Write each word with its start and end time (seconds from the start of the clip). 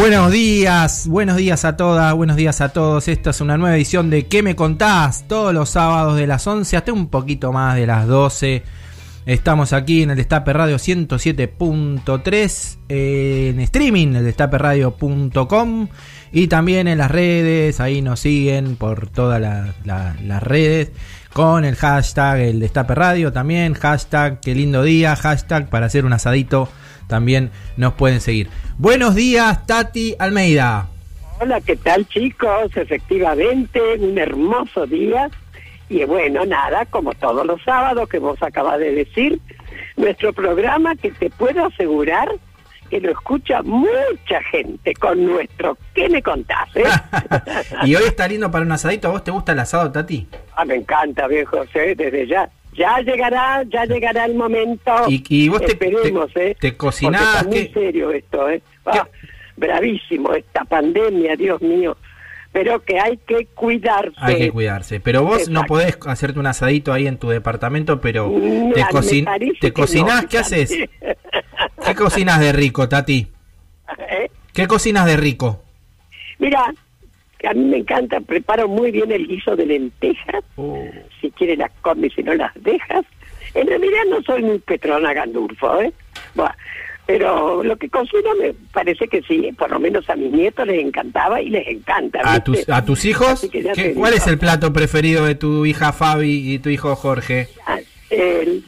Buenos 0.00 0.32
días, 0.32 1.06
buenos 1.08 1.36
días 1.36 1.64
a 1.66 1.76
todas, 1.76 2.14
buenos 2.14 2.36
días 2.36 2.62
a 2.62 2.70
todos. 2.70 3.06
Esta 3.06 3.30
es 3.30 3.40
una 3.42 3.58
nueva 3.58 3.76
edición 3.76 4.08
de 4.08 4.26
¿Qué 4.26 4.42
me 4.42 4.56
contás? 4.56 5.28
Todos 5.28 5.52
los 5.52 5.68
sábados 5.68 6.16
de 6.16 6.26
las 6.26 6.46
11 6.46 6.76
hasta 6.78 6.90
un 6.92 7.08
poquito 7.08 7.52
más 7.52 7.76
de 7.76 7.86
las 7.86 8.06
12. 8.06 8.62
Estamos 9.26 9.74
aquí 9.74 10.02
en 10.02 10.08
el 10.10 10.16
Destape 10.16 10.54
Radio 10.54 10.76
107.3, 10.78 12.78
en 12.88 13.60
streaming, 13.60 14.14
el 14.14 14.24
destaperradio.com 14.24 15.88
y 16.32 16.46
también 16.46 16.88
en 16.88 16.96
las 16.96 17.10
redes. 17.10 17.78
Ahí 17.80 18.00
nos 18.00 18.20
siguen 18.20 18.76
por 18.76 19.10
todas 19.10 19.38
la- 19.38 19.74
las 19.84 20.42
redes 20.42 20.92
con 21.34 21.66
el 21.66 21.76
hashtag 21.76 22.40
el 22.40 22.60
Destape 22.60 22.94
Radio 22.94 23.34
también. 23.34 23.74
Hashtag 23.74 24.40
qué 24.40 24.54
lindo 24.54 24.82
día, 24.82 25.14
hashtag 25.14 25.68
para 25.68 25.84
hacer 25.86 26.06
un 26.06 26.14
asadito. 26.14 26.70
También 27.10 27.50
nos 27.76 27.92
pueden 27.94 28.20
seguir. 28.22 28.48
Buenos 28.78 29.14
días, 29.14 29.66
Tati 29.66 30.14
Almeida. 30.18 30.86
Hola, 31.40 31.60
¿qué 31.60 31.76
tal 31.76 32.06
chicos? 32.08 32.74
Efectivamente, 32.76 33.80
un 33.98 34.16
hermoso 34.16 34.86
día. 34.86 35.28
Y 35.88 36.04
bueno, 36.04 36.46
nada, 36.46 36.86
como 36.86 37.12
todos 37.14 37.44
los 37.44 37.60
sábados 37.62 38.08
que 38.08 38.18
vos 38.18 38.40
acabas 38.42 38.78
de 38.78 38.92
decir, 38.92 39.40
nuestro 39.96 40.32
programa 40.32 40.94
que 40.94 41.10
te 41.10 41.28
puedo 41.30 41.66
asegurar 41.66 42.28
que 42.88 43.00
lo 43.00 43.10
escucha 43.12 43.62
mucha 43.62 44.42
gente 44.50 44.94
con 44.94 45.24
nuestro 45.24 45.78
¿Qué 45.94 46.08
me 46.08 46.22
contás? 46.22 46.68
eh? 46.74 46.82
y 47.84 47.94
hoy 47.94 48.04
está 48.04 48.26
lindo 48.28 48.50
para 48.50 48.64
un 48.64 48.72
asadito. 48.72 49.08
¿A 49.08 49.12
vos 49.12 49.24
te 49.24 49.30
gusta 49.30 49.52
el 49.52 49.58
asado, 49.60 49.90
Tati? 49.90 50.28
ah, 50.56 50.64
me 50.64 50.74
encanta, 50.76 51.26
viejo, 51.26 51.62
¿eh? 51.74 51.94
desde 51.96 52.26
ya. 52.26 52.48
Ya 52.74 52.98
llegará, 53.00 53.62
ya 53.64 53.84
llegará 53.84 54.24
el 54.24 54.34
momento. 54.34 54.92
Y- 55.08 55.22
y 55.28 55.48
vos 55.48 55.60
te- 55.60 55.72
Esperemos, 55.72 56.32
te- 56.32 56.50
¿eh? 56.52 56.56
te 56.60 56.76
cocinás, 56.76 57.36
está 57.38 57.48
muy 57.48 57.68
serio 57.68 58.10
esto, 58.12 58.48
¿eh? 58.48 58.62
Ah, 58.86 59.06
bravísimo 59.56 60.32
esta 60.34 60.64
pandemia, 60.64 61.36
Dios 61.36 61.60
mío. 61.60 61.96
Pero 62.52 62.80
que 62.82 62.98
hay 62.98 63.16
que 63.18 63.46
cuidarse. 63.54 64.12
Hay 64.16 64.36
que 64.38 64.50
cuidarse. 64.50 64.98
Pero 64.98 65.22
vos 65.22 65.48
no 65.48 65.62
podés 65.64 65.96
hacerte 66.06 66.40
un 66.40 66.46
asadito 66.46 66.92
ahí 66.92 67.06
en 67.06 67.16
tu 67.18 67.28
departamento, 67.28 68.00
pero 68.00 68.28
Mm, 68.28 68.72
te, 68.72 68.82
cocin- 68.86 69.58
te 69.60 69.72
cocinás. 69.72 70.22
no, 70.24 70.28
¿Qué 70.28 70.38
haces? 70.38 70.70
¿Qué 71.84 71.94
cocinas 71.94 72.40
de 72.40 72.52
rico, 72.52 72.88
Tati? 72.88 73.28
¿Eh? 74.10 74.30
¿Qué 74.52 74.66
cocinas 74.66 75.06
de 75.06 75.16
rico? 75.16 75.62
Mira, 76.38 76.72
que 77.40 77.48
a 77.48 77.54
mí 77.54 77.64
me 77.64 77.78
encanta, 77.78 78.20
preparo 78.20 78.68
muy 78.68 78.90
bien 78.92 79.10
el 79.10 79.26
guiso 79.26 79.56
de 79.56 79.64
lentejas, 79.66 80.44
si 81.20 81.30
quieres 81.30 81.58
las 81.58 81.72
comes, 81.80 82.12
si 82.14 82.22
no 82.22 82.34
las 82.34 82.52
dejas. 82.62 83.04
En 83.54 83.66
realidad 83.66 84.02
no 84.10 84.20
soy 84.22 84.42
muy 84.42 84.58
Petrona 84.58 85.14
Gandulfo, 85.14 85.80
¿eh? 85.80 85.92
Buah, 86.34 86.54
pero 87.06 87.64
lo 87.64 87.76
que 87.76 87.88
cocino 87.88 88.34
me 88.40 88.52
parece 88.72 89.08
que 89.08 89.22
sí, 89.22 89.50
por 89.58 89.70
lo 89.70 89.80
menos 89.80 90.08
a 90.10 90.16
mis 90.16 90.30
nietos 90.30 90.66
les 90.66 90.84
encantaba 90.84 91.40
y 91.40 91.48
les 91.48 91.66
encanta. 91.66 92.20
¿A 92.22 92.44
tus, 92.44 92.68
a 92.68 92.84
tus 92.84 93.04
hijos? 93.06 93.48
¿Qué- 93.50 93.62
¿Cuál 93.94 94.12
digo. 94.12 94.22
es 94.22 94.26
el 94.26 94.38
plato 94.38 94.72
preferido 94.72 95.24
de 95.24 95.34
tu 95.34 95.64
hija 95.66 95.92
Fabi 95.92 96.52
y 96.54 96.58
tu 96.58 96.68
hijo 96.68 96.94
Jorge? 96.94 97.48
Ah, 97.66 97.78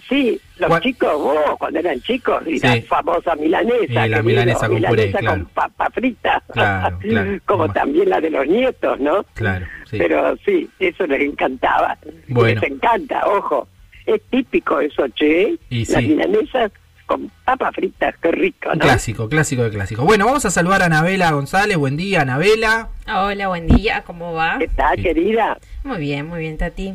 sí, 0.09 0.41
los 0.62 0.69
¿Cuál? 0.69 0.83
chicos, 0.83 1.12
vos, 1.15 1.59
cuando 1.59 1.78
eran 1.81 2.00
chicos, 2.00 2.43
y 2.47 2.59
la 2.59 2.81
famosa 2.83 3.34
milanesa. 3.37 3.84
Y 3.84 3.89
la 3.95 4.03
querido, 4.05 4.23
milanesa 4.25 4.69
con 4.69 4.77
puré, 4.78 4.91
milanesa 4.91 5.19
claro. 5.19 5.37
con 5.37 5.47
papa 5.53 5.89
frita. 5.93 6.43
Claro, 6.53 6.99
claro. 7.03 7.39
Como 7.45 7.69
también 7.73 8.09
la 8.11 8.21
de 8.21 8.31
los 8.31 8.47
nietos, 8.47 8.99
¿no? 9.01 9.25
Claro, 9.34 9.67
sí. 9.91 9.99
Pero 9.99 10.37
sí, 10.45 10.69
eso 10.78 11.06
les 11.06 11.21
encantaba. 11.21 11.99
Bueno. 12.28 12.61
Les 12.61 12.71
encanta, 12.71 13.27
ojo. 13.27 13.69
Es 14.06 14.21
típico 14.31 14.81
eso, 14.81 15.06
che. 15.09 15.56
Y 15.71 15.84
Las 15.87 16.01
sí. 16.03 16.09
milanesas 16.09 16.72
con 17.06 17.31
papas 17.45 17.75
fritas, 17.75 18.15
qué 18.22 18.31
rico, 18.31 18.71
¿no? 18.75 18.78
clásico, 18.81 19.28
clásico 19.28 19.62
de 19.65 19.71
clásico. 19.71 20.03
Bueno, 20.05 20.25
vamos 20.27 20.45
a 20.47 20.51
saludar 20.51 20.83
a 20.83 20.87
Anabela 20.87 21.31
González. 21.33 21.77
Buen 21.77 21.97
día, 21.97 22.22
Anabela. 22.22 22.89
Hola, 23.06 23.49
buen 23.49 23.67
día, 23.67 24.03
¿cómo 24.06 24.33
va? 24.33 24.56
¿Qué 24.59 24.69
tal, 24.69 24.97
Sí. 24.97 25.03
querida? 25.03 25.59
Muy 25.84 25.99
bien, 25.99 26.27
muy 26.27 26.41
bien, 26.41 26.56
Tati. 26.56 26.95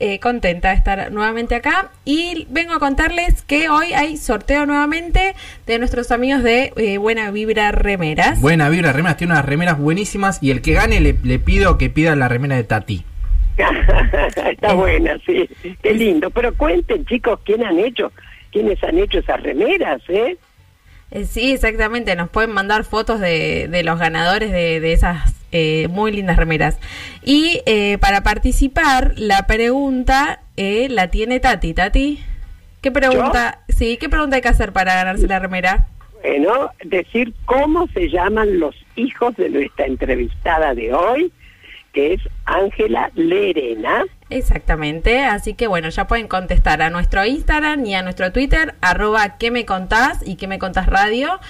Eh, 0.00 0.20
contenta 0.20 0.68
de 0.68 0.76
estar 0.76 1.10
nuevamente 1.10 1.56
acá 1.56 1.90
y 2.04 2.46
vengo 2.50 2.72
a 2.72 2.78
contarles 2.78 3.42
que 3.42 3.68
hoy 3.68 3.94
hay 3.94 4.16
sorteo 4.16 4.64
nuevamente 4.64 5.34
de 5.66 5.78
nuestros 5.80 6.12
amigos 6.12 6.44
de 6.44 6.72
eh, 6.76 6.98
Buena 6.98 7.32
Vibra 7.32 7.72
Remeras. 7.72 8.40
Buena 8.40 8.68
vibra, 8.68 8.92
remeras. 8.92 9.16
Tiene 9.16 9.32
unas 9.32 9.44
remeras 9.44 9.76
buenísimas. 9.76 10.38
Y 10.40 10.52
el 10.52 10.62
que 10.62 10.74
gane 10.74 11.00
le, 11.00 11.16
le 11.24 11.40
pido 11.40 11.78
que 11.78 11.90
pida 11.90 12.14
la 12.14 12.28
remera 12.28 12.54
de 12.54 12.62
Tati. 12.62 13.04
Está 14.50 14.74
buena, 14.74 15.18
sí. 15.26 15.48
Qué 15.82 15.94
lindo. 15.94 16.30
Pero 16.30 16.54
cuenten, 16.54 17.04
chicos, 17.04 17.40
¿quién 17.44 17.64
han 17.64 17.80
hecho? 17.80 18.12
¿Quiénes 18.52 18.82
han 18.84 18.98
hecho 18.98 19.18
esas 19.18 19.42
remeras, 19.42 20.00
eh? 20.08 20.36
Eh, 21.10 21.24
sí, 21.24 21.52
exactamente, 21.52 22.14
nos 22.16 22.28
pueden 22.28 22.52
mandar 22.52 22.84
fotos 22.84 23.18
de, 23.18 23.66
de 23.68 23.82
los 23.82 23.98
ganadores 23.98 24.52
de, 24.52 24.78
de 24.78 24.92
esas 24.92 25.37
eh, 25.52 25.88
muy 25.88 26.12
lindas 26.12 26.36
remeras. 26.36 26.78
Y 27.24 27.62
eh, 27.66 27.98
para 27.98 28.22
participar, 28.22 29.14
la 29.16 29.46
pregunta 29.46 30.40
eh, 30.56 30.88
la 30.90 31.08
tiene 31.08 31.40
Tati. 31.40 31.74
Tati, 31.74 32.20
¿qué 32.80 32.90
pregunta? 32.90 33.60
Sí, 33.68 33.96
¿qué 33.96 34.08
pregunta 34.08 34.36
hay 34.36 34.42
que 34.42 34.48
hacer 34.48 34.72
para 34.72 34.94
ganarse 34.94 35.26
la 35.26 35.38
remera? 35.38 35.86
Bueno, 36.22 36.70
decir 36.84 37.32
cómo 37.44 37.86
se 37.88 38.08
llaman 38.08 38.58
los 38.58 38.74
hijos 38.96 39.36
de 39.36 39.50
nuestra 39.50 39.86
entrevistada 39.86 40.74
de 40.74 40.92
hoy, 40.92 41.32
que 41.92 42.14
es 42.14 42.20
Ángela 42.44 43.10
Lerena. 43.14 44.04
Exactamente, 44.30 45.24
así 45.24 45.54
que 45.54 45.68
bueno, 45.68 45.88
ya 45.88 46.06
pueden 46.06 46.28
contestar 46.28 46.82
a 46.82 46.90
nuestro 46.90 47.24
Instagram 47.24 47.86
y 47.86 47.94
a 47.94 48.02
nuestro 48.02 48.30
Twitter, 48.32 48.74
arroba 48.82 49.38
que 49.38 49.50
me 49.50 49.64
contás 49.64 50.26
y 50.26 50.36
que 50.36 50.48
me 50.48 50.58
contás 50.58 50.86
radio. 50.86 51.40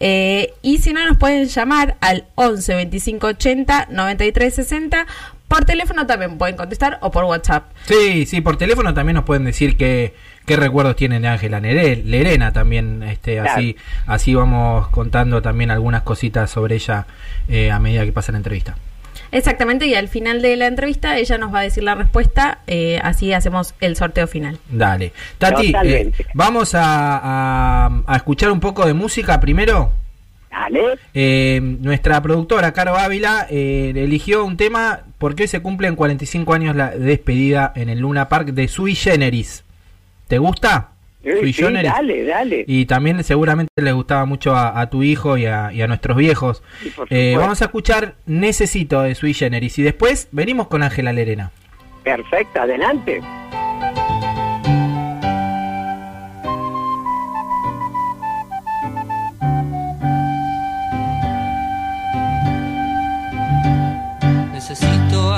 Eh, 0.00 0.52
y 0.62 0.78
si 0.78 0.92
no, 0.92 1.04
nos 1.06 1.16
pueden 1.16 1.46
llamar 1.46 1.96
al 2.00 2.26
11 2.34 2.74
25 2.74 3.26
80 3.28 3.88
93 3.90 4.54
60. 4.54 5.06
Por 5.48 5.64
teléfono 5.64 6.06
también 6.06 6.38
pueden 6.38 6.56
contestar 6.56 6.98
o 7.02 7.10
por 7.10 7.24
WhatsApp. 7.24 7.70
Sí, 7.84 8.26
sí, 8.26 8.40
por 8.40 8.56
teléfono 8.56 8.94
también 8.94 9.14
nos 9.14 9.24
pueden 9.24 9.44
decir 9.44 9.76
qué, 9.76 10.14
qué 10.44 10.56
recuerdos 10.56 10.96
tienen 10.96 11.22
de 11.22 11.28
Ángela 11.28 11.60
Lerena 11.60 12.52
también, 12.52 13.04
este, 13.04 13.38
así, 13.38 13.76
así 14.06 14.34
vamos 14.34 14.88
contando 14.88 15.42
también 15.42 15.70
algunas 15.70 16.02
cositas 16.02 16.50
sobre 16.50 16.74
ella 16.74 17.06
eh, 17.48 17.70
a 17.70 17.78
medida 17.78 18.04
que 18.04 18.12
pasa 18.12 18.32
la 18.32 18.38
entrevista. 18.38 18.76
Exactamente, 19.32 19.86
y 19.86 19.94
al 19.94 20.08
final 20.08 20.40
de 20.42 20.56
la 20.56 20.66
entrevista 20.66 21.18
ella 21.18 21.38
nos 21.38 21.52
va 21.54 21.60
a 21.60 21.62
decir 21.62 21.82
la 21.82 21.94
respuesta, 21.94 22.58
eh, 22.66 23.00
así 23.02 23.32
hacemos 23.32 23.74
el 23.80 23.96
sorteo 23.96 24.26
final. 24.26 24.58
Dale. 24.70 25.12
Tati, 25.38 25.72
eh, 25.84 26.12
vamos 26.34 26.74
a, 26.74 26.84
a- 27.22 28.02
a 28.06 28.16
escuchar 28.16 28.50
un 28.50 28.60
poco 28.60 28.86
de 28.86 28.94
música 28.94 29.40
primero. 29.40 29.92
Dale. 30.50 30.80
Eh, 31.12 31.60
nuestra 31.62 32.22
productora, 32.22 32.72
Caro 32.72 32.96
Ávila, 32.96 33.46
eh, 33.50 33.92
eligió 33.94 34.44
un 34.44 34.56
tema 34.56 35.00
porque 35.18 35.42
hoy 35.42 35.48
se 35.48 35.60
cumplen 35.60 35.96
45 35.96 36.54
años 36.54 36.74
la 36.76 36.90
despedida 36.90 37.72
en 37.76 37.88
el 37.90 37.98
Luna 38.00 38.28
Park 38.28 38.48
de 38.48 38.68
Sui 38.68 38.94
Generis. 38.94 39.64
¿Te 40.28 40.38
gusta? 40.38 40.90
Sui 41.40 41.52
sí, 41.52 41.62
Generis. 41.64 41.92
dale, 41.92 42.24
dale. 42.24 42.64
Y 42.66 42.86
también 42.86 43.22
seguramente 43.24 43.70
les 43.82 43.94
gustaba 43.94 44.24
mucho 44.24 44.54
a, 44.54 44.80
a 44.80 44.88
tu 44.90 45.02
hijo 45.02 45.36
y 45.36 45.46
a, 45.46 45.72
y 45.72 45.82
a 45.82 45.86
nuestros 45.86 46.16
viejos. 46.16 46.62
Sí, 46.82 46.92
Eh, 47.10 47.34
vamos 47.36 47.60
a 47.62 47.66
escuchar 47.66 48.14
Necesito 48.26 49.02
de 49.02 49.14
Sui 49.14 49.34
Generis 49.34 49.78
y 49.78 49.82
después 49.82 50.28
venimos 50.32 50.68
con 50.68 50.82
Ángela 50.82 51.12
Lerena. 51.12 51.50
Perfecto, 52.04 52.60
adelante. 52.60 53.20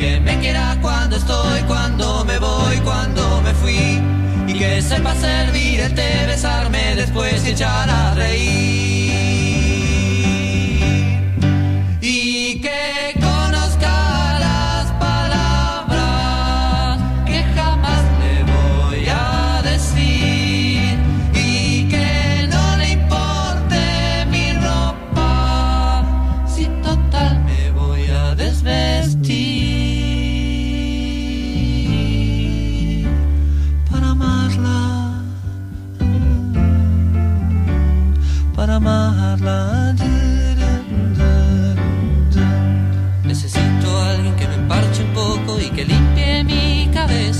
Que 0.00 0.18
me 0.18 0.38
quiera 0.38 0.78
cuando 0.80 1.16
estoy, 1.16 1.60
cuando 1.68 2.24
me 2.24 2.38
voy, 2.38 2.78
cuando 2.78 3.42
me 3.42 3.52
fui. 3.52 4.00
Y 4.46 4.58
que 4.58 4.80
sepa 4.80 5.14
servirte, 5.14 6.26
besarme 6.26 6.96
después 6.96 7.46
y 7.46 7.50
echar 7.50 7.88
a 7.90 8.14
reír. 8.14 9.29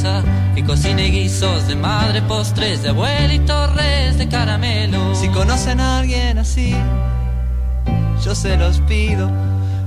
Cabeza. 0.00 0.22
Que 0.54 0.64
cocine 0.64 1.10
guisos 1.10 1.68
de 1.68 1.76
madre, 1.76 2.22
postres 2.22 2.82
de 2.82 2.90
abuela 2.90 3.32
y 3.32 3.38
torres 3.40 4.18
de 4.18 4.28
caramelo. 4.28 5.14
Si 5.14 5.28
conocen 5.28 5.80
a 5.80 5.98
alguien 5.98 6.38
así, 6.38 6.74
yo 8.24 8.34
se 8.34 8.56
los 8.56 8.80
pido. 8.80 9.30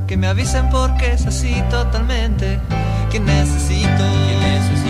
Que 0.07 0.17
me 0.17 0.27
avisen 0.27 0.69
porque 0.69 1.13
es 1.13 1.25
así 1.25 1.55
totalmente. 1.69 2.59
Que 3.11 3.19
necesito, 3.19 3.87
Que 3.87 4.35
necesito, 4.41 4.82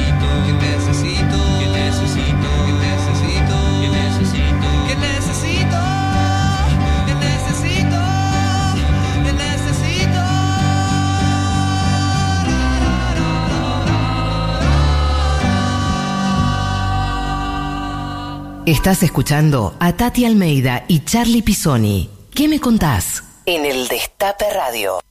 Estás 18.66 19.04
escuchando 19.04 19.76
a 19.82 19.92
Tati 19.92 20.24
Almeida 20.24 20.86
y 20.88 21.02
Charlie 21.02 21.42
Pisoni. 21.42 22.10
¿Qué 22.34 22.48
me 22.48 22.62
contás? 22.62 23.22
En 23.46 23.66
el 23.66 23.90
Destape 23.90 24.46
Radio. 24.56 25.02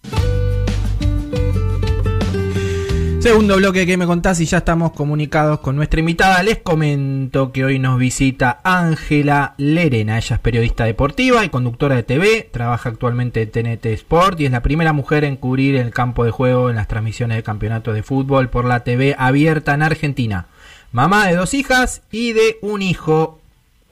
Segundo 3.20 3.56
bloque 3.58 3.84
que 3.84 3.98
me 3.98 4.06
contás 4.06 4.40
y 4.40 4.46
ya 4.46 4.56
estamos 4.56 4.92
comunicados 4.92 5.60
con 5.60 5.76
nuestra 5.76 6.00
invitada. 6.00 6.42
Les 6.42 6.62
comento 6.62 7.52
que 7.52 7.66
hoy 7.66 7.78
nos 7.78 7.98
visita 7.98 8.60
Ángela 8.64 9.52
Lerena. 9.58 10.16
Ella 10.16 10.36
es 10.36 10.40
periodista 10.40 10.84
deportiva 10.84 11.44
y 11.44 11.50
conductora 11.50 11.96
de 11.96 12.04
TV. 12.04 12.48
Trabaja 12.50 12.88
actualmente 12.88 13.42
en 13.42 13.50
TNT 13.50 13.84
Sport 13.84 14.40
y 14.40 14.46
es 14.46 14.50
la 14.50 14.62
primera 14.62 14.94
mujer 14.94 15.24
en 15.24 15.36
cubrir 15.36 15.76
el 15.76 15.90
campo 15.90 16.24
de 16.24 16.30
juego 16.30 16.70
en 16.70 16.76
las 16.76 16.88
transmisiones 16.88 17.36
de 17.36 17.42
campeonatos 17.42 17.94
de 17.94 18.02
fútbol 18.02 18.48
por 18.48 18.64
la 18.64 18.82
TV 18.82 19.14
abierta 19.18 19.74
en 19.74 19.82
Argentina. 19.82 20.46
Mamá 20.90 21.26
de 21.26 21.36
dos 21.36 21.52
hijas 21.52 22.00
y 22.10 22.32
de 22.32 22.58
un 22.62 22.80
hijo. 22.80 23.41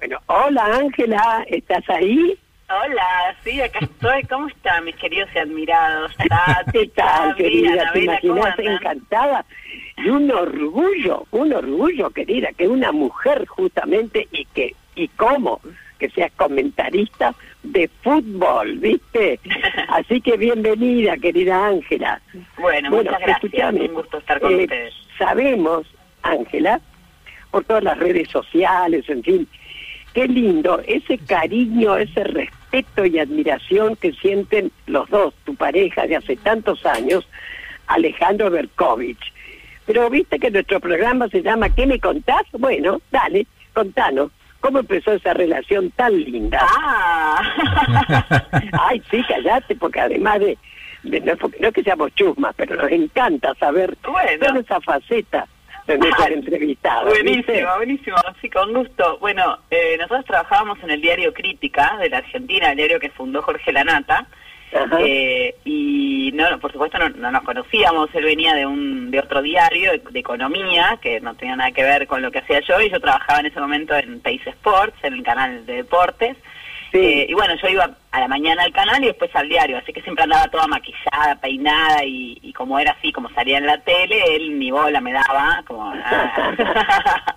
Bueno, 0.00 0.19
hola 0.29 0.64
Ángela, 0.79 1.44
¿estás 1.49 1.85
ahí? 1.91 2.35
Hola, 2.70 3.37
sí, 3.44 3.61
acá 3.61 3.81
estoy. 3.82 4.23
¿Cómo 4.31 4.49
están 4.49 4.87
mis 4.87 4.97
queridos 4.97 5.29
y 5.35 5.38
admirados? 5.38 6.17
Tati, 6.17 6.73
¿Qué 6.73 6.87
tal, 6.94 7.37
querida? 7.37 7.75
¿Te 7.75 7.81
Anabela, 7.81 8.19
¿cómo 8.23 8.37
imaginas 8.38 8.76
encantada? 8.81 9.44
Y 9.99 10.08
un 10.08 10.31
orgullo, 10.31 11.26
un 11.32 11.52
orgullo, 11.52 12.08
querida, 12.08 12.49
que 12.56 12.67
una 12.67 12.93
mujer 12.93 13.47
justamente 13.47 14.26
y 14.32 14.47
que, 14.47 14.75
y 14.94 15.08
cómo, 15.08 15.61
que 15.99 16.08
seas 16.08 16.32
comentarista 16.32 17.35
de 17.62 17.87
fútbol, 18.02 18.79
¿viste? 18.79 19.38
Así 19.88 20.23
que 20.23 20.38
bienvenida, 20.38 21.19
querida 21.19 21.67
Ángela. 21.67 22.23
Bueno, 22.56 22.88
muchas 22.88 23.20
gracias. 23.20 23.75
Un 23.75 23.88
gusto 23.88 24.17
estar 24.17 24.41
con 24.41 24.52
eh, 24.52 24.62
ustedes. 24.62 24.94
Sabemos, 25.19 25.87
Ángela, 26.23 26.81
por 27.50 27.64
todas 27.64 27.85
las 27.85 27.99
redes 27.99 28.31
sociales, 28.31 29.06
en 29.11 29.23
fin, 29.23 29.49
qué 30.14 30.26
lindo 30.28 30.80
ese 30.86 31.18
cariño, 31.18 31.96
ese 31.96 32.24
respeto 32.24 33.04
y 33.06 33.18
admiración 33.18 33.96
que 33.96 34.12
sienten 34.12 34.70
los 34.86 35.08
dos, 35.10 35.34
tu 35.44 35.54
pareja 35.54 36.06
de 36.06 36.16
hace 36.16 36.36
tantos 36.36 36.84
años, 36.86 37.26
Alejandro 37.86 38.50
Berkovich. 38.50 39.32
Pero 39.86 40.08
viste 40.10 40.38
que 40.38 40.50
nuestro 40.50 40.78
programa 40.80 41.28
se 41.28 41.42
llama 41.42 41.74
¿Qué 41.74 41.86
me 41.86 41.98
contás? 41.98 42.42
Bueno, 42.52 43.00
dale, 43.10 43.46
contanos. 43.74 44.30
¿Cómo 44.60 44.80
empezó 44.80 45.12
esa 45.12 45.32
relación 45.32 45.90
tan 45.92 46.14
linda? 46.20 46.60
Ah, 46.62 47.42
Ay, 48.88 49.02
sí, 49.10 49.22
callate, 49.26 49.74
porque 49.76 50.00
además 50.00 50.38
de, 50.40 50.58
de- 51.02 51.20
no, 51.22 51.34
porque 51.36 51.58
no 51.60 51.68
es 51.68 51.74
que 51.74 51.82
seamos 51.82 52.14
chusmas, 52.14 52.54
pero 52.56 52.76
nos 52.76 52.90
encanta 52.92 53.54
saber 53.54 53.96
Bueno. 54.06 54.46
toda 54.46 54.60
esa 54.60 54.80
faceta 54.82 55.46
de 55.86 55.98
nuestro 55.98 56.26
entrevistado. 56.26 57.06
¿viste? 57.06 57.22
buenísimo, 57.22 57.76
buenísimo. 57.76 58.16
Sí, 58.40 58.50
con 58.50 58.72
gusto. 58.72 59.18
Bueno, 59.18 59.58
eh, 59.70 59.96
nosotros 59.98 60.24
trabajábamos 60.26 60.82
en 60.82 60.90
el 60.90 61.00
diario 61.00 61.32
Crítica 61.32 61.96
de 61.98 62.10
la 62.10 62.18
Argentina, 62.18 62.70
el 62.70 62.76
diario 62.76 63.00
que 63.00 63.10
fundó 63.10 63.42
Jorge 63.42 63.72
Lanata. 63.72 64.26
Eh, 65.00 65.56
y 65.64 66.30
no, 66.32 66.44
por 66.60 66.70
supuesto 66.70 66.96
no, 66.96 67.08
no 67.08 67.32
nos 67.32 67.42
conocíamos, 67.42 68.08
él 68.14 68.22
venía 68.22 68.54
de 68.54 68.66
un 68.66 69.10
de 69.10 69.18
otro 69.18 69.42
diario 69.42 69.90
de, 69.90 70.00
de 70.10 70.20
economía 70.20 70.96
que 71.02 71.20
no 71.20 71.34
tenía 71.34 71.56
nada 71.56 71.72
que 71.72 71.82
ver 71.82 72.06
con 72.06 72.22
lo 72.22 72.30
que 72.30 72.38
hacía 72.38 72.60
yo 72.60 72.80
y 72.80 72.88
yo 72.88 73.00
trabajaba 73.00 73.40
en 73.40 73.46
ese 73.46 73.58
momento 73.58 73.96
en 73.96 74.20
Teis 74.20 74.46
Sports, 74.46 74.96
en 75.02 75.14
el 75.14 75.22
canal 75.24 75.66
de 75.66 75.74
deportes. 75.74 76.36
Y 76.98 77.34
bueno, 77.34 77.54
yo 77.62 77.69
iba 77.69 77.88
a 78.10 78.20
la 78.20 78.28
mañana 78.28 78.62
al 78.64 78.72
canal 78.72 79.02
y 79.02 79.06
después 79.08 79.31
al 79.37 79.48
diario, 79.48 79.78
así 79.78 79.92
que 79.92 80.02
siempre 80.02 80.25
andaba 80.25 80.48
toda 80.48 80.66
maquillada, 80.66 81.37
peinada 81.40 82.04
y, 82.04 82.38
y 82.42 82.52
como 82.52 82.78
era 82.78 82.92
así, 82.92 83.12
como 83.12 83.28
salía 83.31 83.58
en 83.58 83.66
la 83.66 83.78
tele, 83.78 84.37
él 84.37 84.58
ni 84.58 84.70
bola 84.70 85.00
me 85.00 85.12
daba, 85.12 85.62
como... 85.66 85.92
ah. 85.94 87.25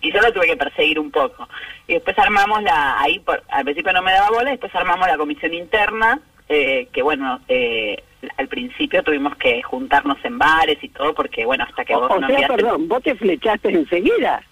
y 0.00 0.12
yo 0.12 0.20
lo 0.20 0.32
tuve 0.32 0.46
que 0.46 0.56
perseguir 0.56 0.98
un 0.98 1.10
poco. 1.10 1.48
Y 1.86 1.94
después 1.94 2.18
armamos 2.18 2.62
la, 2.62 3.00
ahí 3.00 3.18
por, 3.20 3.42
al 3.50 3.64
principio 3.64 3.92
no 3.92 4.02
me 4.02 4.12
daba 4.12 4.30
bola, 4.30 4.50
después 4.50 4.74
armamos 4.74 5.06
la 5.06 5.16
comisión 5.18 5.54
interna, 5.54 6.18
eh, 6.48 6.88
que 6.92 7.02
bueno, 7.02 7.40
eh, 7.48 8.02
al 8.36 8.48
principio 8.48 9.02
tuvimos 9.02 9.36
que 9.36 9.62
juntarnos 9.62 10.18
en 10.24 10.38
bares 10.38 10.78
y 10.82 10.88
todo, 10.88 11.14
porque 11.14 11.44
bueno, 11.46 11.64
hasta 11.64 11.84
que 11.84 11.94
o, 11.94 12.00
vos 12.00 12.10
o 12.10 12.18
no 12.20 12.26
sea, 12.26 12.36
enviaste- 12.38 12.56
perdón, 12.56 12.88
vos 12.88 13.02
te 13.02 13.14
flechaste 13.14 13.68
enseguida. 13.70 14.42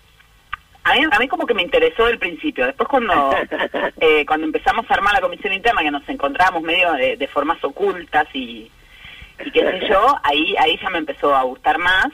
A 0.91 0.95
mí, 0.95 1.07
a 1.11 1.19
mí 1.19 1.29
como 1.29 1.47
que 1.47 1.55
me 1.55 1.63
interesó 1.63 2.07
del 2.07 2.19
principio. 2.19 2.67
Después 2.67 2.89
cuando 2.89 3.35
eh, 4.01 4.25
cuando 4.27 4.47
empezamos 4.47 4.91
a 4.91 4.95
armar 4.95 5.15
la 5.15 5.21
comisión 5.21 5.53
interna, 5.53 5.83
que 5.83 5.91
nos 5.91 6.09
encontrábamos 6.09 6.63
medio 6.63 6.93
de, 6.95 7.17
de 7.17 7.29
formas 7.29 7.63
ocultas 7.65 8.27
y, 8.35 8.71
y 9.45 9.51
qué 9.51 9.61
sé 9.61 9.89
yo, 9.89 10.17
ahí 10.23 10.55
ahí 10.59 10.79
ya 10.83 10.91
me 10.91 10.99
empezó 10.99 11.35
a 11.35 11.43
gustar 11.43 11.79
más. 11.79 12.09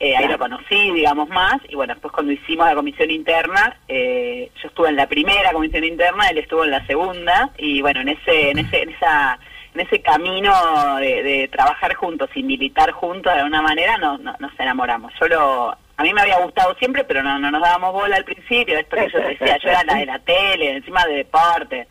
Eh, 0.00 0.16
ahí 0.16 0.26
lo 0.26 0.38
conocí, 0.38 0.90
digamos, 0.92 1.28
más. 1.28 1.56
Y 1.68 1.76
bueno, 1.76 1.94
después 1.94 2.12
cuando 2.12 2.32
hicimos 2.32 2.66
la 2.66 2.74
comisión 2.74 3.10
interna, 3.10 3.76
eh, 3.88 4.50
yo 4.60 4.68
estuve 4.68 4.88
en 4.88 4.96
la 4.96 5.06
primera 5.06 5.52
comisión 5.52 5.84
interna, 5.84 6.28
él 6.28 6.38
estuvo 6.38 6.64
en 6.64 6.72
la 6.72 6.84
segunda. 6.86 7.50
Y 7.58 7.80
bueno, 7.80 8.00
en 8.00 8.08
ese 8.08 8.50
en 8.50 8.58
ese 8.58 8.82
en 8.82 8.90
esa 8.90 9.38
en 9.72 9.80
ese 9.80 10.02
camino 10.02 10.96
de, 10.96 11.22
de 11.22 11.48
trabajar 11.48 11.94
juntos 11.94 12.28
y 12.34 12.42
militar 12.42 12.90
juntos 12.92 13.32
de 13.32 13.38
alguna 13.40 13.62
manera 13.62 13.96
no, 13.98 14.18
no- 14.18 14.36
nos 14.40 14.52
enamoramos. 14.60 15.12
Yo 15.20 15.26
lo, 15.28 15.76
a 15.96 16.02
mí 16.02 16.12
me 16.12 16.20
había 16.22 16.38
gustado 16.40 16.74
siempre, 16.76 17.04
pero 17.04 17.22
no, 17.22 17.38
no 17.38 17.50
nos 17.50 17.62
dábamos 17.62 17.92
bola 17.92 18.16
al 18.16 18.24
principio. 18.24 18.78
Esto 18.78 18.96
que 18.96 19.10
yo 19.12 19.18
decía, 19.20 19.58
yo 19.62 19.68
era 19.70 19.84
la 19.84 19.94
de 19.94 20.06
la 20.06 20.18
tele, 20.18 20.76
encima 20.76 21.04
de 21.06 21.14
deporte, 21.16 21.86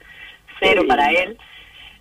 cero 0.60 0.82
Sí. 0.82 0.88
para 0.88 1.10
él. 1.12 1.38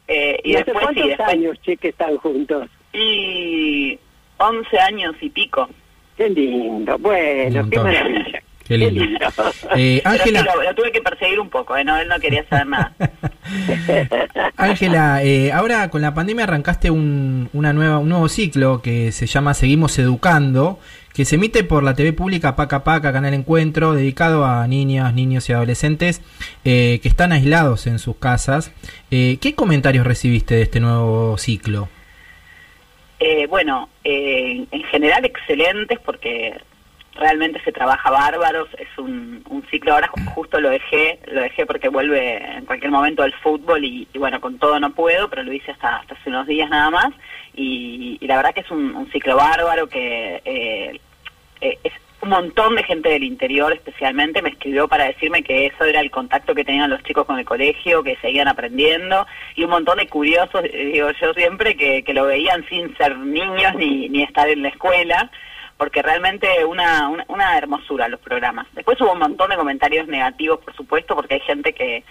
Eh, 0.09 0.41
y 0.45 0.51
¿Y 0.51 0.55
hace 0.57 0.65
después 0.65 0.79
sí, 0.81 0.85
cuántos 0.95 1.07
después, 1.09 1.29
años, 1.29 1.59
che, 1.63 1.77
que 1.77 1.89
están 1.89 2.17
juntos? 2.19 2.69
y 2.93 3.99
11 4.39 4.79
años 4.81 5.15
y 5.21 5.31
pico. 5.31 5.69
Qué 6.17 6.29
lindo, 6.29 6.99
bueno, 6.99 7.69
qué 7.71 7.79
maravilla. 7.79 8.43
Qué 8.67 8.77
lindo. 8.79 9.03
Eh, 9.05 9.19
Pero 9.35 9.43
sí, 9.75 10.03
Ángela, 10.05 10.43
lo, 10.43 10.63
lo 10.63 10.75
tuve 10.75 10.93
que 10.93 11.01
perseguir 11.01 11.41
un 11.41 11.49
poco, 11.49 11.77
¿eh? 11.77 11.85
no, 11.85 11.97
él 11.97 12.07
no 12.09 12.19
quería 12.21 12.45
saber 12.49 12.67
nada. 12.67 12.93
Ángela, 14.57 15.23
eh, 15.23 15.53
ahora 15.53 15.89
con 15.91 16.03
la 16.03 16.15
pandemia 16.15 16.45
arrancaste 16.45 16.91
un, 16.91 17.49
una 17.53 17.73
nueva, 17.73 17.99
un 17.99 18.09
nuevo 18.09 18.29
ciclo 18.29 18.81
que 18.83 19.11
se 19.13 19.27
llama 19.27 19.55
Seguimos 19.55 19.99
Educando, 19.99 20.79
que 21.15 21.25
se 21.25 21.37
emite 21.37 21.65
por 21.65 21.83
la 21.83 21.95
TV 21.95 22.13
pública 22.13 22.57
Paca 22.57 22.85
Paca, 22.85 23.13
Canal 23.13 23.35
Encuentro, 23.35 23.95
dedicado 23.95 24.45
a 24.45 24.67
niñas, 24.67 25.13
niños 25.15 25.49
y 25.49 25.53
adolescentes 25.53 26.23
eh, 26.65 27.01
que 27.03 27.09
están 27.09 27.33
aislados 27.33 27.87
en 27.87 27.99
sus 27.99 28.17
casas. 28.17 28.73
Eh, 29.11 29.39
¿Qué 29.41 29.55
comentarios 29.55 30.07
recibiste 30.07 30.55
de 30.55 30.63
este 30.63 30.81
nuevo 30.81 31.37
ciclo? 31.39 31.89
Eh, 33.25 33.47
bueno, 33.47 33.89
eh, 34.03 34.67
en 34.69 34.83
general 34.85 35.25
excelentes 35.25 36.01
porque 36.01 36.55
realmente 37.15 37.61
se 37.63 37.73
trabaja 37.73 38.11
bárbaros, 38.11 38.69
es 38.79 38.89
un, 38.99 39.45
un 39.49 39.63
ciclo, 39.71 39.95
ahora 39.95 40.11
justo 40.35 40.61
lo 40.61 40.71
dejé, 40.71 41.19
lo 41.27 41.43
dejé 41.43 41.67
porque 41.67 41.89
vuelve 41.89 42.37
en 42.57 42.65
cualquier 42.65 42.91
momento 42.91 43.23
al 43.23 43.33
fútbol 43.35 43.85
y, 43.85 44.09
bueno, 44.15 44.41
con 44.41 44.59
todo 44.59 44.81
no 44.81 44.93
puedo, 44.93 45.29
pero 45.29 45.43
lo 45.43 45.53
hice 45.53 45.73
hasta, 45.73 45.97
hasta 45.97 46.15
hace 46.15 46.31
unos 46.31 46.47
días 46.47 46.71
nada 46.71 46.91
más. 46.91 47.13
Y, 47.55 48.19
y 48.21 48.27
la 48.27 48.37
verdad 48.37 48.55
que 48.55 48.61
es 48.61 48.71
un, 48.71 48.95
un 48.95 49.11
ciclo 49.11 49.37
bárbaro 49.37 49.89
que 49.89 50.41
eh, 50.45 51.01
eh, 51.61 51.79
es 51.85 51.93
un 52.23 52.29
montón 52.29 52.77
de 52.77 52.85
gente 52.85 53.09
del 53.09 53.25
interior 53.25 53.73
especialmente 53.73 54.43
me 54.43 54.51
escribió 54.51 54.87
para 54.87 55.07
decirme 55.07 55.43
que 55.43 55.67
eso 55.67 55.85
era 55.85 56.01
el 56.01 56.11
contacto 56.11 56.55
que 56.55 56.65
tenían 56.65 56.89
los 56.89 57.03
chicos 57.03 57.27
con 57.27 57.39
el 57.39 57.45
colegio, 57.45 58.05
que 58.05 58.17
seguían 58.17 58.47
aprendiendo, 58.47 59.27
y 59.57 59.65
un 59.65 59.71
montón 59.71 59.99
de 59.99 60.07
curiosos, 60.07 60.63
eh, 60.65 60.91
digo 60.93 61.11
yo 61.21 61.35
siempre, 61.35 61.77
que, 61.77 62.05
que 62.05 62.15
lo 62.15 62.27
veían 62.27 62.65
sin 62.69 62.97
ser 62.97 63.19
niños 63.19 63.75
ni, 63.75 64.09
ni 64.09 64.23
estar 64.23 64.49
en 64.49 64.63
la 64.63 64.69
escuela, 64.69 65.31
porque 65.83 66.01
realmente 66.01 66.65
una, 66.65 67.09
una, 67.09 67.25
una 67.27 67.59
hermosura 67.59 68.07
los 68.07 68.21
programas. 68.21 68.69
Después 68.73 69.01
hubo 69.01 69.15
un 69.15 69.19
montón 69.19 69.51
de 69.51 69.57
comentarios 69.57 70.07
negativos, 70.07 70.61
por 70.61 70.73
supuesto, 70.77 71.17
porque 71.17 71.35
hay 71.35 71.41
gente 71.41 71.73
que 71.73 72.05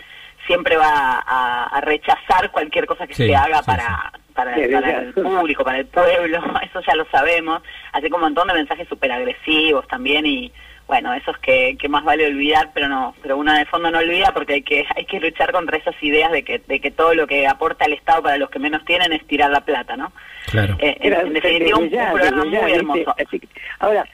siempre 0.46 0.76
va 0.76 1.24
a, 1.26 1.68
a 1.68 1.80
rechazar 1.80 2.52
cualquier 2.52 2.86
cosa 2.86 3.08
que 3.08 3.14
Sí, 3.14 3.28
se 3.28 3.34
haga 3.34 3.60
sí, 3.60 3.64
para, 3.68 4.12
para, 4.36 4.56
Sí, 4.56 4.64
para 4.74 4.92
ya. 4.92 4.98
el 4.98 5.14
público, 5.14 5.64
para 5.64 5.78
el 5.78 5.86
pueblo, 5.86 6.44
eso 6.70 6.82
ya 6.86 6.96
lo 6.98 7.06
sabemos. 7.06 7.64
Así 7.94 8.10
que 8.10 8.14
un 8.14 8.20
montón 8.20 8.50
de 8.50 8.56
mensajes 8.56 8.90
súper 8.90 9.10
agresivos 9.10 9.88
también 9.88 10.26
y 10.26 10.52
bueno, 10.86 11.14
esos 11.14 11.38
que, 11.38 11.78
que 11.80 11.88
más 11.88 12.04
vale 12.04 12.28
olvidar, 12.28 12.72
pero 12.74 12.90
no, 12.90 13.16
pero 13.22 13.38
una 13.38 13.58
de 13.58 13.66
fondo 13.68 13.90
no 13.90 14.00
olvida 14.00 14.34
porque 14.34 14.56
hay 14.56 14.64
que 14.64 14.86
hay 14.94 15.06
que 15.06 15.22
luchar 15.22 15.54
contra 15.54 15.78
esas 15.78 15.96
ideas 16.04 16.30
de 16.34 16.44
que, 16.44 16.60
de 16.60 16.82
que 16.82 16.92
todo 16.92 17.14
lo 17.14 17.26
que 17.26 17.48
aporta 17.48 17.86
el 17.86 17.94
Estado 17.94 18.22
para 18.22 18.36
los 18.38 18.50
que 18.50 18.60
menos 18.60 18.84
tienen 18.84 19.14
es 19.14 19.26
tirar 19.28 19.50
la 19.50 19.62
plata, 19.62 19.96
¿no? 19.96 20.12
Claro. 20.50 20.76
Eh, 20.80 20.98
Era- 21.02 21.22
en 21.22 21.34
definitiva, 21.34 21.78
un, 21.80 21.90
ya, 21.90 22.12
programa 22.12 22.46
muy 22.46 22.72
hermoso. 22.72 23.16
Así 23.18 23.40
que- 23.40 23.48
ahora, 23.80 24.06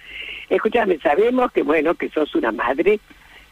escúchame, 0.50 0.98
sabemos 1.00 1.52
que, 1.52 1.64
bueno, 1.64 1.96
que 1.96 2.10
sos 2.10 2.34
una 2.36 2.52
madre 2.52 3.00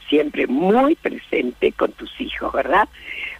siempre 0.09 0.45
muy 0.47 0.95
presente 0.95 1.71
con 1.71 1.91
tus 1.93 2.19
hijos, 2.21 2.53
¿verdad? 2.53 2.87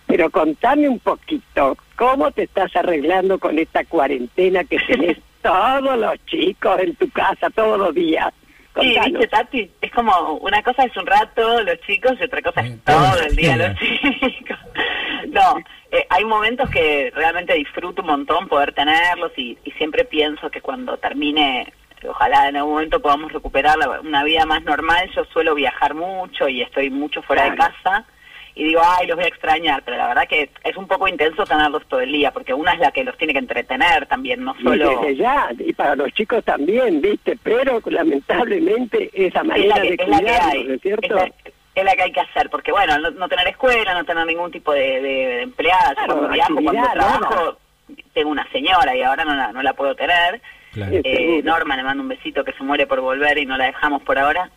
Pero 0.07 0.29
contame 0.29 0.89
un 0.89 0.99
poquito, 0.99 1.77
¿cómo 1.95 2.31
te 2.31 2.43
estás 2.43 2.75
arreglando 2.75 3.37
con 3.39 3.59
esta 3.59 3.83
cuarentena 3.85 4.63
que 4.63 4.77
tenés 4.79 5.17
todos 5.41 5.97
los 5.97 6.25
chicos 6.25 6.79
en 6.79 6.95
tu 6.95 7.09
casa 7.11 7.49
todos 7.51 7.77
los 7.77 7.93
días? 7.93 8.33
Sí, 8.81 8.93
viste, 9.05 9.27
Tati, 9.27 9.71
es 9.79 9.91
como 9.93 10.33
una 10.41 10.61
cosa 10.61 10.83
es 10.83 10.97
un 10.97 11.05
rato 11.05 11.61
los 11.63 11.79
chicos 11.81 12.11
y 12.19 12.23
otra 12.25 12.41
cosa 12.41 12.59
es 12.61 12.77
todo 12.83 13.19
el 13.25 13.33
día 13.35 13.55
los 13.55 13.79
chicos. 13.79 14.57
No, 15.29 15.55
eh, 15.95 16.05
hay 16.09 16.25
momentos 16.25 16.69
que 16.69 17.11
realmente 17.15 17.53
disfruto 17.53 18.01
un 18.01 18.07
montón 18.09 18.47
poder 18.47 18.73
tenerlos 18.73 19.31
y, 19.37 19.57
y 19.63 19.71
siempre 19.71 20.05
pienso 20.05 20.49
que 20.49 20.61
cuando 20.61 20.97
termine, 20.97 21.71
ojalá 22.07 22.49
en 22.49 22.57
algún 22.57 22.73
momento 22.73 22.99
podamos 23.01 23.31
recuperar 23.31 23.77
la- 23.77 24.01
una 24.01 24.23
vida 24.23 24.45
más 24.45 24.63
normal, 24.63 25.09
yo 25.15 25.25
suelo 25.25 25.55
viajar 25.55 25.93
mucho 25.93 26.47
y 26.49 26.61
estoy 26.61 26.89
mucho 26.89 27.21
fuera 27.21 27.49
de 27.49 27.55
casa 27.55 28.05
y 28.57 28.63
digo, 28.63 28.79
ay, 28.83 29.05
los 29.07 29.17
voy 29.17 29.25
a 29.25 29.27
extrañar, 29.27 29.83
pero 29.83 29.97
la 29.97 30.07
verdad 30.07 30.27
que 30.29 30.49
es 30.63 30.77
un 30.77 30.87
poco 30.87 31.09
intenso 31.09 31.43
tenerlos 31.43 31.85
todo 31.87 31.99
el 31.99 32.11
día, 32.11 32.31
porque 32.31 32.53
una 32.53 32.71
es 32.73 32.79
la 32.79 32.91
que 32.91 33.03
los 33.03 33.17
tiene 33.17 33.33
que 33.33 33.39
entretener 33.39 34.05
también, 34.05 34.43
no 34.45 34.55
Y 34.57 34.63
solo... 34.63 35.01
desde 35.01 35.15
ya, 35.17 35.49
y 35.59 35.73
para 35.73 35.95
los 35.97 36.09
chicos 36.13 36.41
también, 36.45 37.01
¿viste? 37.01 37.37
Pero 37.43 37.81
lamentablemente 37.85 39.09
esa 39.13 39.39
es 39.41 39.45
manera 39.45 39.75
la 39.75 39.81
que, 39.81 39.87
de 39.89 39.93
es 39.95 40.07
la 40.07 40.17
que 40.17 40.23
cuidarlos, 40.23 40.51
hay, 40.53 40.63
¿no 40.63 40.73
es 40.73 40.81
cierto? 40.81 41.05
Es 41.05 41.11
la, 41.13 41.51
es 41.75 41.83
la 41.83 41.95
que 41.95 42.03
hay 42.03 42.11
que 42.11 42.21
hacer, 42.21 42.49
porque 42.49 42.71
bueno, 42.71 42.97
no, 42.97 43.11
no 43.11 43.27
tener 43.27 43.47
escuela, 43.49 43.93
no 43.93 44.05
tener 44.05 44.25
ningún 44.25 44.51
tipo 44.51 44.73
de, 44.73 45.01
de, 45.01 45.01
de 45.01 45.41
empleada, 45.41 45.93
Claro, 45.93 46.13
cuando 46.13 46.29
viajo, 46.29 46.53
cuando 46.53 46.91
trabajo, 46.93 47.57
tengo 48.13 48.29
una 48.29 48.49
señora 48.51 48.95
y 48.95 49.03
ahora 49.03 49.25
no 49.25 49.35
la, 49.35 49.51
no 49.51 49.61
la 49.61 49.73
puedo 49.73 49.93
tener. 49.95 50.41
Claro. 50.71 50.91
Eh. 51.03 51.41
Norma 51.43 51.75
le 51.75 51.83
mando 51.83 52.03
un 52.03 52.09
besito 52.09 52.43
que 52.43 52.53
se 52.53 52.63
muere 52.63 52.87
por 52.87 53.01
volver 53.01 53.37
y 53.37 53.45
no 53.45 53.57
la 53.57 53.65
dejamos 53.65 54.01
por 54.03 54.17
ahora. 54.17 54.49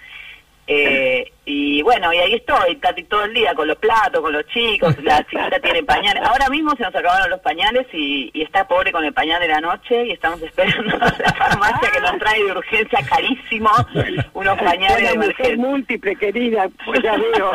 Eh, 0.66 1.32
y 1.50 1.82
bueno, 1.82 2.12
y 2.12 2.18
ahí 2.18 2.34
estoy, 2.34 2.76
Tati, 2.76 3.04
todo 3.04 3.24
el 3.24 3.32
día 3.34 3.54
con 3.54 3.66
los 3.66 3.76
platos, 3.78 4.20
con 4.20 4.32
los 4.32 4.46
chicos, 4.48 4.94
la 5.02 5.24
chiquita 5.24 5.58
tiene 5.60 5.82
pañales. 5.82 6.22
Ahora 6.24 6.48
mismo 6.50 6.72
se 6.76 6.82
nos 6.82 6.94
acabaron 6.94 7.30
los 7.30 7.40
pañales 7.40 7.86
y, 7.92 8.30
y 8.34 8.42
está 8.42 8.68
pobre 8.68 8.92
con 8.92 9.04
el 9.04 9.12
pañal 9.14 9.40
de 9.40 9.48
la 9.48 9.60
noche 9.60 10.06
y 10.06 10.12
estamos 10.12 10.40
esperando 10.42 10.96
a 10.96 10.98
la 11.18 11.32
farmacia 11.34 11.90
que 11.90 12.00
nos 12.00 12.18
trae 12.18 12.44
de 12.44 12.52
urgencia 12.52 12.98
carísimo 13.08 13.70
unos 14.34 14.58
pañales 14.58 15.02
de 15.08 15.14
emergencia. 15.14 15.56
múltiple, 15.56 16.16
querida, 16.16 16.68
pues 16.84 17.02
ya 17.02 17.16
veo. 17.16 17.52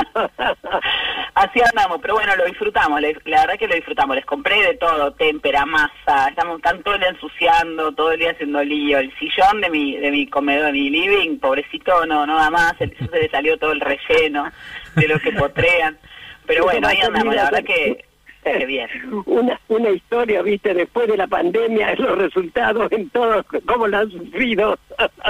Así 1.35 1.59
andamos, 1.61 1.99
pero 2.01 2.13
bueno, 2.15 2.35
lo 2.35 2.45
disfrutamos, 2.45 3.01
la 3.01 3.41
verdad 3.41 3.57
que 3.57 3.67
lo 3.67 3.75
disfrutamos. 3.75 4.15
Les 4.15 4.25
compré 4.25 4.61
de 4.61 4.73
todo, 4.75 5.11
témpera, 5.13 5.65
masa, 5.65 6.29
estamos 6.29 6.57
están 6.57 6.81
todo 6.83 6.93
el 6.95 6.99
día 7.01 7.09
ensuciando, 7.09 7.91
todo 7.93 8.11
el 8.11 8.19
día 8.19 8.31
haciendo 8.31 8.63
lío. 8.63 8.99
El 8.99 9.13
sillón 9.17 9.61
de 9.61 9.69
mi 9.69 9.97
de 9.97 10.11
mi 10.11 10.27
comedor, 10.27 10.67
de 10.67 10.71
mi 10.73 10.89
living, 10.89 11.39
pobrecito, 11.39 12.05
no 12.05 12.25
no 12.25 12.37
da 12.37 12.49
más, 12.49 12.73
el- 12.79 12.95
se 12.97 13.19
le 13.19 13.29
salió 13.29 13.57
todo 13.57 13.71
el 13.71 13.81
relleno 13.83 14.49
de 14.95 15.07
lo 15.07 15.19
que 15.19 15.31
potrean. 15.31 15.97
Pero 16.45 16.65
bueno, 16.65 16.87
ahí 16.87 16.99
andamos, 17.01 17.35
la 17.35 17.45
verdad 17.45 17.63
que, 17.63 18.05
bien. 18.65 18.89
Una, 19.25 19.57
una 19.69 19.89
historia, 19.89 20.41
viste, 20.41 20.73
después 20.73 21.07
de 21.07 21.15
la 21.15 21.27
pandemia, 21.27 21.95
los 21.97 22.17
resultados 22.17 22.91
en 22.91 23.09
todo, 23.09 23.43
cómo 23.65 23.87
lo 23.87 23.97
han 23.99 24.11
sufrido. 24.11 24.77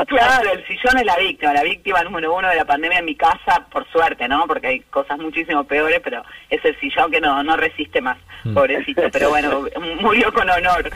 Claro, 0.07 0.51
el 0.51 0.65
sillón 0.65 0.97
es 0.97 1.05
la 1.05 1.17
víctima, 1.17 1.53
la 1.53 1.63
víctima 1.63 2.03
número 2.03 2.33
uno 2.35 2.49
de 2.49 2.55
la 2.55 2.65
pandemia 2.65 2.99
en 2.99 3.05
mi 3.05 3.15
casa, 3.15 3.65
por 3.71 3.87
suerte, 3.91 4.27
¿no? 4.27 4.45
Porque 4.47 4.67
hay 4.67 4.79
cosas 4.81 5.19
muchísimo 5.19 5.63
peores, 5.63 5.99
pero 6.03 6.23
es 6.49 6.63
el 6.65 6.79
sillón 6.79 7.11
que 7.11 7.21
no, 7.21 7.43
no 7.43 7.55
resiste 7.55 8.01
más, 8.01 8.17
Mm. 8.43 8.53
pobrecito. 8.55 9.03
Pero 9.11 9.29
bueno, 9.29 9.65
murió 10.01 10.33
con 10.33 10.49
honor. 10.49 10.89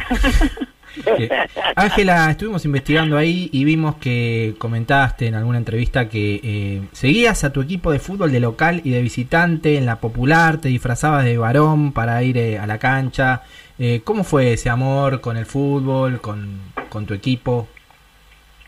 Ángela, 1.76 2.32
estuvimos 2.32 2.66
investigando 2.66 3.18
ahí 3.18 3.50
y 3.52 3.64
vimos 3.64 3.96
que 3.96 4.56
comentaste 4.58 5.28
en 5.28 5.36
alguna 5.36 5.58
entrevista 5.58 6.10
que 6.10 6.40
eh, 6.44 6.82
seguías 6.92 7.44
a 7.44 7.54
tu 7.54 7.62
equipo 7.62 7.92
de 7.92 8.00
fútbol 8.00 8.32
de 8.32 8.40
local 8.40 8.82
y 8.84 8.92
de 8.92 9.02
visitante 9.02 9.78
en 9.78 9.86
la 9.86 10.00
popular, 10.00 10.60
te 10.60 10.70
disfrazabas 10.70 11.26
de 11.26 11.38
varón 11.38 11.92
para 11.92 12.22
ir 12.24 12.38
eh, 12.38 12.60
a 12.60 12.68
la 12.68 12.80
cancha. 12.80 13.44
Eh, 13.80 14.02
¿Cómo 14.04 14.24
fue 14.24 14.54
ese 14.54 14.70
amor 14.70 15.22
con 15.22 15.38
el 15.38 15.46
fútbol, 15.46 16.20
con, 16.20 16.62
con 16.90 17.06
tu 17.06 17.14
equipo? 17.14 17.68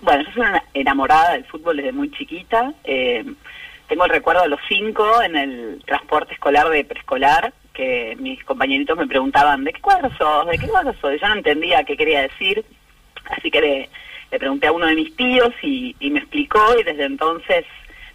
Bueno, 0.01 0.23
yo 0.23 0.31
soy 0.31 0.41
una 0.41 0.63
enamorada 0.73 1.33
del 1.33 1.45
fútbol 1.45 1.77
desde 1.77 1.91
muy 1.91 2.11
chiquita. 2.11 2.73
Tengo 3.89 4.05
el 4.05 4.11
recuerdo 4.11 4.43
de 4.43 4.49
los 4.49 4.59
cinco 4.69 5.21
en 5.23 5.35
el 5.35 5.83
transporte 5.85 6.33
escolar 6.35 6.69
de 6.69 6.85
preescolar, 6.85 7.51
que 7.79 8.17
mis 8.19 8.43
compañeritos 8.43 8.97
me 8.97 9.07
preguntaban, 9.07 9.63
¿de 9.63 9.71
qué 9.71 9.79
cuadro 9.79 10.09
sos? 10.17 10.45
¿De 10.47 10.57
qué 10.57 10.67
cuadro 10.67 10.93
sos? 10.99 11.13
Yo 11.21 11.29
no 11.29 11.35
entendía 11.35 11.85
qué 11.85 11.95
quería 11.95 12.23
decir, 12.23 12.65
así 13.29 13.49
que 13.49 13.61
le, 13.61 13.89
pregunté 14.37 14.67
a 14.67 14.73
uno 14.73 14.85
de 14.85 14.95
mis 14.95 15.15
tíos 15.15 15.53
y, 15.61 15.95
me 16.11 16.19
explicó 16.19 16.59
y 16.77 16.83
desde 16.83 17.05
entonces 17.05 17.63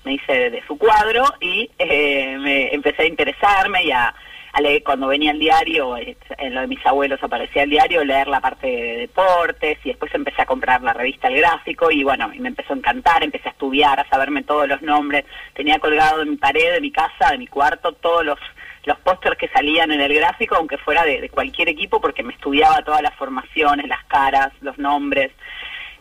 me 0.04 0.12
hice 0.12 0.50
de, 0.50 0.62
su 0.66 0.76
cuadro 0.76 1.24
y 1.40 1.70
eh, 1.78 2.36
me 2.38 2.74
empecé 2.74 3.04
a 3.04 3.06
interesarme 3.06 3.84
y 3.84 3.90
a, 3.90 4.14
a 4.52 4.60
leer 4.60 4.82
cuando 4.84 5.06
venía 5.06 5.30
el 5.30 5.38
diario, 5.38 5.96
eh, 5.96 6.14
en 6.36 6.54
lo 6.54 6.60
de 6.60 6.66
mis 6.66 6.84
abuelos 6.84 7.22
aparecía 7.22 7.62
el 7.62 7.70
diario, 7.70 8.04
leer 8.04 8.28
la 8.28 8.42
parte 8.42 8.66
de 8.66 8.96
deportes 8.98 9.78
y 9.82 9.88
después 9.88 10.14
empecé 10.14 10.42
a 10.42 10.46
comprar 10.46 10.82
la 10.82 10.92
revista 10.92 11.28
El 11.28 11.38
Gráfico 11.38 11.90
y 11.90 12.04
bueno, 12.04 12.30
y 12.34 12.38
me 12.38 12.50
empezó 12.50 12.74
a 12.74 12.76
encantar, 12.76 13.24
empecé 13.24 13.48
a 13.48 13.52
estudiar, 13.52 13.98
a 13.98 14.08
saberme 14.10 14.42
todos 14.42 14.68
los 14.68 14.82
nombres, 14.82 15.24
tenía 15.54 15.78
colgado 15.78 16.20
en 16.20 16.32
mi 16.32 16.36
pared 16.36 16.74
de 16.74 16.82
mi 16.82 16.92
casa, 16.92 17.30
de 17.30 17.38
mi 17.38 17.46
cuarto, 17.46 17.92
todos 17.92 18.26
los 18.26 18.38
los 18.86 18.98
pósters 19.00 19.36
que 19.38 19.48
salían 19.48 19.90
en 19.92 20.00
el 20.00 20.14
gráfico, 20.14 20.56
aunque 20.56 20.78
fuera 20.78 21.04
de, 21.04 21.20
de 21.20 21.28
cualquier 21.28 21.68
equipo, 21.68 22.00
porque 22.00 22.22
me 22.22 22.32
estudiaba 22.32 22.82
todas 22.82 23.02
las 23.02 23.14
formaciones, 23.14 23.88
las 23.88 24.04
caras, 24.04 24.52
los 24.60 24.78
nombres, 24.78 25.32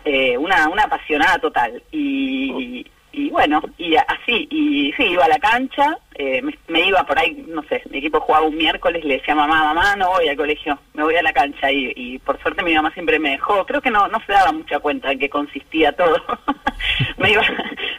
eh, 0.05 0.37
una, 0.37 0.67
una 0.69 0.83
apasionada 0.83 1.37
total. 1.39 1.81
Y, 1.91 2.85
y 3.13 3.29
bueno, 3.29 3.61
y 3.77 3.95
así, 3.95 4.47
y 4.49 4.91
sí, 4.97 5.03
iba 5.03 5.25
a 5.25 5.29
la 5.29 5.37
cancha, 5.37 5.97
eh, 6.15 6.41
me, 6.41 6.57
me 6.67 6.87
iba 6.87 7.03
por 7.03 7.17
ahí, 7.19 7.45
no 7.47 7.61
sé, 7.63 7.83
mi 7.91 7.99
equipo 7.99 8.19
jugaba 8.19 8.47
un 8.47 8.57
miércoles, 8.57 9.05
le 9.05 9.19
decía 9.19 9.35
mamá, 9.35 9.63
mamá, 9.63 9.95
no 9.95 10.09
voy 10.09 10.27
al 10.27 10.35
colegio, 10.35 10.79
me 10.93 11.03
voy 11.03 11.15
a 11.15 11.21
la 11.21 11.31
cancha 11.31 11.71
y, 11.71 11.93
y 11.95 12.17
por 12.17 12.41
suerte 12.41 12.63
mi 12.63 12.73
mamá 12.73 12.91
siempre 12.91 13.19
me 13.19 13.29
dejó, 13.31 13.65
creo 13.67 13.81
que 13.81 13.91
no, 13.91 14.07
no 14.07 14.19
se 14.25 14.33
daba 14.33 14.51
mucha 14.51 14.79
cuenta 14.79 15.11
en 15.11 15.19
qué 15.19 15.29
consistía 15.29 15.91
todo. 15.91 16.21
me 17.17 17.31
iba 17.31 17.43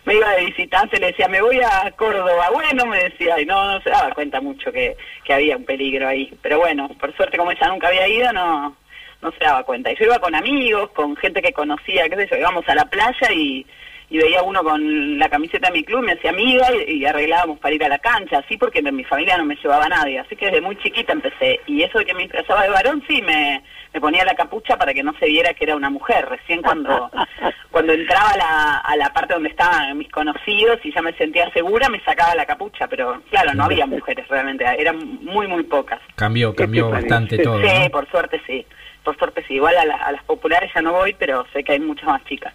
me 0.05 0.15
iba 0.15 0.31
de 0.35 0.47
visitante, 0.47 1.01
le 1.01 1.09
decía, 1.09 1.29
me 1.29 1.41
voy 1.41 1.61
a 1.61 1.91
Córdoba, 1.97 2.51
bueno, 2.53 2.87
me 2.87 3.05
decía, 3.05 3.41
y 3.41 3.47
no, 3.47 3.73
no 3.73 3.81
se 3.81 3.91
daba 3.91 4.13
cuenta 4.13 4.41
mucho 4.41 4.71
que, 4.71 4.97
que 5.25 5.33
había 5.33 5.57
un 5.57 5.65
peligro 5.65 6.09
ahí, 6.09 6.33
pero 6.43 6.59
bueno, 6.59 6.89
por 7.01 7.15
suerte 7.17 7.39
como 7.39 7.53
ella 7.53 7.69
nunca 7.69 7.89
había 7.89 8.07
ido, 8.09 8.33
no 8.33 8.77
no 9.25 9.33
se 9.33 9.45
daba 9.45 9.65
cuenta. 9.65 9.91
Y 9.91 9.97
yo 9.97 10.05
iba 10.05 10.19
con 10.19 10.35
amigos, 10.35 10.91
con 10.91 11.17
gente 11.17 11.43
que 11.43 11.53
conocía, 11.53 12.09
qué 12.09 12.17
sé 12.17 12.29
yo, 12.31 12.37
íbamos 12.37 12.69
a 12.69 12.75
la 12.75 12.85
playa 12.85 13.33
y, 13.33 13.67
y 14.15 14.19
veía 14.19 14.45
uno 14.45 14.63
con 14.63 15.19
la 15.19 15.29
camiseta 15.29 15.67
de 15.67 15.73
mi 15.73 15.83
club, 15.83 16.05
me 16.05 16.13
hacía 16.13 16.31
amiga 16.31 16.69
y, 16.87 16.99
y 16.99 17.05
arreglábamos 17.05 17.59
para 17.59 17.75
ir 17.75 17.83
a 17.83 17.89
la 17.89 17.99
cancha, 17.99 18.39
así 18.39 18.57
porque 18.57 18.81
mi 18.81 19.03
familia 19.03 19.37
no 19.37 19.45
me 19.45 19.57
llevaba 19.57 19.87
a 19.87 19.89
nadie. 19.89 20.21
Así 20.21 20.37
que 20.37 20.47
desde 20.47 20.61
muy 20.61 20.77
chiquita 20.77 21.13
empecé. 21.13 21.59
Y 21.67 21.83
eso 21.83 21.99
de 21.99 22.05
que 22.05 22.15
me 22.15 22.23
disfrazaba 22.23 22.63
de 22.63 22.69
varón, 22.69 23.03
sí, 23.09 23.21
me, 23.23 23.65
me 23.93 24.01
ponía 24.01 24.25
la 24.25 24.37
capucha 24.37 24.77
para 24.77 24.95
que 24.95 25.03
no 25.03 25.15
se 25.19 25.27
viera 25.27 25.53
que 25.55 25.65
era 25.65 25.75
una 25.75 25.91
mujer. 25.91 26.29
Recién 26.29 26.63
cuando, 26.63 27.11
cuando 27.73 27.93
entraba 27.93 28.31
a 28.31 28.37
la, 28.37 28.79
a 28.85 28.97
la 28.97 29.13
parte 29.13 29.35
donde 29.35 29.49
estaban 29.49 29.99
mis 29.99 30.13
conocidos 30.13 30.79
y 30.85 30.95
ya 30.95 31.03
me 31.03 31.13
sentía 31.15 31.51
segura, 31.53 31.89
me 31.89 31.99
sacaba 32.05 32.37
la 32.37 32.47
capucha, 32.47 32.87
pero 32.87 33.21
claro, 33.31 33.53
no 33.55 33.65
había 33.65 33.85
mujeres 33.99 34.29
realmente, 34.29 34.65
eran 34.79 35.25
muy, 35.25 35.49
muy 35.49 35.65
pocas. 35.65 35.99
Cambió, 36.15 36.55
cambió 36.55 36.89
bastante 36.89 37.37
todo. 37.39 37.61
Sí, 37.61 37.83
¿no? 37.83 37.91
por 37.91 38.09
suerte 38.09 38.41
sí. 38.47 38.65
Por 39.05 39.17
suerte 39.19 39.45
sí. 39.47 39.55
Igual 39.55 39.77
a, 39.77 39.85
la- 39.85 39.97
a 39.97 40.13
las 40.13 40.25
populares 40.25 40.71
ya 40.75 40.81
no 40.83 40.93
voy, 40.93 41.15
pero 41.19 41.45
sé 41.53 41.63
que 41.63 41.73
hay 41.73 41.81
muchas 41.81 42.07
más 42.07 42.25
chicas. 42.25 42.55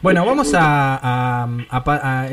Bueno, 0.00 0.24
vamos 0.24 0.54
a, 0.54 0.96
a- 1.02 1.48
a 1.70 2.28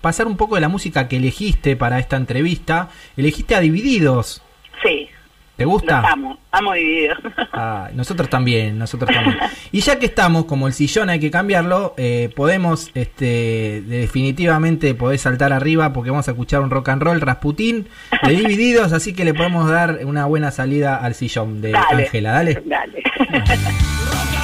pasar 0.00 0.26
un 0.26 0.36
poco 0.36 0.54
de 0.54 0.60
la 0.60 0.68
música 0.68 1.08
que 1.08 1.16
elegiste 1.16 1.76
para 1.76 1.98
esta 1.98 2.16
entrevista. 2.16 2.88
Elegiste 3.16 3.54
a 3.56 3.60
Divididos. 3.60 4.42
Sí, 4.84 5.08
¿Te 5.56 5.64
los 5.64 5.72
gusta? 5.72 6.00
amo, 6.00 6.38
amo 6.50 6.72
dividido. 6.74 7.14
Ah, 7.52 7.88
nosotros 7.94 8.28
también, 8.28 8.78
nosotros 8.78 9.10
también. 9.10 9.38
Y 9.72 9.80
ya 9.80 9.98
que 9.98 10.06
estamos, 10.06 10.44
como 10.44 10.66
el 10.66 10.72
sillón 10.74 11.08
hay 11.08 11.18
que 11.18 11.30
cambiarlo, 11.30 11.94
eh, 11.96 12.30
podemos, 12.36 12.90
este, 12.94 13.82
definitivamente 13.86 14.94
podés 14.94 15.22
saltar 15.22 15.52
arriba 15.52 15.92
porque 15.92 16.10
vamos 16.10 16.28
a 16.28 16.32
escuchar 16.32 16.60
un 16.60 16.70
rock 16.70 16.90
and 16.90 17.02
roll 17.02 17.20
Rasputín 17.20 17.88
de 18.22 18.32
Divididos, 18.32 18.92
así 18.92 19.14
que 19.14 19.24
le 19.24 19.32
podemos 19.34 19.68
dar 19.70 20.00
una 20.04 20.26
buena 20.26 20.50
salida 20.50 20.96
al 20.96 21.14
sillón 21.14 21.60
de 21.62 21.72
Dale. 21.72 22.04
Ángela, 22.04 22.32
dale. 22.32 22.62
Dale. 22.66 23.02
Rock 23.30 24.32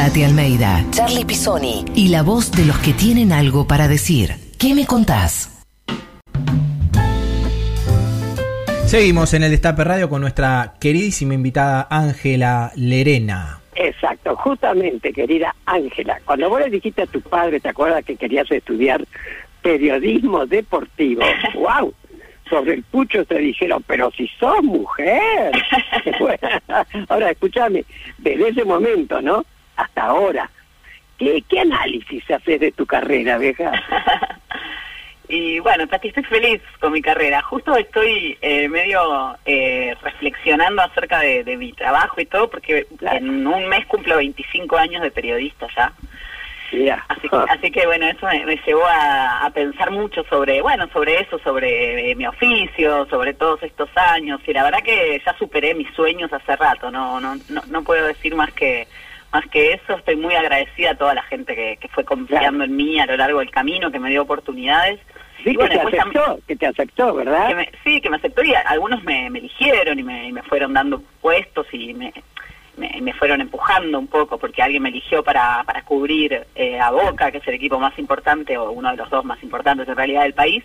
Tati 0.00 0.24
Almeida, 0.24 0.82
Charlie 0.92 1.26
Pisoni 1.26 1.84
y 1.94 2.08
la 2.08 2.22
voz 2.22 2.50
de 2.52 2.64
los 2.64 2.78
que 2.78 2.94
tienen 2.94 3.32
algo 3.32 3.66
para 3.66 3.86
decir. 3.86 4.30
¿Qué 4.58 4.74
me 4.74 4.86
contás? 4.86 5.62
Seguimos 8.86 9.34
en 9.34 9.42
el 9.42 9.50
Destape 9.50 9.84
Radio 9.84 10.08
con 10.08 10.22
nuestra 10.22 10.72
queridísima 10.80 11.34
invitada 11.34 11.86
Ángela 11.90 12.72
Lerena. 12.76 13.60
Exacto, 13.74 14.34
justamente, 14.36 15.12
querida 15.12 15.54
Ángela, 15.66 16.18
cuando 16.24 16.48
vos 16.48 16.60
le 16.60 16.70
dijiste 16.70 17.02
a 17.02 17.06
tu 17.06 17.20
padre, 17.20 17.60
¿te 17.60 17.68
acuerdas 17.68 18.02
que 18.02 18.16
querías 18.16 18.50
estudiar 18.50 19.04
periodismo 19.60 20.46
deportivo? 20.46 21.20
¡Wow! 21.54 21.92
sobre 22.48 22.72
el 22.72 22.82
pucho 22.84 23.24
te 23.26 23.38
dijeron, 23.38 23.84
pero 23.86 24.10
si 24.12 24.26
sos 24.28 24.62
mujer. 24.62 25.52
Bueno, 26.18 26.48
ahora, 27.08 27.30
escúchame, 27.30 27.84
desde 28.16 28.48
ese 28.48 28.64
momento, 28.64 29.20
¿no? 29.20 29.44
Hasta 29.80 30.02
ahora, 30.02 30.50
¿qué, 31.18 31.42
qué 31.48 31.60
análisis 31.60 32.30
haces 32.30 32.60
de 32.60 32.72
tu 32.72 32.86
carrera, 32.86 33.38
vieja? 33.38 33.72
Y 35.32 35.60
bueno, 35.60 35.86
Tati, 35.86 36.08
estoy 36.08 36.24
feliz 36.24 36.60
con 36.80 36.92
mi 36.92 37.00
carrera. 37.00 37.40
Justo 37.42 37.76
estoy 37.76 38.36
eh, 38.42 38.68
medio 38.68 39.36
eh, 39.44 39.94
reflexionando 40.02 40.82
acerca 40.82 41.20
de, 41.20 41.44
de 41.44 41.56
mi 41.56 41.72
trabajo 41.72 42.20
y 42.20 42.26
todo, 42.26 42.50
porque 42.50 42.84
Claro. 42.98 43.18
en 43.18 43.46
un 43.46 43.68
mes 43.68 43.86
cumplo 43.86 44.16
25 44.16 44.76
años 44.76 45.02
de 45.02 45.12
periodista 45.12 45.68
ya. 45.76 45.92
Así 47.08 47.28
que, 47.28 47.36
así 47.36 47.70
que 47.70 47.86
bueno, 47.86 48.06
eso 48.08 48.26
me, 48.26 48.44
me 48.44 48.56
llevó 48.66 48.84
a, 48.86 49.44
a 49.46 49.50
pensar 49.50 49.92
mucho 49.92 50.24
sobre, 50.24 50.62
bueno, 50.62 50.88
sobre 50.92 51.20
eso, 51.20 51.38
sobre 51.38 52.10
eh, 52.10 52.14
mi 52.16 52.26
oficio, 52.26 53.06
sobre 53.08 53.32
todos 53.34 53.62
estos 53.62 53.88
años. 53.96 54.40
Y 54.48 54.52
la 54.52 54.64
verdad 54.64 54.82
que 54.82 55.22
ya 55.24 55.36
superé 55.38 55.74
mis 55.76 55.92
sueños 55.94 56.32
hace 56.32 56.56
rato. 56.56 56.90
No, 56.90 57.20
no, 57.20 57.36
no, 57.48 57.62
no 57.68 57.82
puedo 57.84 58.04
decir 58.06 58.34
más 58.34 58.52
que 58.52 58.88
más 59.32 59.46
que 59.48 59.72
eso. 59.74 59.96
Estoy 59.96 60.16
muy 60.16 60.34
agradecida 60.34 60.90
a 60.92 60.94
toda 60.96 61.14
la 61.14 61.22
gente 61.22 61.54
que, 61.54 61.76
que 61.80 61.88
fue 61.88 62.04
confiando 62.04 62.64
en 62.64 62.74
mí 62.76 62.98
a 63.00 63.06
lo 63.06 63.16
largo 63.16 63.38
del 63.40 63.50
camino, 63.50 63.90
que 63.90 63.98
me 64.00 64.10
dio 64.10 64.22
oportunidades. 64.22 65.00
Sí, 65.44 65.50
Y 65.50 65.54
bueno, 65.56 65.70
que 65.70 65.76
te 65.76 65.82
después 65.82 65.96
también- 65.96 66.22
aceptó, 66.24 66.46
que 66.46 66.56
te 66.56 66.66
aceptó, 66.66 67.14
¿verdad? 67.14 67.48
que 67.48 67.54
me- 67.54 67.72
sí, 67.84 68.00
que 68.00 68.10
me 68.10 68.16
aceptó 68.16 68.42
y 68.44 68.52
a- 68.54 68.60
algunos 68.60 69.02
me, 69.04 69.30
me 69.30 69.38
eligieron 69.38 69.98
y 69.98 70.02
me, 70.02 70.28
y 70.28 70.32
me 70.32 70.42
fueron 70.42 70.74
dando 70.74 71.02
puestos 71.22 71.66
y 71.72 71.94
me, 71.94 72.12
me, 72.76 73.12
fueron 73.14 73.40
empujando 73.40 73.98
un 73.98 74.06
poco 74.06 74.36
porque 74.38 74.62
alguien 74.62 74.82
me 74.82 74.88
eligió 74.90 75.22
para, 75.22 75.62
para 75.64 75.82
cubrir 75.82 76.46
eh, 76.54 76.78
a 76.80 76.90
Boca, 76.90 77.30
que 77.30 77.38
es 77.38 77.48
el 77.48 77.54
equipo 77.54 77.78
más 77.78 77.98
importante 77.98 78.56
o 78.58 78.70
uno 78.70 78.90
de 78.90 78.96
los 78.96 79.08
dos 79.10 79.24
más 79.24 79.42
importantes 79.42 79.88
en 79.88 79.96
realidad 79.96 80.22
del 80.22 80.34
país. 80.34 80.62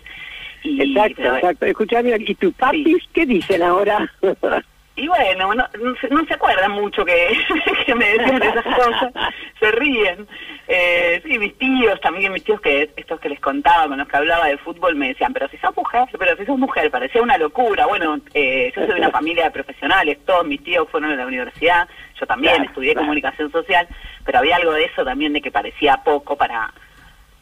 Y, 0.62 0.82
Exacto, 0.82 1.14
pero- 1.18 1.36
exacto. 1.36 1.66
Escuchame, 1.66 2.14
¿y 2.18 2.34
tus 2.34 2.52
papis 2.54 2.98
qué 3.14 3.24
dicen 3.26 3.62
ahora? 3.62 4.10
y 4.96 5.08
bueno, 5.08 5.54
no, 5.54 5.68
no 5.78 5.96
se, 6.00 6.08
no 6.08 6.24
se 6.26 6.34
acuerdan 6.34 6.72
mucho 6.72 7.04
que, 7.04 7.28
que 7.86 7.94
me 7.94 8.06
decían 8.16 8.42
esas 8.42 8.64
cosas, 8.64 9.12
se 9.60 9.70
ríen. 9.72 10.26
Eh, 10.68 11.22
sí, 11.24 11.38
mis 11.38 11.56
tíos, 11.58 12.00
también 12.00 12.32
mis 12.32 12.42
tíos 12.42 12.60
que 12.60 12.90
estos 12.96 13.20
que 13.20 13.28
les 13.28 13.38
contaba, 13.40 13.86
con 13.88 13.98
los 13.98 14.08
que 14.08 14.16
hablaba 14.16 14.46
de 14.46 14.58
fútbol, 14.58 14.96
me 14.96 15.08
decían, 15.08 15.32
pero 15.32 15.48
si 15.48 15.58
sos 15.58 15.76
mujer, 15.76 16.08
pero 16.18 16.36
si 16.36 16.44
sos 16.46 16.58
mujer, 16.58 16.90
parecía 16.90 17.22
una 17.22 17.38
locura. 17.38 17.86
Bueno, 17.86 18.18
eh, 18.34 18.72
yo 18.74 18.82
soy 18.86 18.94
de 18.94 19.00
una 19.00 19.10
familia 19.10 19.44
de 19.44 19.50
profesionales, 19.50 20.18
todos 20.24 20.46
mis 20.46 20.62
tíos 20.64 20.88
fueron 20.90 21.12
a 21.12 21.16
la 21.16 21.26
universidad, 21.26 21.88
yo 22.18 22.26
también 22.26 22.54
Claro, 22.54 22.68
estudié 22.70 22.92
claro. 22.92 23.06
comunicación 23.06 23.52
social, 23.52 23.86
pero 24.24 24.38
había 24.38 24.56
algo 24.56 24.72
de 24.72 24.84
eso 24.86 25.04
también 25.04 25.32
de 25.32 25.40
que 25.42 25.50
parecía 25.52 25.98
poco 26.04 26.36
para... 26.36 26.72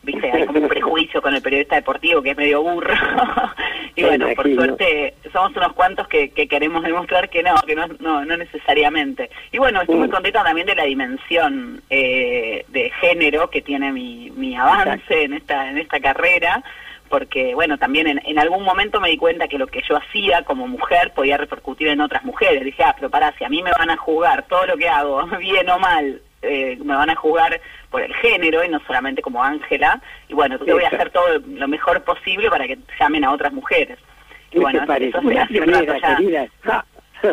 Viste, 0.05 0.31
hay 0.31 0.47
como 0.47 0.61
un 0.61 0.69
prejuicio 0.69 1.23
con 1.23 1.35
el 1.35 1.43
periodista 1.43 1.77
deportivo 1.77 2.23
que 2.23 2.31
es 2.31 2.37
medio 2.37 2.63
burro. 2.63 2.95
y 3.97 4.03
bueno, 4.03 4.27
por 4.37 4.53
suerte 4.55 5.15
somos 5.33 5.57
unos 5.57 5.73
cuantos 5.73 6.07
que, 6.09 6.31
que 6.31 6.47
queremos 6.47 6.83
demostrar 6.83 7.29
que 7.31 7.43
no, 7.43 7.55
que 7.67 7.75
no, 7.75 7.87
no, 8.01 8.25
no 8.25 8.37
necesariamente. 8.37 9.31
Y 9.53 9.59
bueno, 9.59 9.81
estoy 9.81 9.97
muy 9.97 10.09
Mm. 10.09 10.11
contenta 10.13 10.45
también 10.45 10.67
de 10.67 10.75
la 10.75 10.85
dimensión 10.85 11.81
eh, 11.91 12.65
de 12.69 12.91
género 13.01 13.49
que 13.51 13.63
tiene 13.63 13.93
mi, 13.93 14.31
mi 14.33 14.55
avance 14.57 15.25
en 15.25 15.33
esta, 15.33 15.69
en 15.71 15.79
esta 15.79 15.99
carrera, 16.01 16.63
porque 17.09 17.55
bueno, 17.55 17.79
también 17.79 18.07
en, 18.07 18.21
en 18.25 18.39
algún 18.39 18.63
momento 18.65 19.01
me 19.01 19.09
di 19.09 19.17
cuenta 19.17 19.49
que 19.49 19.59
lo 19.59 19.67
que 19.67 19.83
yo 19.89 19.97
hacía 19.97 20.43
como 20.43 20.67
mujer 20.67 21.13
podía 21.15 21.37
repercutir 21.37 21.89
en 21.89 22.01
otras 22.01 22.25
mujeres. 22.25 22.65
Dije, 22.65 22.83
ah, 22.85 22.95
pero 22.97 23.11
pará, 23.11 23.33
si 23.39 23.45
a 23.45 23.49
mí 23.49 23.63
me 23.63 23.71
van 23.73 23.91
a 23.91 23.97
jugar 23.97 24.45
todo 24.49 24.67
lo 24.67 24.77
que 24.77 24.89
hago, 24.89 25.25
bien 25.39 25.69
o 25.71 25.79
mal, 25.79 26.21
eh, 26.45 26.79
me 26.85 26.95
van 26.95 27.11
a 27.11 27.17
jugar 27.17 27.61
por 27.91 28.03
el 28.03 28.15
género 28.15 28.65
y 28.65 28.69
no 28.69 28.81
solamente 28.87 29.23
como 29.23 29.43
Ángela, 29.43 30.01
y 30.29 30.35
bueno, 30.35 30.55
entonces 30.55 30.75
voy 30.75 30.85
a 30.85 30.89
hacer 30.89 31.11
todo 31.11 31.39
lo 31.39 31.69
mejor 31.69 32.03
posible 32.03 32.51
para 32.51 32.67
que 32.67 32.79
llamen 32.99 33.25
a 33.25 33.33
otras 33.33 33.53
mujeres. 33.53 33.99
Y 34.51 34.55
¿Qué 34.55 34.61
bueno, 34.61 34.81
te 34.81 34.87
parece? 34.87 35.19
Una 35.19 35.47
pionera, 35.47 36.01
querida. 36.01 36.47
Ja. 36.63 36.85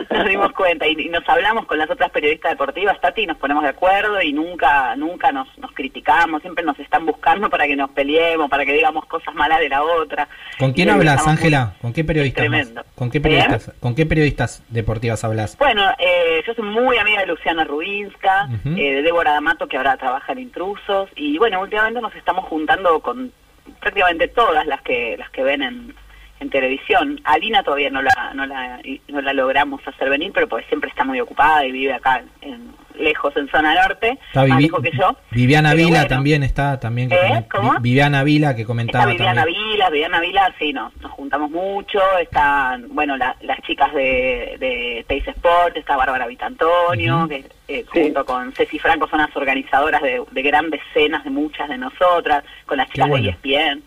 Nos 0.10 0.28
dimos 0.28 0.52
cuenta 0.56 0.88
y, 0.88 0.96
y 1.00 1.10
nos 1.10 1.28
hablamos 1.28 1.66
con 1.66 1.78
las 1.78 1.90
otras 1.90 2.10
periodistas 2.12 2.52
deportivas, 2.52 3.00
Tati, 3.02 3.22
y 3.24 3.28
nos 3.28 3.38
ponemos 3.38 3.64
de 3.64 3.70
acuerdo 3.70 4.22
y 4.22 4.34
nunca 4.34 4.96
nunca 4.96 5.32
nos, 5.32 5.48
nos 5.58 5.72
criticamos, 5.72 6.42
siempre 6.42 6.64
nos 6.64 6.78
están 6.80 7.06
buscando 7.06 7.50
para 7.50 7.68
que 7.68 7.76
nos 7.76 7.90
peleemos, 7.92 8.50
para 8.50 8.66
que 8.66 8.74
digamos 8.74 9.06
cosas 9.06 9.34
malas 9.36 9.60
de 9.60 9.70
la 9.70 9.84
otra. 9.84 10.28
¿Con 10.60 10.74
quién 10.74 10.90
hablas, 10.90 11.28
Ángela? 11.28 11.74
¿Con 11.82 11.94
qué 11.94 12.04
periodistas? 12.04 12.42
tremendo. 12.42 12.84
¿Con 12.96 13.10
qué 13.12 13.18
¿Eh? 13.18 13.22
periodistas? 13.22 13.72
¿Con 13.80 13.96
qué 13.96 14.06
periodistas 14.06 14.64
deportivas 14.70 15.24
hablas? 15.24 15.58
Bueno, 15.58 15.84
eh, 16.00 16.42
yo 16.46 16.54
soy 16.54 16.66
muy 16.66 16.98
amiga 16.98 17.22
de 17.22 17.28
Luciana 17.28 17.64
Rubinska, 17.64 18.48
Ujú. 18.54 18.76
eh, 18.78 18.96
de 18.96 19.02
Débora 19.02 19.32
D'Amato, 19.34 19.68
que 19.68 19.78
ahora 19.78 19.98
trabaja 19.98 20.32
en 20.34 20.40
Intrusos, 20.40 21.10
y 21.16 21.38
bueno, 21.38 21.62
últimamente 21.62 22.02
nos 22.02 22.16
estamos 22.16 22.46
juntando 22.46 23.00
con 23.00 23.32
prácticamente 23.80 24.28
todas 24.28 24.66
las 24.66 24.82
que 24.82 25.16
las 25.18 25.30
que 25.32 25.44
ven 25.44 25.62
en, 25.62 25.96
en 26.42 26.50
televisión. 26.50 27.20
Alina 27.24 27.64
todavía 27.64 27.90
no 27.90 28.02
la, 28.02 28.32
no 28.34 28.46
la 28.46 28.80
no 29.08 29.22
la 29.22 29.34
logramos 29.34 29.82
hacer 29.88 30.10
venir, 30.10 30.32
pero 30.34 30.48
pues 30.48 30.66
siempre 30.68 30.90
está 30.90 31.04
muy 31.06 31.20
ocupada 31.22 31.66
y 31.66 31.72
vive 31.72 31.94
acá 31.94 32.24
en, 32.42 32.72
lejos 32.96 33.36
en 33.38 33.48
zona 33.50 33.74
norte, 33.74 34.20
Está 34.28 34.46
más 34.46 34.62
lejos 34.62 34.82
que 34.82 34.92
yo. 34.96 35.16
Viviana 35.32 35.74
Vila 35.74 35.90
bueno, 35.90 36.08
también 36.08 36.44
está 36.44 36.80
también 36.80 37.10
que 37.10 37.16
¿Eh? 37.16 37.46
¿Cómo? 37.50 37.72
Vi- 37.74 37.78
Viviana 37.92 38.24
Vila 38.24 38.54
que 38.56 38.62
Está 38.62 38.68
comentaba 38.68 39.06
Viviana 39.08 39.44
también. 39.44 39.64
Vila, 39.72 39.90
Viviana 39.90 40.20
Vila, 40.20 40.56
sí, 40.60 40.74
nos, 40.74 40.96
nos 40.98 41.12
juntamos 41.12 41.50
mucho, 41.50 42.00
están, 42.22 42.88
bueno, 42.94 43.18
la- 43.18 43.36
las 43.42 43.60
chicas 43.62 43.94
de, 43.94 44.58
de 44.60 45.06
Teis 45.08 45.28
Sport, 45.28 45.78
está 45.78 45.96
Bárbara 45.96 46.28
Vitantonio, 46.28 47.18
Ujú. 47.20 47.28
que 47.30 47.46
eh, 47.68 47.86
Sí. 47.94 48.02
junto 48.04 48.26
con 48.26 48.52
Ceci 48.54 48.78
Franco 48.80 49.08
son 49.08 49.20
las 49.20 49.36
organizadoras 49.36 50.02
de, 50.02 50.22
de 50.30 50.42
grandes 50.42 50.82
cenas 50.94 51.24
de 51.24 51.30
muchas 51.30 51.70
de 51.70 51.78
nosotras, 51.78 52.44
con 52.66 52.78
las 52.78 52.90
chicas 52.90 53.08
bueno. 53.08 53.24
de 53.26 53.30
ESPN. 53.32 53.84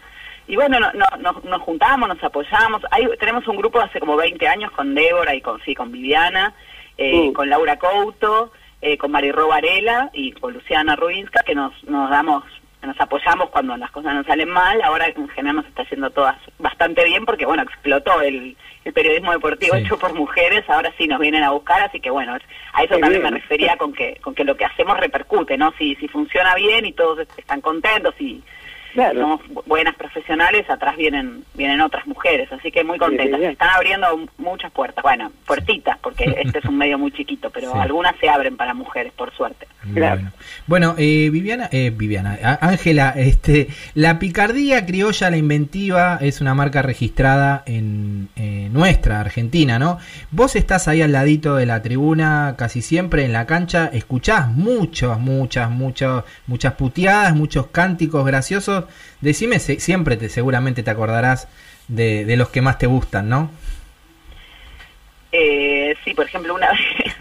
Y 0.47 0.57
bueno, 0.57 0.79
no, 0.81 0.91
no- 0.93 1.07
no- 1.19 1.41
nos 1.45 1.63
juntamos, 1.63 2.09
nos 2.09 2.23
apoyamos. 2.23 2.83
Hay, 2.91 3.07
tenemos 3.19 3.47
un 3.49 3.57
grupo 3.57 3.81
hace 3.81 3.99
como 4.01 4.17
20 4.17 4.47
años 4.47 4.71
con 4.73 4.95
Débora 4.95 5.35
y 5.35 5.41
con, 5.41 5.61
sí, 5.63 5.75
con 5.75 5.91
Viviana, 5.91 6.53
eh, 6.99 7.31
Mm. 7.31 7.33
con 7.33 7.49
Laura 7.49 7.79
Couto, 7.79 8.53
eh, 8.83 8.99
con 8.99 9.11
Marirro 9.11 9.49
Varela 9.49 10.11
y 10.13 10.33
con 10.33 10.53
Luciana 10.53 10.97
Rubinska, 10.97 11.43
que 11.45 11.55
nos, 11.55 11.73
nos 11.85 12.11
damos 12.11 12.45
nos 12.83 13.01
apoyamos 13.01 13.49
cuando 13.49 13.75
las 13.79 13.91
cosas 13.91 14.13
nos 14.15 14.27
salen 14.27 14.51
mal, 14.51 14.83
ahora 14.83 15.07
en 15.07 15.27
general 15.31 15.57
nos 15.57 15.65
está 15.65 15.81
haciendo 15.85 16.11
todas 16.11 16.37
bastante 16.59 17.03
bien 17.07 17.25
porque 17.25 17.47
bueno, 17.47 17.63
explotó 17.63 18.21
el, 18.21 18.59
el 18.85 18.93
periodismo 18.93 19.33
deportivo 19.33 19.75
Sí. 19.75 19.81
hecho 19.81 19.99
por 19.99 20.13
mujeres, 20.13 20.69
ahora 20.69 20.93
sí 20.99 21.09
nos 21.09 21.19
vienen 21.19 21.43
a 21.45 21.53
buscar, 21.53 21.81
así 21.81 21.99
que 21.99 22.11
bueno, 22.11 22.35
a 22.35 22.83
eso 22.83 22.95
Qué 22.97 23.01
también 23.01 23.23
me 23.23 23.31
refería 23.31 23.79
con 23.79 23.95
que 23.95 24.17
con 24.21 24.35
que 24.35 24.45
lo 24.45 24.55
que 24.59 24.67
hacemos 24.67 24.99
repercute, 25.01 25.57
¿no? 25.57 25.73
Si 25.79 25.95
si 25.97 26.09
funciona 26.09 26.55
bien 26.57 26.85
y 26.85 26.93
todos 26.93 27.27
están 27.39 27.63
contentos 27.63 28.15
y 28.21 28.43
Claro. 28.95 29.21
somos 29.21 29.41
bu- 29.51 29.63
buenas 29.67 29.95
profesionales, 29.97 30.69
atrás 30.71 30.97
vienen 30.97 31.45
vienen 31.55 31.81
otras 31.83 32.07
mujeres, 32.07 32.51
así 32.53 32.71
que 32.73 32.83
muy 32.85 32.99
contentas. 32.99 33.41
Se 33.41 33.51
Están 33.51 33.71
abriendo 33.71 34.07
muchas 34.39 34.73
puertas, 34.73 35.03
bueno, 35.03 35.31
puertitas, 35.47 35.99
porque 36.03 36.25
este 36.43 36.61
es 36.61 36.65
un 36.65 36.79
medio 36.79 36.99
muy 36.99 37.11
chiquito, 37.13 37.51
pero 37.51 37.73
Sí. 37.73 37.79
algunas 37.79 38.15
se 38.21 38.29
abren 38.29 38.57
para 38.57 38.73
mujeres, 38.75 39.13
por 39.13 39.33
suerte. 39.35 39.67
Claro. 39.93 40.21
Bueno, 40.23 40.33
bueno 40.67 40.95
eh, 40.97 41.29
Viviana, 41.31 41.69
eh, 41.71 41.93
Viviana, 41.95 42.39
Ángela, 42.61 43.11
este, 43.17 43.69
la 43.95 44.19
picardía 44.19 44.87
criolla, 44.87 45.31
la 45.31 45.37
inventiva, 45.37 46.19
es 46.23 46.41
una 46.41 46.55
marca 46.55 46.81
registrada 46.83 47.63
en 47.67 48.29
eh, 48.37 48.69
nuestra 48.73 49.21
Argentina, 49.21 49.79
¿no? 49.79 49.99
Vos 50.31 50.57
estás 50.57 50.89
ahí 50.89 51.03
al 51.03 51.13
ladito 51.13 51.57
de 51.57 51.67
la 51.67 51.83
tribuna, 51.83 52.55
casi 52.57 52.81
siempre 52.81 53.25
en 53.25 53.33
la 53.33 53.45
cancha, 53.47 53.91
escuchás 53.93 54.49
muchas, 54.49 55.19
muchas, 55.19 55.71
muchas, 55.71 56.25
muchas 56.47 56.73
puteadas, 56.75 57.35
muchos 57.35 57.67
cánticos 57.67 58.25
graciosos. 58.25 58.84
Decime, 59.21 59.59
siempre 59.59 60.17
te, 60.17 60.29
seguramente 60.29 60.83
te 60.83 60.91
acordarás 60.91 61.49
de, 61.89 62.25
de 62.25 62.37
los 62.37 62.49
que 62.49 62.63
más 62.63 62.79
te 62.79 62.87
gustan, 62.87 63.29
¿no? 63.29 63.51
Eh, 65.33 65.95
sí, 66.05 66.15
por 66.15 66.27
ejemplo, 66.27 66.55
una 66.55 66.71
vez... 66.73 67.15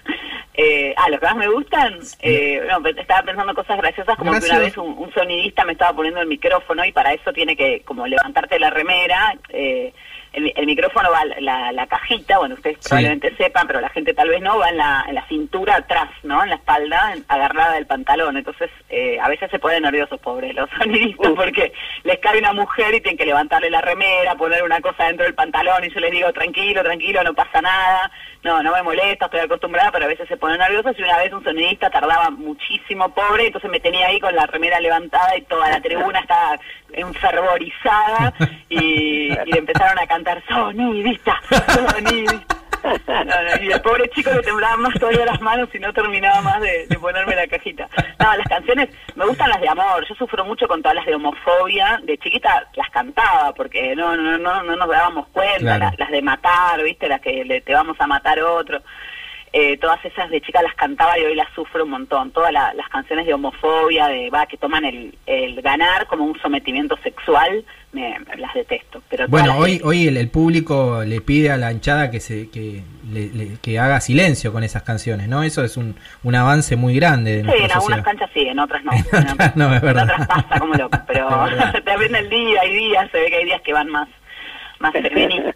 Eh, 0.56 0.94
ah, 0.98 1.10
los 1.10 1.20
que 1.20 1.26
más 1.26 1.36
me 1.36 1.48
gustan, 1.48 2.00
eh, 2.20 2.62
no, 2.70 2.88
estaba 2.88 3.24
pensando 3.24 3.56
cosas 3.56 3.76
graciosas 3.76 4.16
como 4.16 4.34
que 4.34 4.46
una 4.46 4.60
vez 4.60 4.78
un, 4.78 4.96
un 5.00 5.12
sonidista 5.12 5.66
me 5.66 5.72
estaba 5.72 5.96
poniendo 5.96 6.22
el 6.22 6.28
micrófono 6.28 6.86
y 6.86 6.92
para 6.92 7.12
eso 7.12 7.34
tiene 7.34 7.56
que 7.56 7.82
como 7.82 8.06
levantarte 8.06 8.60
la 8.60 8.70
remera, 8.70 9.36
eh, 9.50 9.94
el, 10.34 10.52
el 10.56 10.66
micrófono 10.66 11.10
va 11.12 11.24
la, 11.40 11.72
la, 11.72 11.88
cajita, 11.88 12.38
bueno, 12.40 12.56
ustedes 12.56 12.78
Sí. 12.80 12.90
probablemente 12.90 13.36
sepan, 13.38 13.68
pero 13.68 13.80
la 13.82 13.90
gente 13.90 14.14
tal 14.14 14.30
vez 14.30 14.42
no, 14.42 14.58
va 14.58 14.70
en 14.70 14.78
la, 14.78 15.06
en 15.08 15.16
la 15.16 15.28
cintura 15.28 15.76
atrás, 15.78 16.10
¿no? 16.24 16.44
En 16.44 16.50
la 16.50 16.56
espalda, 16.56 17.14
en- 17.14 17.24
agarrada 17.28 17.74
del 17.74 17.86
pantalón, 17.88 18.38
entonces 18.38 18.70
eh, 18.90 19.20
a 19.20 19.30
veces 19.30 19.50
se 19.52 19.60
ponen 19.60 19.84
nerviosos, 19.84 20.20
pobres 20.20 20.54
los 20.56 20.70
sonidistas, 20.78 21.32
porque 21.36 21.72
les 22.04 22.20
cae 22.20 22.40
una 22.40 22.54
mujer 22.54 22.94
y 22.96 23.02
tienen 23.02 23.18
que 23.18 23.26
levantarle 23.26 23.70
la 23.70 23.82
remera, 23.82 24.36
poner 24.36 24.64
una 24.64 24.82
cosa 24.82 25.06
dentro 25.06 25.26
del 25.26 25.36
pantalón 25.36 25.84
y 25.84 25.90
yo 25.94 26.00
les 26.00 26.12
digo, 26.12 26.32
tranquilo, 26.34 26.84
tranquilo, 26.84 27.24
no 27.24 27.34
pasa 27.34 27.62
nada, 27.62 28.12
no, 28.44 28.62
no 28.62 28.74
me 28.74 28.84
molesta, 28.84 29.26
estoy 29.26 29.40
acostumbrada, 29.40 29.92
pero 29.92 30.06
a 30.06 30.10
veces 30.10 30.28
se 30.28 30.38
ponen 30.38 30.60
nerviosos 30.60 30.98
y 30.98 31.04
una 31.04 31.18
vez 31.18 31.32
un 31.32 31.44
sonidista 31.44 31.90
tardaba 31.90 32.30
muchísimo, 32.30 33.14
pobre, 33.14 33.48
entonces 33.48 33.72
me 33.72 33.80
tenía 33.80 34.08
ahí 34.08 34.20
con 34.20 34.36
la 34.36 34.46
remera 34.46 34.80
levantada 34.80 35.38
y 35.38 35.44
toda 35.44 35.70
la 35.70 35.82
tribuna 35.82 36.20
estaba 36.20 36.60
enfervorizada 36.92 38.34
y, 38.70 39.30
y 39.32 39.58
empezaron 39.58 39.98
a 39.98 40.08
cantar, 40.08 40.44
sonidista, 40.48 41.42
sonidista. 41.68 42.63
No, 42.84 43.24
no, 43.24 43.64
y 43.64 43.72
el 43.72 43.82
pobre 43.82 44.10
chico 44.10 44.30
le 44.32 44.42
temblaban 44.42 44.82
más 44.82 44.94
todavía 45.00 45.26
las 45.26 45.40
manos 45.42 45.70
y 45.74 45.80
no 45.80 45.94
terminaba 45.94 46.42
más 46.42 46.62
de, 46.62 46.86
de 46.88 47.00
ponerme 47.00 47.36
la 47.36 47.48
cajita. 47.48 47.88
No, 48.20 48.36
las 48.36 48.48
canciones, 48.48 48.90
me 49.16 49.26
gustan 49.26 49.50
las 49.50 49.62
de 49.62 49.70
amor. 49.70 50.06
Yo 50.08 50.16
sufro 50.16 50.44
mucho 50.44 50.68
con 50.68 50.82
todas 50.82 50.96
las 50.96 51.06
de 51.06 51.16
homofobia. 51.16 52.00
De 52.04 52.18
chiquita 52.18 52.68
las 52.76 52.90
cantaba 52.90 53.54
porque 53.54 53.96
no 53.96 54.16
no 54.18 54.38
no 54.38 54.64
no 54.64 54.76
nos 54.76 54.90
dábamos 54.90 55.28
cuenta. 55.30 55.60
Claro. 55.60 55.86
Las, 55.86 56.00
las 56.00 56.12
de 56.12 56.22
matar, 56.22 56.84
¿viste? 56.84 57.08
Las 57.08 57.22
que 57.22 57.46
le, 57.46 57.62
te 57.62 57.74
vamos 57.74 57.96
a 58.00 58.08
matar 58.08 58.40
otro. 58.42 58.82
Eh, 59.56 59.78
todas 59.78 60.04
esas 60.04 60.32
de 60.32 60.42
chica 60.42 60.64
las 60.64 60.74
cantaba 60.74 61.18
y 61.20 61.24
hoy 61.26 61.36
las 61.36 61.48
sufro 61.54 61.84
un 61.84 61.92
montón. 61.92 62.32
Todas 62.32 62.52
la- 62.52 62.74
las 62.74 62.90
canciones 62.90 63.28
de 63.28 63.36
homofobia, 63.36 64.08
de 64.08 64.32
va 64.32 64.48
que 64.48 64.58
toman 64.58 64.84
el, 64.84 65.16
el 65.28 65.62
ganar 65.62 66.08
como 66.08 66.26
un 66.26 66.40
sometimiento 66.42 66.98
sexual, 67.04 67.64
me, 67.92 68.18
las 68.38 68.52
detesto. 68.56 69.04
Pero 69.12 69.28
Bueno, 69.28 69.56
hoy, 69.60 69.80
hoy 69.84 70.08
el, 70.08 70.18
el 70.18 70.30
público 70.30 71.04
le 71.06 71.22
pide 71.22 71.52
a 71.52 71.58
la 71.58 71.72
hinchada 71.72 72.10
que 72.10 72.20
se 72.20 72.50
que, 72.50 72.82
le- 73.12 73.30
le- 73.30 73.58
que 73.62 73.78
haga 73.78 74.02
silencio 74.02 74.52
con 74.52 74.64
esas 74.64 74.82
canciones, 74.82 75.28
¿no? 75.28 75.44
Eso 75.44 75.64
es 75.64 75.78
un, 75.78 75.96
un 76.24 76.34
avance 76.34 76.76
muy 76.76 76.96
grande 76.96 77.44
de 77.44 77.52
Sí, 77.52 77.64
en 77.66 77.72
algunas 77.72 78.02
canchas 78.02 78.32
sí, 78.34 78.40
en 78.48 78.58
otras 78.58 78.84
no. 78.84 78.92
En 79.14 79.30
otras 79.30 79.56
no, 79.56 79.72
es 79.72 79.76
En 79.84 79.86
verdad. 79.86 80.04
otras 80.06 80.28
pasa 80.28 80.60
como 80.60 80.74
loco, 80.74 80.98
pero 81.08 81.30
verdad. 81.30 81.74
depende 81.86 82.08
del 82.24 82.30
día, 82.32 82.60
hay 82.60 82.76
días, 82.76 83.12
se 83.12 83.20
ve 83.20 83.30
que 83.30 83.36
hay 83.38 83.46
días 83.46 83.62
que 83.62 83.72
van 83.74 83.88
más, 83.90 84.08
más 84.80 84.92
feministas. 84.94 85.54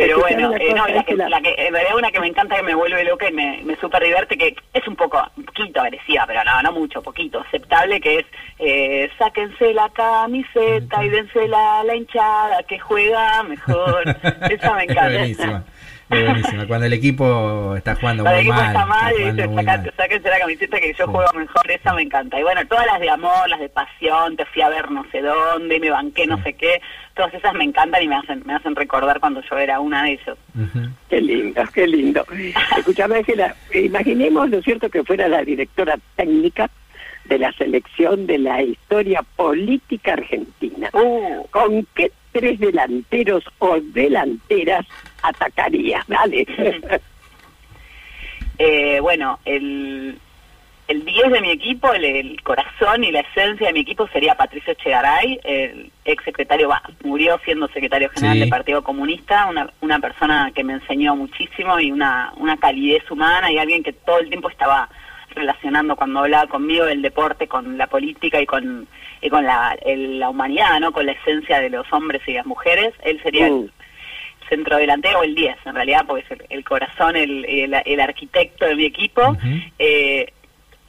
Pero 0.00 0.18
bueno, 0.18 0.54
eh, 0.56 0.72
no, 0.74 0.86
la 0.86 1.02
que, 1.02 1.14
la 1.14 1.40
que, 1.42 1.54
en 1.58 1.74
realidad 1.74 1.96
una 1.96 2.10
que 2.10 2.20
me 2.20 2.28
encanta, 2.28 2.56
que 2.56 2.62
me 2.62 2.74
vuelve 2.74 3.04
loca 3.04 3.28
y 3.28 3.32
me, 3.32 3.60
me 3.64 3.76
súper 3.76 4.02
divierte, 4.02 4.38
que 4.38 4.56
es 4.72 4.88
un 4.88 4.96
poco, 4.96 5.22
un 5.36 5.44
poquito 5.44 5.80
agresiva, 5.80 6.24
pero 6.26 6.42
no, 6.42 6.62
no 6.62 6.72
mucho, 6.72 7.02
poquito, 7.02 7.40
aceptable, 7.40 8.00
que 8.00 8.20
es, 8.20 8.26
eh, 8.58 9.10
sáquense 9.18 9.74
la 9.74 9.90
camiseta 9.90 11.04
y 11.04 11.10
dénsela 11.10 11.80
a 11.80 11.84
la 11.84 11.96
hinchada, 11.96 12.62
que 12.62 12.78
juega 12.78 13.42
mejor. 13.42 14.04
Esa 14.50 14.74
me 14.74 14.84
encanta. 14.84 15.64
Es 16.10 16.24
buenísima. 16.26 16.66
Cuando 16.66 16.86
el 16.86 16.92
equipo 16.92 17.74
está 17.76 17.94
jugando 17.94 18.24
Cuando 18.24 18.40
muy 18.40 18.40
el 18.40 18.46
equipo 18.46 18.56
mal. 18.62 18.66
está 18.74 18.86
mal 18.86 19.12
y 19.12 19.16
jugando 19.18 19.42
dice, 19.42 19.48
muy 19.54 19.64
"Sacate- 19.64 19.82
mal. 19.86 19.94
sáquense 19.96 20.28
la 20.28 20.38
camiseta 20.40 20.80
que 20.80 20.88
yo 20.98 21.04
Sí. 21.06 21.10
juego 21.12 21.32
mejor, 21.38 21.70
esa 21.70 21.94
me 21.94 22.02
encanta. 22.02 22.40
Y 22.40 22.42
bueno, 22.42 22.66
todas 22.66 22.86
las 22.86 23.00
de 23.00 23.10
amor, 23.10 23.48
las 23.48 23.60
de 23.60 23.68
pasión, 23.68 24.36
te 24.36 24.44
fui 24.46 24.62
a 24.62 24.68
ver 24.68 24.90
no 24.90 25.04
sé 25.12 25.22
dónde, 25.22 25.78
me 25.80 25.90
banqué 25.90 26.26
no 26.26 26.42
sé 26.42 26.54
qué, 26.54 26.80
todas 27.14 27.32
esas 27.34 27.54
me 27.54 27.64
encantan 27.64 28.02
y 28.02 28.08
me 28.08 28.16
hacen, 28.16 28.42
me 28.44 28.54
hacen 28.54 28.74
recordar 28.74 29.20
cuando 29.20 29.40
yo 29.48 29.56
era 29.58 29.78
una 29.80 30.02
de 30.02 30.12
ellos. 30.12 30.38
Ujú. 30.58 30.88
Qué 31.08 31.20
lindo, 31.20 31.62
qué 31.72 31.86
lindo. 31.86 32.24
Escuchame, 32.76 33.16
Ángela, 33.16 33.54
imaginemos, 33.74 34.50
¿no 34.50 34.58
es 34.58 34.64
cierto?, 34.64 34.88
que 34.90 35.04
fuera 35.04 35.28
la 35.28 35.42
directora 35.42 35.96
técnica 36.16 36.68
de 37.26 37.38
la 37.38 37.52
selección 37.52 38.26
de 38.26 38.38
la 38.38 38.60
historia 38.62 39.22
política 39.36 40.14
argentina. 40.14 40.88
Uh, 40.92 41.46
¿Con 41.50 41.86
qué 41.94 42.10
tres 42.32 42.58
delanteros 42.60 43.44
o 43.58 43.78
delanteras 43.80 44.86
atacaría? 45.22 46.04
Dale. 46.08 46.46
eh, 48.58 48.98
bueno, 49.00 49.38
el, 49.44 50.18
el 50.88 51.04
10 51.04 51.30
de 51.30 51.40
mi 51.40 51.50
equipo, 51.50 51.92
el, 51.92 52.04
el 52.04 52.42
corazón 52.42 53.04
y 53.04 53.10
la 53.12 53.20
esencia 53.20 53.68
de 53.68 53.72
mi 53.72 53.80
equipo 53.80 54.06
sería 54.08 54.34
Patricio 54.34 54.74
Chegaray, 54.74 55.40
el 55.44 55.90
ex 56.04 56.22
secretario, 56.24 56.68
va, 56.68 56.82
murió 57.04 57.40
siendo 57.44 57.68
secretario 57.68 58.10
general 58.10 58.34
Sí. 58.36 58.40
del 58.40 58.48
Partido 58.50 58.82
Comunista, 58.82 59.46
una, 59.46 59.70
una 59.80 59.98
persona 60.00 60.50
que 60.54 60.64
me 60.64 60.74
enseñó 60.74 61.16
muchísimo 61.16 61.78
y 61.80 61.90
una, 61.92 62.32
una 62.36 62.56
calidez 62.56 63.08
humana 63.10 63.50
y 63.50 63.58
alguien 63.58 63.82
que 63.82 63.92
todo 63.92 64.18
el 64.18 64.28
tiempo 64.28 64.50
estaba 64.50 64.88
relacionando 65.34 65.94
cuando 65.94 66.20
hablaba 66.20 66.48
conmigo 66.48 66.86
el 66.86 67.02
deporte 67.02 67.46
con 67.46 67.78
la 67.78 67.86
política 67.86 68.40
y 68.40 68.46
con 68.46 68.88
y 69.22 69.28
con 69.28 69.44
la, 69.44 69.76
el- 69.84 70.18
la 70.18 70.30
humanidad, 70.30 70.80
¿no? 70.80 70.92
Con 70.92 71.04
la 71.06 71.12
esencia 71.12 71.60
de 71.60 71.68
los 71.70 71.86
hombres 71.92 72.22
y 72.26 72.32
las 72.32 72.46
mujeres. 72.46 72.94
Él 73.04 73.20
sería 73.22 73.48
Mm. 73.48 73.52
el 73.64 73.70
centro 74.50 74.76
delantero 74.76 75.20
o 75.20 75.22
el 75.22 75.34
10, 75.34 75.56
en 75.64 75.74
realidad, 75.74 76.04
porque 76.06 76.24
es 76.24 76.30
el, 76.32 76.46
el 76.50 76.64
corazón, 76.64 77.16
el, 77.16 77.46
el, 77.46 77.74
el 77.82 78.00
arquitecto 78.00 78.66
de 78.66 78.74
mi 78.76 78.84
equipo. 78.84 79.36
Eh, 79.78 80.30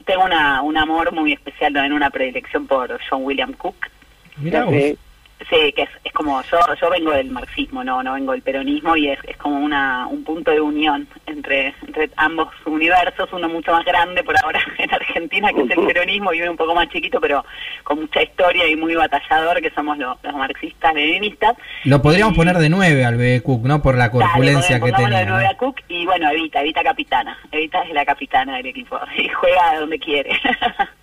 tengo 0.04 0.24
una, 0.24 0.60
un 0.60 0.76
amor 0.76 1.12
muy 1.12 1.32
especial, 1.32 1.72
también 1.72 1.94
una 1.94 2.10
predilección 2.10 2.66
por 2.66 2.98
John 3.08 3.24
William 3.24 3.54
Cook. 3.54 3.76
Eh, 4.44 4.96
Sí, 5.50 5.72
que 5.72 5.82
es, 5.82 5.88
es 6.04 6.12
como 6.12 6.40
yo 6.42 6.58
yo 6.80 6.90
vengo 6.90 7.10
del 7.12 7.30
marxismo, 7.30 7.82
no 7.84 8.02
no 8.02 8.14
vengo 8.14 8.32
del 8.32 8.42
peronismo 8.42 8.96
y 8.96 9.08
es, 9.08 9.18
es 9.26 9.36
como 9.36 9.58
una 9.58 10.06
un 10.06 10.24
punto 10.24 10.50
de 10.50 10.60
unión 10.60 11.06
entre 11.26 11.74
entre 11.86 12.10
ambos 12.16 12.48
universos, 12.64 13.28
uno 13.32 13.48
mucho 13.48 13.72
más 13.72 13.84
grande 13.84 14.22
por 14.22 14.34
ahora 14.42 14.60
en 14.78 14.92
Argentina 14.92 15.50
que 15.52 15.62
es 15.62 15.70
el 15.70 15.86
peronismo 15.86 16.32
y 16.32 16.42
uno 16.42 16.52
un 16.52 16.56
poco 16.56 16.74
más 16.74 16.88
chiquito 16.88 17.20
pero 17.20 17.44
con 17.84 18.00
mucha 18.00 18.22
historia 18.22 18.66
y 18.68 18.76
muy 18.76 18.94
batallador 18.94 19.60
que 19.60 19.70
somos 19.70 19.98
lo- 19.98 20.18
los 20.22 20.34
marxistas 20.34 20.94
leninistas. 20.94 21.54
Lo 21.84 22.00
podríamos 22.00 22.34
Y- 22.34 22.36
poner 22.36 22.56
de 22.58 22.68
9 22.68 23.04
al 23.04 23.16
bebé 23.16 23.42
Cook, 23.42 23.64
¿no? 23.66 23.82
Por 23.82 23.94
la 23.96 24.08
Dale, 24.08 24.12
corpulencia 24.24 24.80
que 24.80 24.92
tenía. 24.92 25.18
de 25.18 25.26
nueve 25.26 25.44
¿no? 25.44 25.50
a 25.50 25.54
Cook 25.56 25.80
y 25.88 26.04
bueno, 26.06 26.30
Evita, 26.30 26.60
Evita 26.60 26.82
capitana. 26.82 27.36
Evita 27.50 27.82
es 27.82 27.90
la 27.92 28.04
capitana 28.04 28.56
del 28.58 28.66
equipo 28.66 28.98
y 29.16 29.28
juega 29.28 29.80
donde 29.80 29.98
quiere. 29.98 30.30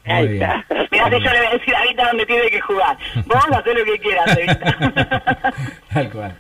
Ahí 0.05 0.25
está. 0.33 0.65
Mirá 0.91 1.09
yo 1.09 1.19
le 1.19 1.37
voy 1.39 1.47
a 1.47 1.51
decir 1.51 1.75
a 1.75 1.83
Evita 1.83 2.07
dónde 2.07 2.25
tiene 2.25 2.49
que 2.49 2.61
jugar. 2.61 2.97
Vos 3.25 3.45
hacés 3.51 3.77
lo 3.77 3.83
que 3.85 3.99
quieras, 3.99 4.28
Tal 5.93 6.09
cual. 6.11 6.35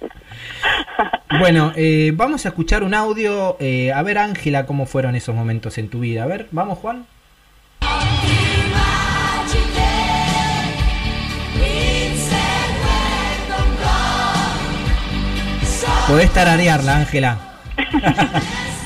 Bueno, 1.39 1.71
eh, 1.75 2.11
vamos 2.15 2.45
a 2.45 2.49
escuchar 2.49 2.83
un 2.83 2.93
audio. 2.93 3.57
eh, 3.59 3.91
a 3.93 4.01
ver, 4.03 4.17
Ángela, 4.17 4.65
cómo 4.65 4.85
fueron 4.85 5.15
esos 5.15 5.35
momentos 5.35 5.77
en 5.77 5.89
tu 5.89 6.01
vida. 6.01 6.23
A 6.23 6.27
ver, 6.27 6.47
vamos, 6.51 6.77
Juan. 6.79 7.05
Podés 16.07 16.33
tararearla, 16.33 16.95
Ángela. 16.97 17.37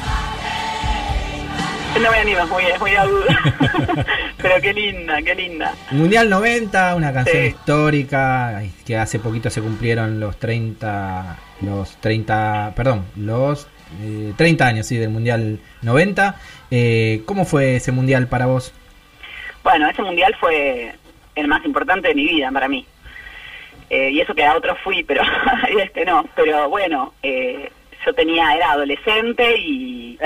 No 2.01 2.11
me 2.11 2.17
animo, 2.17 2.39
es 2.39 2.49
muy, 2.49 2.63
es 2.65 2.79
muy 2.79 2.95
aguda. 2.95 3.39
Pero 4.41 4.55
qué 4.61 4.73
linda, 4.73 5.21
qué 5.21 5.35
linda. 5.35 5.73
Mundial 5.91 6.29
90, 6.29 6.95
una 6.95 7.13
canción 7.13 7.37
Sí. 7.43 7.47
histórica, 7.49 8.61
que 8.85 8.97
hace 8.97 9.19
poquito 9.19 9.49
se 9.49 9.61
cumplieron 9.61 10.19
los 10.19 10.37
30, 10.37 11.37
los 11.61 11.95
30, 12.01 12.73
perdón, 12.75 13.05
los 13.15 13.67
eh, 14.01 14.33
30 14.35 14.65
años, 14.67 14.87
sí, 14.87 14.97
del 14.97 15.09
Mundial 15.11 15.59
90. 15.81 16.35
Eh, 16.71 17.21
¿Cómo 17.25 17.45
fue 17.45 17.77
ese 17.77 17.91
Mundial 17.91 18.27
para 18.27 18.47
vos? 18.47 18.73
Bueno, 19.63 19.87
ese 19.89 20.01
mundial 20.01 20.35
fue 20.41 20.93
el 21.35 21.47
más 21.47 21.63
importante 21.63 22.09
de 22.09 22.15
mi 22.15 22.25
vida 22.27 22.51
para 22.51 22.67
mí. 22.67 22.85
Eh, 23.89 24.09
y 24.11 24.19
eso 24.19 24.33
que 24.35 24.43
a 24.43 24.57
otro 24.57 24.75
fui, 24.83 25.03
pero 25.03 25.21
y 25.73 25.79
este 25.79 26.03
no. 26.03 26.25
Pero 26.35 26.67
bueno, 26.69 27.13
eh, 27.23 27.71
yo 28.05 28.13
tenía, 28.13 28.53
era 28.55 28.71
adolescente 28.71 29.55
y. 29.57 30.17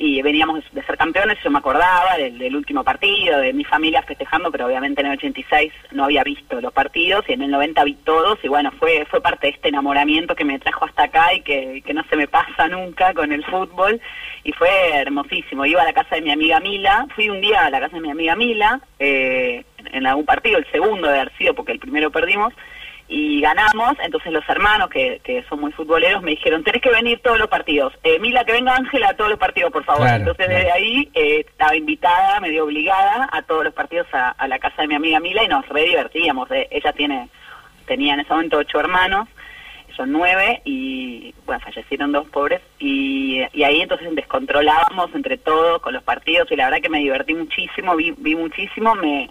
y 0.00 0.22
veníamos 0.22 0.64
de 0.72 0.82
ser 0.82 0.96
campeones, 0.96 1.36
yo 1.44 1.50
me 1.50 1.58
acordaba 1.58 2.16
del, 2.16 2.56
último 2.56 2.82
partido, 2.82 3.38
de 3.38 3.52
mi 3.52 3.64
familia 3.64 4.02
festejando, 4.02 4.50
pero 4.50 4.64
obviamente 4.64 5.02
en 5.02 5.08
el 5.08 5.18
86 5.18 5.70
no 5.92 6.04
había 6.04 6.24
visto 6.24 6.58
los 6.58 6.72
partidos 6.72 7.26
y 7.28 7.34
en 7.34 7.42
el 7.42 7.50
90 7.50 7.84
vi 7.84 7.94
todos 7.96 8.38
y 8.42 8.48
bueno, 8.48 8.72
fue 8.78 9.04
fue 9.10 9.20
parte 9.20 9.48
de 9.48 9.52
este 9.52 9.68
enamoramiento 9.68 10.34
que 10.34 10.46
me 10.46 10.58
trajo 10.58 10.86
hasta 10.86 11.04
acá 11.04 11.34
y 11.34 11.42
que, 11.42 11.82
que 11.84 11.92
no 11.92 12.02
se 12.08 12.16
me 12.16 12.26
pasa 12.26 12.66
nunca 12.68 13.12
con 13.12 13.30
el 13.30 13.44
fútbol 13.44 14.00
y 14.42 14.52
fue 14.52 14.70
hermosísimo. 14.94 15.66
Iba 15.66 15.82
a 15.82 15.84
la 15.84 15.92
casa 15.92 16.16
de 16.16 16.22
mi 16.22 16.32
amiga 16.32 16.60
Mila, 16.60 17.06
fui 17.14 17.28
un 17.28 17.42
día 17.42 17.66
a 17.66 17.70
la 17.70 17.80
casa 17.80 17.96
de 17.96 18.02
mi 18.02 18.10
amiga 18.10 18.34
Mila 18.36 18.80
eh, 18.98 19.64
en 19.92 20.06
algún 20.06 20.24
partido, 20.24 20.56
el 20.56 20.70
segundo 20.72 21.08
de 21.08 21.20
haber 21.20 21.36
sido 21.36 21.54
porque 21.54 21.72
el 21.72 21.78
primero 21.78 22.10
perdimos 22.10 22.54
y 23.12 23.40
ganamos, 23.40 23.94
entonces 24.04 24.32
los 24.32 24.48
hermanos 24.48 24.88
que, 24.88 25.20
que 25.24 25.42
son 25.48 25.60
muy 25.60 25.72
futboleros 25.72 26.22
me 26.22 26.30
dijeron, 26.30 26.62
tenés 26.62 26.80
que 26.80 26.90
venir 26.90 27.20
todos 27.20 27.40
los 27.40 27.48
partidos. 27.48 27.92
Eh, 28.04 28.20
Mila, 28.20 28.44
que 28.44 28.52
venga 28.52 28.76
Ángela 28.76 29.08
a 29.08 29.14
todos 29.14 29.30
los 29.30 29.38
partidos, 29.38 29.72
por 29.72 29.84
favor. 29.84 30.02
Claro, 30.02 30.18
entonces 30.18 30.46
claro. 30.46 30.60
desde 30.60 30.72
ahí 30.72 31.10
eh, 31.14 31.40
estaba 31.40 31.74
invitada, 31.74 32.38
medio 32.38 32.64
obligada 32.64 33.28
a 33.32 33.42
todos 33.42 33.64
los 33.64 33.74
partidos 33.74 34.06
a, 34.12 34.30
a 34.30 34.46
la 34.46 34.60
casa 34.60 34.82
de 34.82 34.88
mi 34.88 34.94
amiga 34.94 35.18
Mila 35.18 35.42
y 35.42 35.48
nos 35.48 35.68
re 35.68 35.82
divertíamos. 35.82 36.48
Eh, 36.52 36.68
ella 36.70 36.92
tiene, 36.92 37.28
tenía 37.86 38.14
en 38.14 38.20
ese 38.20 38.32
momento 38.32 38.58
ocho 38.58 38.78
hermanos, 38.78 39.28
son 39.96 40.12
nueve 40.12 40.62
y 40.64 41.34
bueno, 41.46 41.60
fallecieron 41.64 42.12
dos 42.12 42.28
pobres 42.28 42.60
y, 42.78 43.42
y 43.52 43.64
ahí 43.64 43.80
entonces 43.80 44.14
descontrolábamos 44.14 45.12
entre 45.16 45.36
todos 45.36 45.82
con 45.82 45.94
los 45.94 46.04
partidos 46.04 46.46
y 46.52 46.56
la 46.56 46.66
verdad 46.66 46.80
que 46.80 46.88
me 46.88 47.00
divertí 47.00 47.34
muchísimo, 47.34 47.96
vi, 47.96 48.14
vi 48.16 48.36
muchísimo, 48.36 48.94
me 48.94 49.28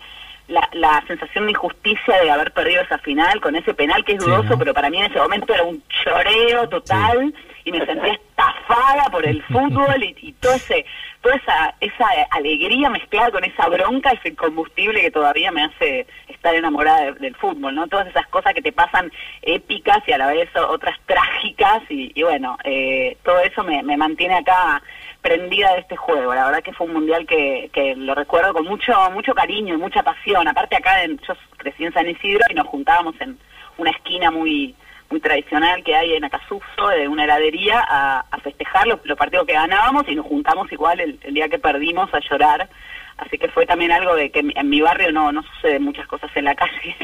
la, 0.50 0.68
la 0.74 1.04
sensación 1.08 1.46
de 1.46 1.52
injusticia 1.52 2.22
de 2.22 2.32
haber 2.32 2.52
perdido 2.52 2.82
esa 2.82 2.98
final 3.00 3.40
con 3.42 3.56
ese 3.56 3.74
penal 3.74 4.04
que 4.04 4.14
es 4.14 4.24
Sí, 4.24 4.30
dudoso, 4.30 4.50
¿no? 4.50 4.60
pero 4.60 4.74
para 4.74 4.90
mí 4.90 4.98
en 5.00 5.12
ese 5.12 5.20
momento 5.20 5.54
era 5.54 5.64
un 5.64 5.82
choreo 6.04 6.68
total 6.70 7.34
y 7.66 7.72
me 7.72 7.86
sentía 7.86 8.14
estafada 8.14 9.06
por 9.12 9.26
el 9.26 9.42
fútbol 9.50 10.04
y, 10.04 10.16
y 10.22 10.34
todo 10.34 10.54
ese 10.54 10.86
toda 11.22 11.36
esa 11.36 11.76
esa 11.82 12.06
alegría 12.32 12.90
mezclada 12.90 13.32
con 13.32 13.44
esa 13.44 13.68
bronca 13.68 14.12
es 14.12 14.20
el 14.26 14.36
combustible 14.38 15.02
que 15.02 15.12
todavía 15.12 15.52
me 15.52 15.64
hace 15.66 16.08
estar 16.30 16.56
enamorada 16.56 17.02
de- 17.06 17.14
del 17.14 17.36
fútbol, 17.36 17.76
¿no? 17.76 17.88
Todas 17.88 18.08
esas 18.08 18.26
cosas 18.28 18.54
que 18.54 18.62
te 18.62 18.72
pasan 18.72 19.12
épicas 19.42 20.00
y 20.08 20.14
a 20.14 20.18
la 20.18 20.28
vez 20.28 20.50
otras 20.56 20.98
trágicas 21.06 21.82
y, 21.90 22.12
y 22.16 22.24
bueno, 22.24 22.58
eh, 22.64 23.18
todo 23.24 23.40
eso 23.40 23.64
me, 23.64 23.84
me 23.84 23.98
mantiene 23.98 24.36
acá 24.36 24.82
prendida 25.22 25.74
de 25.74 25.82
este 25.82 25.96
juego. 25.96 26.34
La 26.34 26.46
verdad 26.46 26.64
que 26.64 26.74
fue 26.74 26.88
un 26.88 26.94
mundial 26.94 27.26
que, 27.28 27.70
que 27.74 27.96
lo 27.96 28.16
recuerdo 28.16 28.54
con 28.54 28.66
mucho 28.66 28.94
mucho 29.12 29.34
cariño 29.34 29.74
y 29.76 29.78
mucha 29.78 30.04
pasión. 30.04 30.48
Aparte 30.48 30.76
acá 30.76 31.04
en, 31.04 31.18
yo 31.28 31.34
crecí 31.58 31.86
en 31.86 31.94
San 31.94 32.10
Isidro 32.10 32.46
y 32.50 32.54
nos 32.54 32.68
juntábamos 32.68 33.16
en 33.20 33.38
una 33.78 33.92
esquina 33.92 34.32
muy 34.32 34.76
muy 35.10 35.20
tradicional 35.22 35.84
que 35.84 35.96
hay 35.96 36.14
en 36.14 36.24
Acasuso, 36.24 36.88
de 36.96 37.08
una 37.08 37.24
heladería, 37.24 37.84
a, 37.90 38.26
a 38.30 38.38
festejar 38.42 38.86
los, 38.86 39.00
partidos 39.18 39.48
que 39.48 39.54
ganábamos 39.54 40.08
y 40.08 40.14
nos 40.14 40.28
juntamos 40.28 40.72
igual 40.72 41.00
el, 41.00 41.20
el 41.24 41.34
día 41.34 41.50
que 41.50 41.58
perdimos 41.58 42.14
a 42.14 42.20
llorar 42.20 42.70
Así 43.20 43.38
que 43.38 43.50
fue 43.50 43.66
también 43.66 43.92
algo 43.92 44.16
de 44.16 44.32
que 44.32 44.40
en 44.40 44.70
mi- 44.70 44.82
barrio 44.82 45.12
no, 45.12 45.32
no 45.32 45.44
suceden 45.44 45.84
muchas 45.84 46.08
cosas 46.08 46.32
en 46.36 46.46
la 46.46 46.56
calle. 46.56 46.96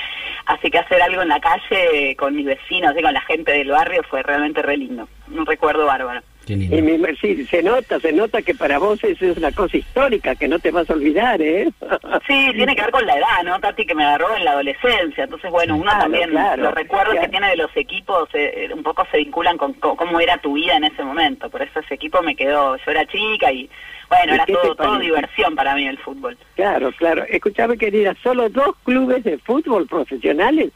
Así 0.46 0.70
que 0.70 0.78
hacer 0.78 1.02
algo 1.02 1.22
en 1.22 1.28
la 1.28 1.40
calle 1.40 2.14
con 2.16 2.36
mis 2.36 2.46
vecinos 2.46 2.94
y 2.96 3.02
con 3.02 3.12
la 3.12 3.22
gente 3.22 3.50
del 3.52 3.70
barrio 3.70 4.02
fue 4.08 4.22
realmente 4.22 4.62
re 4.62 4.76
lindo. 4.76 5.08
Un 5.28 5.44
recuerdo 5.46 5.86
bárbaro. 5.86 6.20
Qué 6.46 6.52
Y 6.52 6.56
mi- 6.82 6.98
sí, 7.20 7.46
se 7.46 7.62
nota, 7.62 7.98
se 8.00 8.12
nota 8.12 8.42
que 8.42 8.54
para 8.54 8.78
vos 8.78 9.02
eso 9.02 9.24
es 9.24 9.36
una 9.38 9.50
cosa 9.52 9.76
histórica 9.78 10.34
que 10.34 10.46
no 10.46 10.58
te 10.58 10.70
vas 10.70 10.88
a 10.90 10.92
olvidar, 10.92 11.40
¿eh? 11.40 11.70
Sí, 12.26 12.50
tiene 12.54 12.74
que 12.76 12.82
ver 12.82 12.90
con 12.90 13.06
la 13.06 13.16
edad, 13.16 13.42
¿no, 13.44 13.58
Tati? 13.60 13.86
Que 13.86 13.94
me 13.94 14.04
agarró 14.04 14.36
en 14.36 14.44
la 14.44 14.52
adolescencia. 14.52 15.24
Entonces, 15.24 15.50
bueno, 15.50 15.74
uno 15.74 15.84
Claro, 15.84 16.00
también, 16.02 16.30
claro. 16.30 16.62
los 16.64 16.74
recuerdos 16.74 17.12
Claro. 17.12 17.26
que 17.26 17.30
tiene 17.30 17.48
de 17.50 17.56
los 17.56 17.74
equipos 17.76 18.28
eh, 18.34 18.68
un 18.74 18.82
poco 18.82 19.06
se 19.10 19.18
vinculan 19.18 19.56
con, 19.56 19.72
co- 19.74 19.96
cómo 19.96 20.20
era 20.20 20.36
tu 20.38 20.54
vida 20.54 20.76
en 20.76 20.84
ese 20.84 21.02
momento. 21.02 21.48
Por 21.50 21.62
eso 21.62 21.80
ese 21.80 21.94
equipo 21.94 22.20
me 22.22 22.36
quedó, 22.36 22.76
yo 22.76 22.90
era 22.90 23.06
chica 23.06 23.50
y, 23.50 23.68
bueno, 24.08 24.32
¿Y 24.32 24.34
era 24.34 24.46
todo, 24.46 24.74
todo 24.74 24.98
diversión 24.98 25.54
para 25.54 25.74
mí 25.74 25.86
el 25.86 25.98
fútbol. 25.98 26.36
Claro, 26.56 26.92
claro. 26.92 27.24
Escuchame, 27.28 27.78
querida, 27.78 28.14
solo 28.22 28.48
dos 28.50 28.76
clubes 28.84 29.24
de 29.24 29.38
fútbol 29.38 29.86
profesionales 29.86 30.70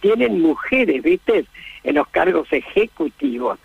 tienen 0.00 0.40
mujeres, 0.40 1.02
¿viste? 1.02 1.44
En 1.84 1.94
los 1.96 2.08
cargos 2.08 2.48
ejecutivos. 2.52 3.58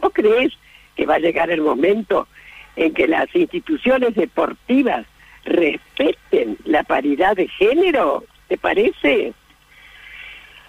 ¿Vos 0.00 0.10
crees 0.12 0.52
que 0.94 1.06
va 1.06 1.16
a 1.16 1.20
llegar 1.20 1.50
el 1.50 1.60
momento 1.60 2.28
en 2.76 2.92
que 2.94 3.06
las 3.06 3.34
instituciones 3.34 4.14
deportivas 4.14 5.06
respeten 5.44 6.58
la 6.64 6.82
paridad 6.82 7.36
de 7.36 7.48
género? 7.48 8.24
¿Te 8.48 8.58
parece? 8.58 9.32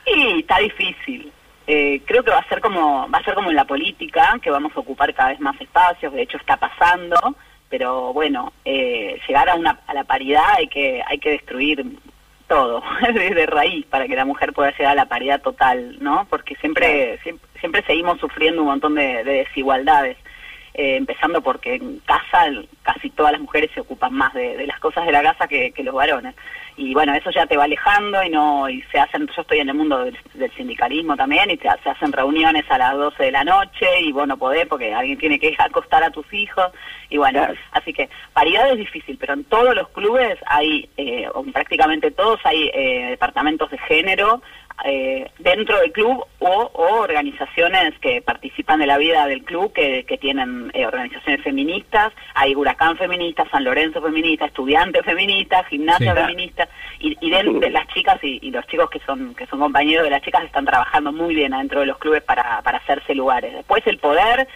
Y 0.05 0.39
está 0.39 0.59
difícil. 0.59 1.31
Eh, 1.67 2.01
creo 2.05 2.23
que 2.23 2.31
va 2.31 2.39
a 2.39 2.47
ser 2.47 2.61
como 2.61 3.09
va 3.09 3.17
a 3.17 3.23
ser 3.23 3.33
como 3.33 3.49
en 3.49 3.55
la 3.55 3.65
política, 3.65 4.37
que 4.41 4.51
vamos 4.51 4.71
a 4.75 4.79
ocupar 4.79 5.13
cada 5.13 5.29
vez 5.29 5.39
más 5.39 5.59
espacios. 5.59 6.13
De 6.13 6.21
hecho, 6.21 6.37
está 6.37 6.57
pasando. 6.57 7.35
Pero 7.69 8.13
bueno, 8.13 8.53
eh, 8.63 9.19
llegar 9.27 9.49
a 9.49 9.55
una 9.55 9.79
a 9.87 9.93
la 9.93 10.03
paridad 10.03 10.45
hay 10.57 10.67
que 10.67 11.01
hay 11.05 11.17
que 11.17 11.31
destruir 11.31 11.83
todo 12.47 12.83
desde 13.13 13.47
raíz 13.47 13.85
para 13.87 14.07
que 14.07 14.15
la 14.15 14.25
mujer 14.25 14.53
pueda 14.53 14.71
llegar 14.71 14.91
a 14.91 14.95
la 14.95 15.07
paridad 15.07 15.41
total, 15.41 15.97
¿no? 15.99 16.27
Porque 16.29 16.55
siempre 16.55 17.19
siempre, 17.23 17.44
siempre 17.59 17.83
seguimos 17.85 18.19
sufriendo 18.19 18.61
un 18.61 18.67
montón 18.69 18.95
de, 18.95 19.23
de 19.23 19.33
desigualdades. 19.45 20.17
Eh, 20.77 20.97
empezando 20.97 21.39
porque 21.41 21.75
en 21.75 21.99
casa 21.99 22.47
el- 22.47 22.67
casi 22.83 23.09
todas 23.09 23.31
las 23.31 23.39
mujeres 23.39 23.71
se 23.73 23.79
ocupan 23.79 24.13
más 24.13 24.33
de, 24.33 24.57
de 24.57 24.67
las 24.67 24.77
cosas 24.81 25.05
de 25.05 25.13
la 25.13 25.23
casa 25.23 25.47
que, 25.47 25.71
que 25.71 25.83
los 25.85 25.95
varones 25.95 26.35
y 26.75 26.93
bueno 26.93 27.13
eso 27.15 27.31
ya 27.31 27.45
te 27.45 27.55
va 27.55 27.63
alejando 27.63 28.21
y 28.21 28.29
no 28.29 28.67
y 28.67 28.81
se 28.91 28.99
hacen 28.99 29.25
yo 29.33 29.41
estoy 29.41 29.59
en 29.59 29.69
el 29.69 29.75
mundo 29.75 30.03
del, 30.03 30.17
del 30.33 30.51
sindicalismo 30.51 31.15
también 31.15 31.49
y 31.49 31.55
se, 31.55 31.69
se 31.81 31.89
hacen 31.89 32.11
reuniones 32.11 32.69
a 32.69 32.77
las 32.77 32.93
12 32.97 33.23
de 33.23 33.31
la 33.31 33.45
noche 33.45 33.87
y 34.01 34.11
vos 34.11 34.27
no 34.27 34.35
podés 34.35 34.67
porque 34.67 34.93
alguien 34.93 35.17
tiene 35.17 35.39
que 35.39 35.55
acostar 35.59 36.03
a 36.03 36.11
tus 36.11 36.25
hijos 36.33 36.67
y 37.09 37.15
bueno 37.19 37.39
Claro. 37.39 37.53
así 37.71 37.93
que 37.93 38.09
paridad 38.33 38.69
es 38.71 38.77
difícil 38.77 39.17
pero 39.17 39.31
en 39.35 39.45
todos 39.45 39.73
los 39.75 39.87
clubes 39.91 40.37
hay 40.45 40.89
eh, 40.97 41.29
o 41.33 41.41
en 41.45 41.53
prácticamente 41.53 42.11
todos 42.11 42.41
hay 42.43 42.69
eh, 42.73 43.07
departamentos 43.11 43.71
de 43.71 43.77
género 43.77 44.41
eh, 44.83 45.31
dentro 45.39 45.79
del 45.79 45.91
club 45.91 46.25
o, 46.39 46.49
o 46.73 47.01
organizaciones 47.01 47.97
que 47.99 48.21
participan 48.21 48.79
de 48.79 48.87
la 48.87 48.97
vida 48.97 49.25
del 49.25 49.43
club 49.43 49.71
que, 49.73 50.03
que 50.05 50.17
tienen 50.17 50.69
eh, 50.73 50.85
organizaciones 50.85 51.43
feministas, 51.43 52.11
hay 52.33 52.55
Huracán 52.55 52.97
Feminista, 52.97 53.47
San 53.49 53.63
Lorenzo 53.63 54.01
Feminista, 54.01 54.45
Estudiantes 54.45 55.03
Feministas, 55.05 55.65
Gimnasia 55.67 56.13
Sí. 56.13 56.21
Feminista, 56.21 56.67
y, 56.99 57.17
y 57.21 57.29
de, 57.29 57.43
de 57.59 57.69
las 57.69 57.87
chicas 57.87 58.19
y, 58.23 58.39
y 58.41 58.51
los 58.51 58.65
chicos 58.67 58.89
que 58.89 58.99
son 58.99 59.33
que 59.33 59.45
son 59.47 59.59
compañeros 59.59 60.03
de 60.03 60.09
las 60.11 60.21
chicas 60.21 60.43
están 60.43 60.65
trabajando 60.65 61.11
muy 61.11 61.33
bien 61.33 61.53
adentro 61.53 61.79
de 61.79 61.85
los 61.85 61.97
clubes 61.97 62.21
para, 62.23 62.61
para 62.61 62.79
hacerse 62.79 63.15
lugares. 63.15 63.53
Después 63.53 63.85
el 63.87 63.97
poder 63.97 64.47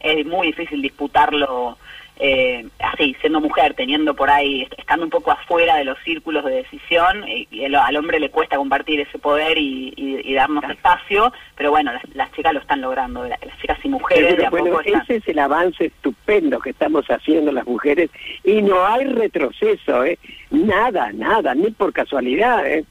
es 0.00 0.26
muy 0.26 0.48
difícil 0.48 0.82
disputarlo 0.82 1.78
eh, 2.20 2.66
así, 2.80 3.14
siendo 3.20 3.40
mujer, 3.40 3.74
teniendo 3.74 4.14
por 4.14 4.28
ahí, 4.30 4.62
est- 4.62 4.74
estando 4.78 5.04
un 5.04 5.10
poco 5.10 5.30
afuera 5.30 5.76
de 5.76 5.84
los 5.84 5.98
círculos 6.00 6.44
de 6.44 6.50
decisión, 6.56 7.26
y, 7.28 7.46
y 7.50 7.64
el- 7.64 7.74
al 7.76 7.96
hombre 7.96 8.18
le 8.20 8.30
cuesta 8.30 8.56
compartir 8.56 9.00
ese 9.00 9.18
poder 9.18 9.56
y, 9.58 9.92
y- 9.96 10.34
darnos 10.34 10.64
espacio, 10.70 11.32
pero 11.56 11.70
bueno, 11.70 11.92
las, 11.92 12.02
las 12.14 12.30
chicas 12.32 12.52
lo 12.54 12.60
están 12.60 12.80
logrando, 12.80 13.24
la- 13.24 13.38
las 13.44 13.58
chicas 13.60 13.78
y 13.84 13.88
mujeres 13.88 14.36
de 14.36 14.42
Seguro, 14.42 14.46
a 14.46 14.50
bueno, 14.50 14.66
poco 14.76 14.80
están. 14.80 15.02
ese 15.02 15.16
es 15.16 15.28
el 15.28 15.38
avance 15.38 15.84
estupendo 15.86 16.58
que 16.60 16.70
estamos 16.70 17.06
haciendo 17.08 17.50
las 17.52 17.66
mujeres 17.66 18.10
y 18.44 18.62
no 18.62 18.84
hay 18.86 19.04
retroceso, 19.04 20.04
¿eh? 20.04 20.18
Nada, 20.50 21.12
nada, 21.12 21.54
ni 21.54 21.70
por 21.70 21.92
casualidad, 21.92 22.66
¿eh? 22.66 22.84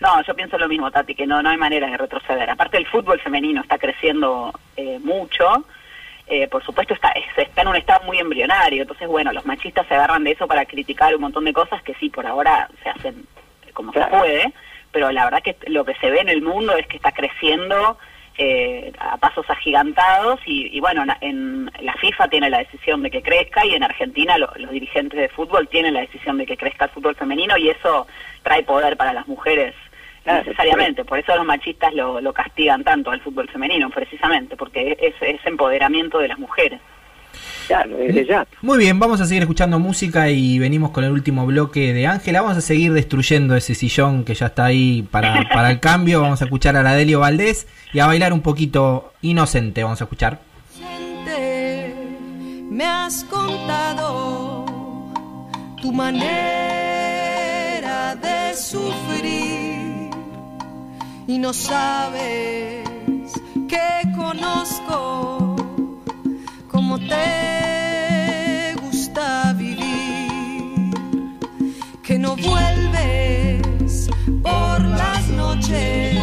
No, 0.00 0.20
yo 0.24 0.34
pienso 0.34 0.58
lo 0.58 0.66
mismo, 0.68 0.90
Tati, 0.90 1.14
que 1.14 1.26
no, 1.28 1.40
no 1.42 1.50
hay 1.50 1.56
manera 1.56 1.88
de 1.88 1.96
retroceder. 1.96 2.50
Aparte, 2.50 2.76
el 2.76 2.86
fútbol 2.86 3.20
femenino 3.20 3.60
está 3.60 3.78
creciendo 3.78 4.52
eh, 4.76 4.98
mucho. 5.02 5.64
Eh, 6.34 6.48
por 6.48 6.64
supuesto, 6.64 6.94
está, 6.94 7.10
es- 7.10 7.24
está 7.36 7.60
en 7.60 7.68
un 7.68 7.76
estado 7.76 8.06
muy 8.06 8.18
embrionario. 8.18 8.80
Entonces, 8.82 9.06
bueno, 9.06 9.32
los 9.34 9.44
machistas 9.44 9.86
se 9.86 9.94
agarran 9.94 10.24
de 10.24 10.30
eso 10.30 10.46
para 10.46 10.64
criticar 10.64 11.14
un 11.14 11.20
montón 11.20 11.44
de 11.44 11.52
cosas 11.52 11.82
que 11.82 11.92
sí, 12.00 12.08
por 12.08 12.26
ahora 12.26 12.70
se 12.82 12.88
hacen 12.88 13.26
como 13.74 13.92
Claro. 13.92 14.10
se 14.12 14.18
puede. 14.18 14.52
Pero 14.92 15.10
la 15.12 15.24
verdad 15.24 15.42
que 15.42 15.56
lo 15.66 15.84
que 15.84 15.94
se 15.96 16.10
ve 16.10 16.20
en 16.20 16.30
el 16.30 16.40
mundo 16.40 16.74
es 16.74 16.86
que 16.86 16.96
está 16.96 17.12
creciendo 17.12 17.98
eh, 18.38 18.92
a 18.98 19.18
pasos 19.18 19.44
agigantados. 19.50 20.40
Y, 20.46 20.74
y 20.74 20.80
bueno, 20.80 21.04
en 21.20 21.70
la 21.82 21.92
FIFA 21.94 22.28
tiene 22.28 22.48
la 22.48 22.60
decisión 22.60 23.02
de 23.02 23.10
que 23.10 23.20
crezca 23.22 23.66
y 23.66 23.74
en 23.74 23.82
Argentina 23.82 24.38
lo- 24.38 24.52
los 24.56 24.70
dirigentes 24.70 25.20
de 25.20 25.28
fútbol 25.28 25.68
tienen 25.68 25.92
la 25.92 26.00
decisión 26.00 26.38
de 26.38 26.46
que 26.46 26.56
crezca 26.56 26.86
el 26.86 26.90
fútbol 26.92 27.14
femenino 27.14 27.58
y 27.58 27.68
eso 27.68 28.06
trae 28.42 28.62
poder 28.62 28.96
para 28.96 29.12
las 29.12 29.28
mujeres 29.28 29.74
Claro, 30.22 30.44
necesariamente, 30.44 31.04
por 31.04 31.18
eso 31.18 31.34
los 31.34 31.44
machistas 31.44 31.92
lo, 31.94 32.20
lo 32.20 32.32
castigan 32.32 32.84
tanto 32.84 33.10
al 33.10 33.20
fútbol 33.20 33.48
femenino, 33.48 33.90
precisamente, 33.90 34.56
porque 34.56 34.96
es, 35.00 35.14
es 35.20 35.44
empoderamiento 35.44 36.18
de 36.18 36.28
las 36.28 36.38
mujeres. 36.38 36.80
Claro, 37.66 37.96
desde 37.96 38.26
ya. 38.26 38.46
Muy 38.60 38.78
bien, 38.78 38.98
vamos 38.98 39.20
a 39.20 39.26
seguir 39.26 39.42
escuchando 39.42 39.78
música 39.78 40.28
y 40.30 40.58
venimos 40.58 40.90
con 40.90 41.04
el 41.04 41.12
último 41.12 41.46
bloque 41.46 41.92
de 41.92 42.06
Ángela. 42.06 42.42
Vamos 42.42 42.58
a 42.58 42.60
seguir 42.60 42.92
destruyendo 42.92 43.56
ese 43.56 43.74
sillón 43.74 44.24
que 44.24 44.34
ya 44.34 44.46
está 44.46 44.66
ahí 44.66 45.02
para, 45.10 45.48
para 45.48 45.70
el 45.70 45.80
cambio. 45.80 46.20
Vamos 46.22 46.42
a 46.42 46.44
escuchar 46.44 46.76
a 46.76 46.82
la 46.82 46.94
Delio 46.94 47.20
Valdés 47.20 47.66
y 47.92 48.00
a 48.00 48.06
bailar 48.06 48.32
un 48.32 48.42
poquito 48.42 49.12
inocente. 49.22 49.82
Vamos 49.82 50.00
a 50.00 50.04
escuchar. 50.04 50.40
Gente, 50.76 51.94
me 52.70 52.84
has 52.84 53.24
contado 53.24 54.66
tu 55.80 55.92
manera 55.92 56.22
de 58.16 58.54
sufrir 58.54 59.21
y 61.26 61.38
no 61.38 61.52
sabes 61.52 62.84
que 63.68 64.02
conozco 64.16 65.56
cómo 66.70 66.98
te 66.98 68.74
gusta 68.82 69.52
vivir, 69.54 70.90
que 72.02 72.18
no 72.18 72.36
vuelves 72.36 74.08
por 74.42 74.80
las 74.80 75.28
noches, 75.28 76.18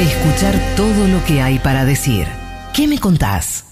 Escuchar 0.00 0.54
todo 0.76 1.08
lo 1.08 1.24
que 1.26 1.42
hay 1.42 1.58
para 1.58 1.84
decir. 1.84 2.26
¿Qué 2.74 2.86
me 2.86 2.98
contás? 2.98 3.64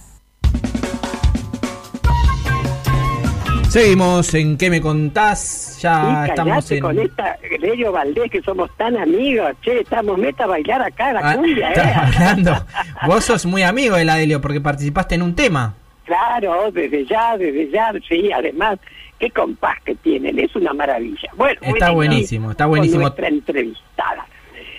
Seguimos 3.68 4.32
en 4.34 4.56
¿Qué 4.56 4.70
me 4.70 4.80
contás? 4.80 5.78
Ya 5.82 6.24
Sí, 6.24 6.30
estamos 6.30 6.70
en. 6.72 6.80
con 6.80 6.98
esta 6.98 7.36
Lelio 7.60 7.92
Valdés 7.92 8.30
que 8.30 8.40
somos 8.42 8.70
tan 8.76 8.96
amigos, 8.96 9.52
che, 9.62 9.80
estamos 9.80 10.18
meta 10.18 10.44
a 10.44 10.46
bailar 10.48 10.82
acá 10.82 11.12
la 11.12 11.20
Ah, 11.22 11.34
cumbia, 11.36 11.72
eh. 11.72 11.94
hablando. 11.94 12.66
Vos 13.06 13.24
sos 13.24 13.44
muy 13.46 13.62
amigo 13.62 13.96
de 13.96 14.04
la 14.04 14.16
Delio 14.16 14.40
porque 14.40 14.60
participaste 14.60 15.14
en 15.14 15.22
un 15.22 15.34
tema. 15.34 15.74
Claro, 16.04 16.70
desde 16.72 17.04
ya, 17.06 17.36
desde 17.36 17.70
ya, 17.70 17.92
sí, 18.08 18.30
además, 18.32 18.78
qué 19.18 19.30
compás 19.30 19.76
que 19.84 19.94
tienen, 19.96 20.38
es 20.38 20.54
una 20.56 20.72
maravilla. 20.72 21.28
Bueno, 21.36 21.60
Está 21.62 21.90
buenísimo, 21.90 22.52
está 22.52 22.64
con 22.64 22.70
buenísimo. 22.70 23.02
nuestra 23.02 23.28
entrevistada. 23.28 24.26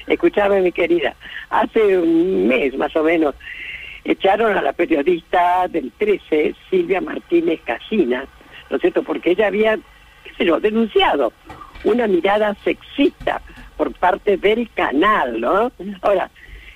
Escuchame, 0.08 0.62
mi 0.62 0.72
querida, 0.72 1.16
hace 1.50 1.98
un 1.98 2.48
mes 2.48 2.76
más 2.78 2.96
o 2.96 3.04
menos 3.04 3.36
echaron 4.06 4.58
a 4.58 4.62
la 4.62 4.72
periodista 4.72 5.68
del 5.68 5.92
13, 5.98 6.56
Silvia 6.70 7.02
Martínez 7.02 7.60
Casina, 7.66 8.26
¿no 8.70 8.78
es 8.78 8.82
cierto? 8.82 9.04
Porque 9.04 9.32
ella 9.32 9.48
había, 9.48 9.76
qué 10.24 10.34
sé 10.38 10.46
yo, 10.46 10.60
denunciado 10.62 11.34
una 11.84 12.08
mirada 12.08 12.56
sexista 12.64 13.42
por 13.76 13.94
parte 13.94 14.38
del 14.38 14.70
canal, 14.72 15.42
¿no? 15.42 15.72
Ahora, 16.02 16.32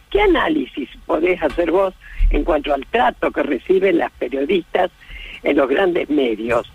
¿qué 0.09 0.21
análisis 0.21 0.89
podés 1.05 1.41
hacer 1.41 1.71
vos 1.71 1.93
en 2.31 2.43
cuanto 2.43 2.73
al 2.73 2.85
trato 2.87 3.31
que 3.31 3.43
reciben 3.43 3.97
las 3.97 4.11
periodistas 4.11 4.91
en 5.43 5.55
los 5.55 5.69
grandes 5.69 6.09
medios? 6.09 6.69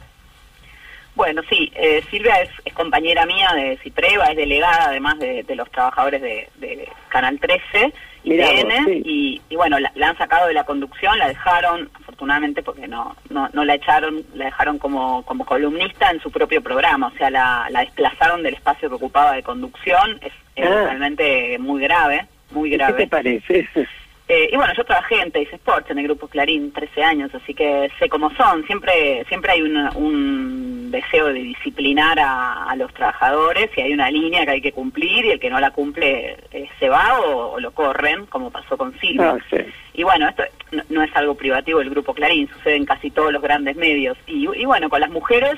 Bueno, 1.17 1.43
sí, 1.49 1.73
eh, 1.75 2.03
Silvia 2.11 2.43
es, 2.43 2.51
es 2.65 2.73
compañera 2.75 3.27
mía 3.27 3.51
de 3.57 3.79
Cipreva, 3.79 4.27
es 4.27 4.37
delegada 4.37 4.87
además 4.91 5.19
de, 5.19 5.43
de 5.43 5.57
los 5.57 5.69
trabajadores 5.71 6.21
de, 6.23 6.49
de 6.57 6.89
Canal 7.09 7.41
13 7.41 7.93
y 8.23 8.31
Mirá 8.31 8.51
vos, 8.51 8.61
TN, 8.61 8.85
sí. 8.85 9.03
y, 9.05 9.43
y 9.49 9.57
bueno, 9.57 9.79
la, 9.79 9.91
la 9.95 10.09
han 10.11 10.19
sacado 10.19 10.47
de 10.47 10.53
la 10.55 10.65
conducción, 10.65 11.19
la 11.19 11.29
dejaron, 11.29 11.89
afortunadamente 11.95 12.63
porque 12.63 12.87
no, 12.87 13.17
no, 13.31 13.49
no 13.55 13.65
la 13.65 13.75
echaron, 13.77 14.25
la 14.35 14.45
dejaron 14.47 14.79
como, 14.79 15.25
como 15.25 15.47
columnista 15.47 16.11
en 16.11 16.21
su 16.21 16.31
propio 16.31 16.61
programa, 16.63 17.07
o 17.07 17.17
sea, 17.17 17.31
la, 17.31 17.67
la 17.71 17.81
desplazaron 17.81 18.43
del 18.43 18.55
espacio 18.55 18.89
que 18.91 18.97
ocupaba 18.97 19.33
de 19.33 19.43
conducción, 19.43 20.19
es, 20.23 20.33
es 20.55 20.67
Ah. 20.67 20.83
realmente 20.85 21.57
muy 21.59 21.81
grave, 21.83 22.27
muy 22.51 22.69
¿Qué 22.71 22.77
grave. 22.77 22.95
te 23.05 23.07
parece? 23.09 23.69
Eh, 24.29 24.49
y 24.53 24.57
bueno, 24.57 24.73
yo 24.77 24.83
trabajé 24.83 25.21
en 25.21 25.31
Teis 25.31 25.53
Sports, 25.53 25.89
en 25.89 25.99
el 26.01 26.05
grupo 26.09 26.27
Clarín, 26.27 26.73
13 26.73 27.01
años, 27.01 27.33
así 27.33 27.55
que 27.55 27.89
sé 27.97 28.09
cómo 28.09 28.29
son. 28.35 28.67
Siempre 28.67 29.25
siempre 29.29 29.53
hay 29.53 29.63
una- 29.63 29.93
un 29.93 30.76
deseo 30.91 31.27
de 31.27 31.41
disciplinar 31.41 32.19
a, 32.19 32.65
a 32.71 32.77
los 32.77 32.93
trabajadores 32.95 33.71
y 33.77 33.81
hay 33.81 33.93
una 33.93 34.11
línea 34.11 34.45
que 34.45 34.53
hay 34.53 34.61
que 34.61 34.73
cumplir 34.73 35.25
y 35.25 35.31
el 35.31 35.41
que 35.41 35.51
no 35.51 35.61
la 35.61 35.71
cumple 35.71 36.37
eh, 36.51 36.69
se 36.79 36.89
va 36.89 37.21
o, 37.21 37.53
o 37.53 37.61
lo 37.61 37.71
corren, 37.73 38.27
como 38.27 38.51
pasó 38.51 38.77
con 38.77 38.99
Silvia. 38.99 39.37
Ah, 39.37 39.45
sí. 39.51 39.59
Y 39.95 40.03
bueno, 40.03 40.29
esto 40.29 40.43
no, 40.73 40.83
no 40.89 41.03
es 41.03 41.15
algo 41.17 41.35
privativo 41.35 41.79
del 41.79 41.91
grupo 41.91 42.15
Clarín, 42.15 42.49
sucede 42.49 42.77
en 42.77 42.85
casi 42.85 43.11
todos 43.11 43.33
los 43.33 43.43
grandes 43.43 43.77
medios. 43.77 44.17
Y, 44.27 44.49
y 44.55 44.65
bueno, 44.65 44.89
con 44.89 45.01
las 45.01 45.11
mujeres, 45.11 45.57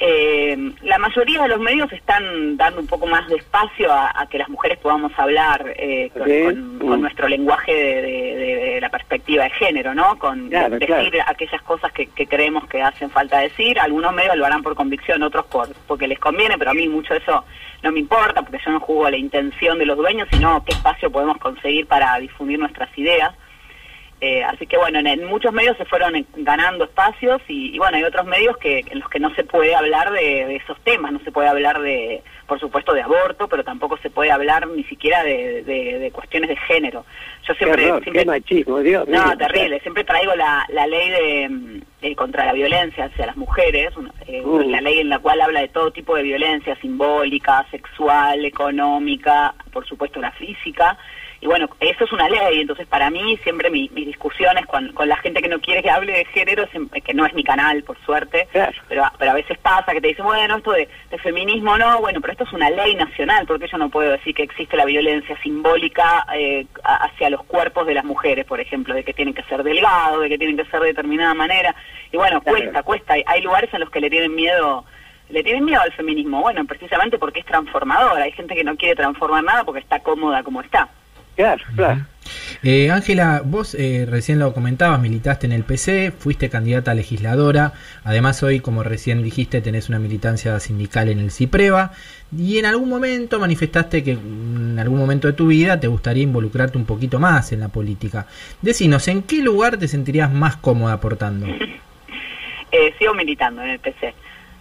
eh, 0.00 0.56
la 0.82 0.98
mayoría 0.98 1.42
de 1.42 1.48
los 1.48 1.58
medios 1.60 1.92
están 1.92 2.56
dando 2.56 2.80
un 2.80 2.86
poco 2.86 3.06
más 3.06 3.26
de 3.28 3.36
espacio 3.36 3.92
a, 3.92 4.12
a 4.14 4.28
que 4.28 4.38
las 4.38 4.48
mujeres 4.48 4.78
podamos 4.78 5.12
hablar 5.18 5.72
eh, 5.76 6.10
con, 6.12 6.24
Sí. 6.28 6.42
con- 6.44 6.78
con 6.78 6.98
Mm. 6.98 7.02
nuestro 7.02 7.28
lenguaje 7.28 7.72
de, 7.74 8.02
de- 8.02 8.36
de- 8.36 8.56
de 8.74 8.80
la 8.80 8.90
perspectiva 8.90 9.44
de 9.44 9.50
género, 9.50 9.94
¿no? 9.94 10.16
Con 10.18 10.48
Claro, 10.50 10.78
decir 10.78 10.86
claro. 10.86 11.24
aquellas 11.26 11.62
cosas 11.62 11.90
que, 11.92 12.06
que 12.06 12.26
creemos 12.26 12.66
que 12.68 12.80
hacen 12.82 13.10
falta 13.10 13.40
decir. 13.40 13.78
Algunos 13.80 14.12
medios 14.14 14.36
lo 14.36 14.46
harán 14.46 14.62
por 14.62 14.74
convicción, 14.76 15.22
otros 15.22 15.46
por 15.46 15.68
porque 15.88 16.06
les 16.06 16.18
conviene, 16.20 16.56
pero 16.58 16.70
a 16.70 16.74
mí 16.74 16.86
mucho 16.88 17.14
eso 17.14 17.44
no 17.82 17.90
me 17.92 17.98
importa 18.00 18.42
porque 18.42 18.58
yo 18.64 18.70
no 18.70 18.80
juego 18.80 19.06
a 19.06 19.10
la 19.10 19.16
intención 19.16 19.78
de 19.78 19.86
los 19.86 19.96
dueños, 19.96 20.28
sino 20.30 20.64
qué 20.64 20.72
espacio 20.74 21.10
podemos 21.10 21.38
conseguir 21.38 21.86
para 21.86 22.16
difundir 22.18 22.58
nuestras 22.58 22.88
ideas. 22.96 23.34
Eh, 24.20 24.42
así 24.42 24.66
que 24.66 24.76
bueno, 24.76 24.98
en, 24.98 25.06
en 25.06 25.24
muchos 25.26 25.52
medios 25.52 25.76
se 25.76 25.84
fueron 25.84 26.26
ganando 26.38 26.84
espacios 26.84 27.40
y, 27.46 27.72
y 27.74 27.78
bueno, 27.78 27.98
hay 27.98 28.02
otros 28.02 28.26
medios 28.26 28.56
que 28.56 28.80
en 28.90 28.98
los 28.98 29.08
que 29.08 29.20
no 29.20 29.32
se 29.36 29.44
puede 29.44 29.76
hablar 29.76 30.10
de, 30.10 30.44
de 30.46 30.56
esos 30.56 30.76
temas, 30.80 31.12
no 31.12 31.20
se 31.20 31.30
puede 31.30 31.46
hablar 31.48 31.80
de, 31.80 32.24
por 32.48 32.58
supuesto, 32.58 32.94
de 32.94 33.02
aborto, 33.02 33.46
pero 33.46 33.62
tampoco 33.62 33.96
se 33.98 34.10
puede 34.10 34.32
hablar 34.32 34.66
ni 34.66 34.82
siquiera 34.84 35.22
de, 35.22 35.62
de- 35.62 35.98
de 36.00 36.10
cuestiones 36.10 36.48
de 36.48 36.56
género. 36.56 37.04
Yo 37.46 37.54
Qué 37.54 37.64
siempre, 37.64 37.86
horror, 37.86 38.02
siempre 38.02 38.22
qué 38.24 38.26
machismo, 38.28 38.78
Dios 38.80 39.06
mío. 39.06 39.22
no, 39.24 39.36
terrible. 39.38 39.78
Siempre 39.80 40.02
traigo 40.02 40.34
la, 40.34 40.66
la 40.70 40.86
ley 40.88 41.10
de 41.10 41.80
eh, 42.02 42.14
contra 42.16 42.44
la 42.44 42.52
violencia 42.54 43.04
hacia 43.04 43.26
las 43.26 43.36
mujeres, 43.36 43.92
eh, 44.26 44.42
la 44.66 44.80
ley 44.80 44.98
en 44.98 45.10
la 45.10 45.20
cual 45.20 45.40
habla 45.40 45.60
de 45.60 45.68
todo 45.68 45.92
tipo 45.92 46.16
de 46.16 46.24
violencia 46.24 46.74
simbólica, 46.80 47.64
sexual, 47.70 48.44
económica, 48.44 49.54
por 49.72 49.86
supuesto 49.86 50.20
la 50.20 50.32
física. 50.32 50.98
Y 51.40 51.46
bueno, 51.46 51.68
eso 51.78 52.04
es 52.04 52.12
una 52.12 52.28
ley, 52.28 52.60
entonces 52.62 52.84
para 52.88 53.10
mí 53.10 53.36
siempre 53.44 53.70
mi- 53.70 53.88
mis 53.94 54.06
discusiones 54.06 54.66
con, 54.66 54.92
con 54.92 55.08
la 55.08 55.16
gente 55.18 55.40
que 55.40 55.48
no 55.48 55.60
quiere 55.60 55.84
que 55.84 55.90
hable 55.90 56.12
de 56.12 56.24
género, 56.24 56.66
siempre- 56.72 57.00
que 57.00 57.14
no 57.14 57.24
es 57.26 57.32
mi 57.32 57.44
canal, 57.44 57.84
por 57.84 57.96
suerte, 58.04 58.48
Claro. 58.50 58.72
pero, 58.88 59.04
pero 59.18 59.30
a 59.30 59.34
veces 59.34 59.56
pasa 59.58 59.92
que 59.92 60.00
te 60.00 60.08
dicen, 60.08 60.24
bueno, 60.24 60.56
esto 60.56 60.72
de, 60.72 60.88
de 61.10 61.18
feminismo 61.18 61.78
no, 61.78 62.00
bueno, 62.00 62.20
pero 62.20 62.32
esto 62.32 62.42
es 62.42 62.52
una 62.52 62.68
ley 62.70 62.96
nacional, 62.96 63.46
porque 63.46 63.68
yo 63.68 63.78
no 63.78 63.88
puedo 63.88 64.10
decir 64.10 64.34
que 64.34 64.42
existe 64.42 64.76
la 64.76 64.84
violencia 64.84 65.40
simbólica 65.40 66.26
eh, 66.34 66.66
hacia 66.82 67.30
los 67.30 67.44
cuerpos 67.44 67.86
de 67.86 67.94
las 67.94 68.04
mujeres, 68.04 68.44
por 68.44 68.58
ejemplo, 68.58 68.92
de 68.94 69.04
que 69.04 69.14
tienen 69.14 69.32
que 69.34 69.44
ser 69.44 69.62
delgados, 69.62 70.20
de 70.20 70.28
que 70.28 70.38
tienen 70.38 70.56
que 70.56 70.64
ser 70.68 70.80
de 70.80 70.88
determinada 70.88 71.34
manera. 71.34 71.72
Y 72.10 72.16
bueno, 72.16 72.40
Claro. 72.40 72.58
cuesta, 72.58 72.82
cuesta. 72.82 73.12
Hay, 73.14 73.22
hay 73.26 73.42
lugares 73.42 73.72
en 73.72 73.78
los 73.80 73.90
que 73.90 74.00
le 74.00 74.10
tienen 74.10 74.34
miedo 74.34 74.84
le 75.30 75.42
tienen 75.44 75.62
miedo 75.62 75.82
al 75.82 75.92
feminismo. 75.92 76.40
Bueno, 76.40 76.64
precisamente 76.64 77.18
porque 77.18 77.40
es 77.40 77.44
transformador. 77.46 78.18
Hay 78.18 78.32
gente 78.32 78.54
que 78.54 78.64
no 78.64 78.76
quiere 78.76 78.96
transformar 78.96 79.44
nada 79.44 79.62
porque 79.62 79.80
está 79.80 80.00
cómoda 80.00 80.42
como 80.42 80.62
está. 80.62 80.88
Claro, 81.38 81.64
claro. 81.76 82.00
Eh, 82.64 82.90
Ángela, 82.90 83.42
vos 83.44 83.76
eh, 83.76 84.06
recién 84.10 84.40
lo 84.40 84.52
comentabas, 84.52 85.00
militaste 85.00 85.46
en 85.46 85.52
el 85.52 85.62
PC, 85.62 86.10
fuiste 86.10 86.50
candidata 86.50 86.90
a 86.90 86.94
legisladora, 86.94 87.74
además 88.02 88.42
hoy, 88.42 88.58
como 88.58 88.82
recién 88.82 89.22
dijiste, 89.22 89.60
tenés 89.60 89.88
una 89.88 90.00
militancia 90.00 90.58
sindical 90.58 91.08
en 91.08 91.20
el 91.20 91.30
CIPREVA, 91.30 91.92
y 92.36 92.58
en 92.58 92.66
algún 92.66 92.88
momento 92.88 93.38
manifestaste 93.38 94.02
que 94.02 94.16
mm, 94.16 94.72
en 94.72 94.78
algún 94.80 94.98
momento 94.98 95.28
de 95.28 95.34
tu 95.34 95.46
vida 95.46 95.78
te 95.78 95.86
gustaría 95.86 96.24
involucrarte 96.24 96.76
un 96.76 96.86
poquito 96.86 97.20
más 97.20 97.52
en 97.52 97.60
la 97.60 97.68
política. 97.68 98.26
Decinos, 98.60 99.06
¿en 99.06 99.22
qué 99.22 99.40
lugar 99.40 99.76
te 99.76 99.86
sentirías 99.86 100.32
más 100.32 100.56
cómoda 100.56 100.94
aportando? 100.94 101.46
Eh, 102.70 102.94
sigo 102.98 103.14
militando 103.14 103.62
en 103.62 103.70
el 103.70 103.78
PC. 103.78 104.12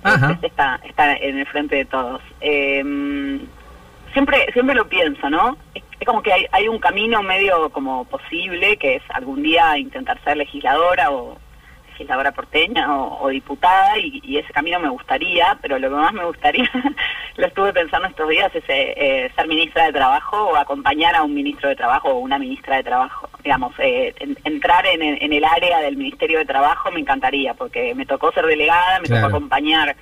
Ajá. 0.02 0.30
El 0.30 0.36
PC 0.36 0.48
está, 0.48 0.80
está 0.88 1.14
en 1.18 1.40
el 1.40 1.46
frente 1.46 1.76
de 1.76 1.84
todos. 1.84 2.22
Eh, 2.40 2.82
siempre, 4.14 4.46
siempre 4.54 4.76
lo 4.76 4.88
pienso, 4.88 5.30
¿no? 5.30 5.58
Es, 5.76 5.84
es 6.00 6.06
como 6.08 6.22
que 6.22 6.32
hay, 6.34 6.46
hay 6.52 6.68
un 6.68 6.80
camino 6.80 7.22
medio 7.24 7.70
como 7.70 8.06
posible, 8.06 8.78
que 8.78 8.96
es 8.96 9.04
algún 9.10 9.42
día 9.44 9.78
intentar 9.78 10.20
ser 10.24 10.38
legisladora 10.38 11.10
o 11.12 11.38
legisladora 11.92 12.32
porteña 12.32 12.96
o, 12.96 13.24
o 13.24 13.28
diputada, 13.30 13.98
y, 13.98 14.20
y 14.24 14.38
ese 14.38 14.54
camino 14.54 14.80
me 14.80 14.90
gustaría, 14.90 15.58
pero 15.64 15.80
lo 15.80 15.90
que 15.90 15.96
más 15.96 16.14
me 16.14 16.26
gustaría, 16.26 16.70
lo 17.38 17.48
estuve 17.48 17.74
pensando 17.74 18.08
estos 18.08 18.30
días, 18.30 18.54
es 18.54 18.64
eh, 18.68 18.94
eh, 18.96 19.32
ser 19.36 19.48
ministra 19.48 19.86
de 19.88 19.94
Trabajo 19.94 20.50
o 20.50 20.56
acompañar 20.56 21.16
a 21.16 21.24
un 21.24 21.34
ministro 21.34 21.70
de 21.70 21.76
Trabajo 21.76 22.10
o 22.10 22.20
una 22.20 22.38
ministra 22.38 22.76
de 22.76 22.84
Trabajo. 22.84 23.28
Digamos, 23.44 23.74
eh, 23.80 24.14
en- 24.20 24.38
entrar 24.44 24.86
en, 24.86 25.02
el- 25.02 25.18
en 25.24 25.34
el 25.34 25.44
área 25.44 25.80
del 25.80 25.98
Ministerio 25.98 26.38
de 26.38 26.46
Trabajo 26.46 26.92
me 26.92 27.00
encantaría, 27.00 27.56
porque 27.56 27.96
me 27.96 28.06
tocó 28.06 28.32
ser 28.32 28.46
delegada, 28.46 29.00
me 29.00 29.08
Claro. 29.08 29.24
tocó 29.26 29.38
acompañar 29.38 29.96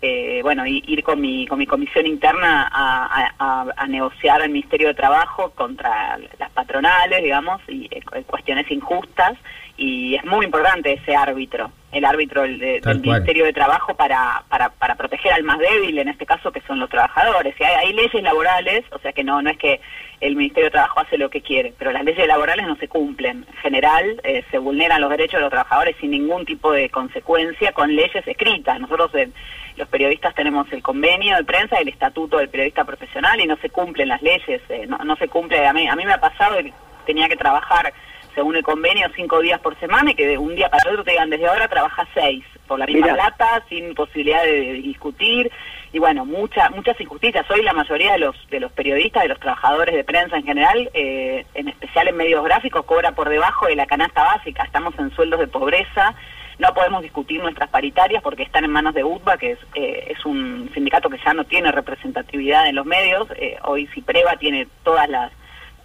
eh, 0.00 0.40
bueno, 0.42 0.64
ir 0.66 1.02
con 1.02 1.20
mi, 1.20 1.46
con 1.46 1.58
mi 1.58 1.66
comisión 1.66 2.06
interna 2.06 2.68
a, 2.72 3.86
negociar 3.88 4.42
al 4.42 4.50
Ministerio 4.50 4.88
de 4.88 4.94
Trabajo 4.94 5.50
contra 5.56 6.18
las 6.38 6.50
patronales, 6.50 7.22
digamos, 7.22 7.60
y 7.68 7.86
eh, 7.90 8.02
cu- 8.02 8.22
cuestiones 8.26 8.70
injustas, 8.70 9.34
y 9.76 10.14
es 10.14 10.24
muy 10.24 10.44
importante 10.44 10.92
ese 10.92 11.16
árbitro, 11.16 11.70
el 11.90 12.04
árbitro 12.04 12.42
del, 12.42 12.58
de- 12.58 12.66
del 12.74 12.82
cual. 12.82 13.00
Ministerio 13.00 13.44
de 13.46 13.52
Trabajo 13.52 13.94
para, 13.94 14.42
para, 14.48 14.68
para 14.70 14.94
proteger 14.96 15.32
al 15.32 15.42
más 15.42 15.58
débil, 15.58 15.98
en 15.98 16.08
este 16.08 16.26
caso 16.26 16.52
que 16.52 16.60
son 16.62 16.78
los 16.78 16.90
trabajadores. 16.90 17.54
Y 17.58 17.64
hay, 17.64 17.74
hay 17.86 17.92
leyes 17.94 18.22
laborales, 18.22 18.84
o 18.92 18.98
sea 18.98 19.12
que 19.12 19.24
no, 19.24 19.40
no 19.40 19.48
es 19.50 19.56
que 19.58 19.80
el 20.20 20.36
Ministerio 20.36 20.66
de 20.66 20.72
Trabajo 20.72 21.00
hace 21.00 21.16
lo 21.16 21.30
que 21.30 21.40
quiere, 21.40 21.72
pero 21.78 21.92
las 21.92 22.04
leyes 22.04 22.26
laborales 22.26 22.66
no 22.66 22.76
se 22.76 22.88
cumplen. 22.88 23.46
En 23.48 23.54
general, 23.62 24.20
eh, 24.24 24.44
se 24.50 24.58
vulneran 24.58 25.00
los 25.00 25.10
derechos 25.10 25.34
de 25.38 25.42
los 25.42 25.50
trabajadores 25.50 25.96
sin 26.00 26.10
ningún 26.10 26.44
tipo 26.44 26.72
de 26.72 26.90
consecuencia 26.90 27.72
con 27.72 27.94
leyes 27.94 28.26
escritas. 28.26 28.78
Nosotros, 28.80 29.14
eh, 29.14 29.30
los 29.76 29.88
periodistas, 29.88 30.34
tenemos 30.34 30.70
el 30.72 30.82
convenio 30.82 31.36
de 31.36 31.44
prensa, 31.44 31.76
el 31.78 31.88
estatuto 31.88 32.36
del 32.38 32.48
periodista 32.50 32.84
profesional 32.84 33.40
y 33.40 33.46
no 33.46 33.56
se 33.58 33.70
cumplen 33.70 34.08
las 34.08 34.20
leyes, 34.20 34.60
eh, 34.68 34.86
no, 34.88 34.98
no 34.98 35.16
se 35.16 35.28
cumple. 35.28 35.64
A 35.66 35.72
mí, 35.72 35.88
a 35.88 35.94
mí 35.96 36.04
me 36.04 36.12
ha 36.12 36.20
pasado 36.20 36.56
que 36.58 36.72
tenía 37.06 37.28
que 37.28 37.36
trabajar 37.36 37.92
según 38.38 38.54
el 38.54 38.62
convenio 38.62 39.08
cinco 39.16 39.40
días 39.40 39.58
por 39.58 39.76
semana 39.80 40.12
y 40.12 40.14
que 40.14 40.24
de 40.24 40.38
un 40.38 40.54
día 40.54 40.68
para 40.68 40.88
otro 40.88 41.02
te 41.02 41.10
digan 41.10 41.28
desde 41.28 41.48
ahora 41.48 41.66
trabaja 41.66 42.06
seis 42.14 42.44
por 42.68 42.78
la 42.78 42.86
misma 42.86 43.08
Mirá. 43.08 43.14
plata 43.14 43.64
sin 43.68 43.96
posibilidad 43.96 44.44
de 44.44 44.74
discutir 44.74 45.50
y 45.92 45.98
bueno 45.98 46.24
mucha, 46.24 46.70
muchas 46.70 47.00
injusticias 47.00 47.50
hoy 47.50 47.62
la 47.62 47.72
mayoría 47.72 48.12
de 48.12 48.18
los 48.18 48.36
de 48.48 48.60
los 48.60 48.70
periodistas 48.70 49.24
de 49.24 49.30
los 49.30 49.40
trabajadores 49.40 49.92
de 49.92 50.04
prensa 50.04 50.36
en 50.36 50.44
general 50.44 50.88
eh, 50.94 51.46
en 51.52 51.66
especial 51.66 52.06
en 52.06 52.16
medios 52.16 52.44
gráficos 52.44 52.84
cobra 52.84 53.10
por 53.10 53.28
debajo 53.28 53.66
de 53.66 53.74
la 53.74 53.86
canasta 53.86 54.22
básica 54.22 54.62
estamos 54.62 54.96
en 55.00 55.10
sueldos 55.16 55.40
de 55.40 55.48
pobreza 55.48 56.14
no 56.60 56.72
podemos 56.74 57.02
discutir 57.02 57.40
nuestras 57.40 57.70
paritarias 57.70 58.22
porque 58.22 58.44
están 58.44 58.64
en 58.64 58.72
manos 58.72 58.92
de 58.92 59.04
UTBA, 59.04 59.36
que 59.38 59.52
es, 59.52 59.58
eh, 59.76 60.08
es 60.10 60.26
un 60.26 60.68
sindicato 60.74 61.08
que 61.08 61.20
ya 61.24 61.32
no 61.32 61.44
tiene 61.44 61.70
representatividad 61.70 62.68
en 62.68 62.74
los 62.74 62.84
medios. 62.84 63.28
Eh, 63.36 63.56
hoy 63.62 63.86
Cipreva 63.94 64.34
tiene 64.38 64.66
todas 64.82 65.08
las 65.08 65.30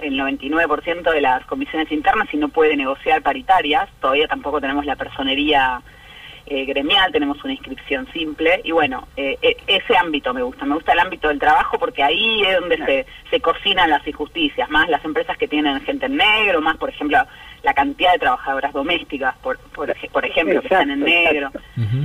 el 0.04 0.20
99% 0.20 1.12
de 1.12 1.22
las 1.22 1.45
comisiones 1.45 1.91
internas 1.91 2.28
y 2.34 2.38
no 2.38 2.49
puede 2.49 2.76
negociar 2.76 3.22
paritarias. 3.22 3.89
Todavía 3.99 4.28
tampoco 4.28 4.62
tenemos 4.62 4.86
la 4.86 4.95
personería 4.95 5.82
eh, 6.45 6.66
gremial, 6.66 7.12
tenemos 7.12 7.43
una 7.43 7.54
inscripción 7.54 8.08
simple. 8.12 8.62
Y 8.64 8.72
bueno, 8.72 9.08
eh, 9.16 9.38
e- 9.41 9.58
ese 9.68 9.95
ámbito 9.97 10.34
me 10.34 10.43
gusta. 10.43 10.66
Me 10.66 10.76
gusta 10.76 10.91
el 10.91 10.99
ámbito 10.99 11.30
del 11.30 11.39
trabajo 11.39 11.80
porque 11.80 12.04
ahí 12.04 12.43
es 12.43 12.60
donde 12.60 12.78
se, 12.78 13.06
se 13.30 13.39
cocinan 13.39 13.89
las 13.89 14.06
injusticias, 14.08 14.70
más 14.70 14.89
las 14.89 15.04
empresas 15.06 15.38
que 15.38 15.47
tienen 15.47 15.82
gente 15.82 16.06
en 16.06 16.18
negro, 16.18 16.62
más, 16.62 16.78
por 16.78 16.89
ejemplo, 16.89 17.20
la 17.64 17.74
cantidad 17.74 18.11
de 18.14 18.20
trabajadoras 18.20 18.74
domésticas, 18.74 19.36
por, 19.38 19.57
por, 19.74 19.91
por 20.11 20.26
ejemplo, 20.26 20.59
que 20.61 20.68
están 20.68 20.91
en 20.91 20.99
negro. 20.99 21.49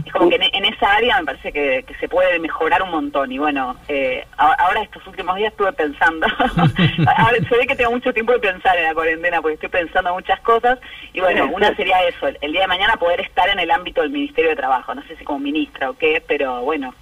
Es 0.07 0.13
como 0.13 0.29
que 0.31 0.37
en, 0.37 0.43
en 0.53 0.65
esa 0.73 0.95
área 0.95 1.19
me 1.19 1.25
parece 1.27 1.53
que, 1.53 1.85
que 1.87 1.95
se 1.97 2.09
puede 2.09 2.39
mejorar 2.39 2.81
un 2.83 2.91
montón. 2.91 3.31
Y 3.33 3.39
bueno, 3.39 3.77
eh, 3.89 4.25
a- 4.37 4.53
ahora 4.55 4.83
estos 4.83 5.05
últimos 5.07 5.35
días 5.37 5.51
estuve 5.53 5.73
pensando. 5.73 6.27
ahora 7.17 7.37
se 7.49 7.57
ve 7.57 7.67
que 7.67 7.75
tengo 7.77 7.91
mucho 7.91 8.13
tiempo 8.13 8.33
de 8.33 8.39
pensar 8.39 8.77
en 8.77 8.85
la 8.85 8.95
cuarentena 8.95 9.41
porque 9.43 9.55
estoy 9.55 9.69
pensando 9.69 10.15
muchas 10.15 10.41
cosas. 10.41 10.79
Y 11.13 11.21
bueno, 11.21 11.47
una 11.53 11.75
sería 11.75 12.03
eso, 12.05 12.29
el, 12.29 12.39
el 12.41 12.53
día 12.53 12.63
de 12.63 12.67
mañana 12.69 12.97
poder 12.97 13.21
estar 13.21 13.49
en 13.49 13.59
el 13.59 13.71
ámbito 13.71 14.03
del 14.03 14.11
Ministerio 14.11 14.51
de 14.51 14.57
Trabajo. 14.57 14.95
No 14.95 15.03
sé 15.03 15.17
si 15.17 15.25
como 15.25 15.41
ministra 15.41 15.91
o 15.91 15.95
qué, 15.99 16.23
pero 16.27 16.63
bueno. 16.63 16.95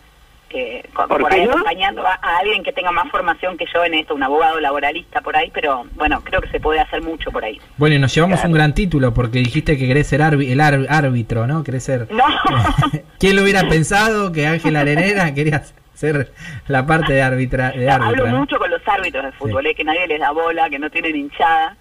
Con- 0.94 1.09
¿Por 1.09 1.32
ahí 1.32 1.44
no? 1.44 1.51
acompañando 1.53 2.07
a, 2.07 2.14
a 2.22 2.38
alguien 2.38 2.62
que 2.62 2.72
tenga 2.72 2.90
más 2.92 3.11
formación 3.11 3.57
que 3.59 3.66
yo 3.74 3.84
en 3.84 3.94
esto, 3.94 4.14
un 4.14 4.22
abogado 4.22 4.59
laboralista 4.61 5.20
por 5.20 5.36
ahí, 5.36 5.51
pero 5.53 5.84
bueno, 5.94 6.22
creo 6.24 6.40
que 6.40 6.49
se 6.49 6.61
puede 6.61 6.80
hacer 6.80 7.03
mucho 7.03 7.30
por 7.30 7.44
ahí. 7.44 7.61
Bueno, 7.76 7.97
y 7.97 7.99
nos 7.99 8.14
llevamos 8.14 8.38
Claro. 8.38 8.49
un 8.51 8.55
gran 8.55 8.74
título 8.74 9.12
porque 9.12 9.38
dijiste 9.40 9.76
que 9.76 9.86
querés 9.86 10.07
ser 10.07 10.20
arbi- 10.20 10.51
el 10.51 10.61
árbitro, 10.61 11.47
¿no? 11.47 11.62
Querés 11.64 11.84
ser... 11.84 12.09
No. 12.11 12.24
¿Quién 13.18 13.36
lo 13.36 13.42
hubiera 13.42 13.68
pensado 13.68 14.32
que 14.32 14.47
Ángela 14.47 14.80
Arenera 14.80 15.34
quería 15.34 15.62
ser 15.94 16.32
la 16.68 16.86
parte 16.86 17.12
de 17.12 17.22
árbitra? 17.22 17.70
De 17.72 17.90
árbitra 17.90 18.09
Hablo 18.22 18.26
¿no? 18.28 18.38
mucho 18.40 18.59
con 18.59 18.70
los 18.70 18.80
árbitros 18.86 19.24
de 19.24 19.32
fútbol, 19.32 19.66
eh, 19.66 19.74
que 19.74 19.84
nadie 19.84 20.07
les 20.07 20.20
da 20.20 20.30
bola, 20.30 20.70
que 20.70 20.78
no 20.78 20.88
tienen 20.90 21.16
hinchada. 21.16 21.76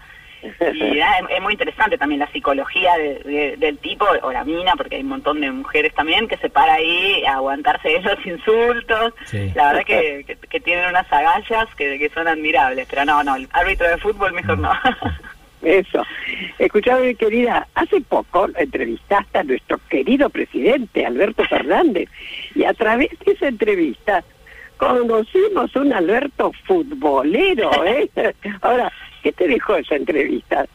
Y 0.74 0.96
nada, 1.00 1.20
es, 1.20 1.26
es 1.38 1.42
muy 1.42 1.54
interesante 1.54 1.98
también 1.98 2.20
la 2.20 2.28
psicología 2.32 2.94
de- 2.98 3.20
de- 3.20 3.56
del 3.58 3.78
tipo, 3.80 4.06
o 4.22 4.32
la 4.32 4.44
mina, 4.44 4.74
porque 4.78 4.96
hay 4.96 5.02
un 5.02 5.10
montón 5.10 5.42
de 5.42 5.52
mujeres 5.52 5.94
también 5.94 6.28
que 6.28 6.38
se 6.38 6.50
para 6.50 6.74
ahí 6.76 7.24
a 7.26 7.36
aguantarse 7.36 7.90
de 7.90 8.02
los 8.02 8.26
insultos. 8.26 9.14
Sí. 9.26 9.52
La 9.56 9.68
verdad 9.68 9.86
que, 9.86 10.24
que, 10.28 10.36
que 10.36 10.60
tienen 10.60 10.90
unas 10.90 11.12
agallas 11.12 11.68
que, 11.76 11.98
que 12.00 12.10
son 12.10 12.28
admirables, 12.28 12.88
pero 12.90 13.06
no, 13.06 13.24
no, 13.24 13.36
el 13.36 13.48
árbitro 13.54 13.88
de 13.88 13.98
fútbol 13.98 14.34
mejor 14.34 14.58
no. 14.60 14.72
Eso. 15.62 16.04
Escuchame, 16.60 17.16
querida, 17.16 17.68
hace 17.74 18.00
poco 18.02 18.48
entrevistaste 18.56 19.40
a 19.40 19.44
nuestro 19.44 19.80
querido 19.90 20.30
presidente, 20.30 21.04
Alberto 21.06 21.44
Fernández, 21.46 22.08
y 22.54 22.66
a 22.66 22.74
través 22.74 23.10
de 23.26 23.32
esa 23.32 23.48
entrevista 23.48 24.24
conocimos 24.78 25.76
un 25.76 25.92
Alberto 25.94 26.52
futbolero, 26.66 27.72
¿eh? 27.86 28.10
Ahora, 28.62 28.92
¿qué 29.26 29.32
te 29.32 29.48
dejó 29.48 29.76
esa 29.76 29.96
entrevista? 29.96 30.66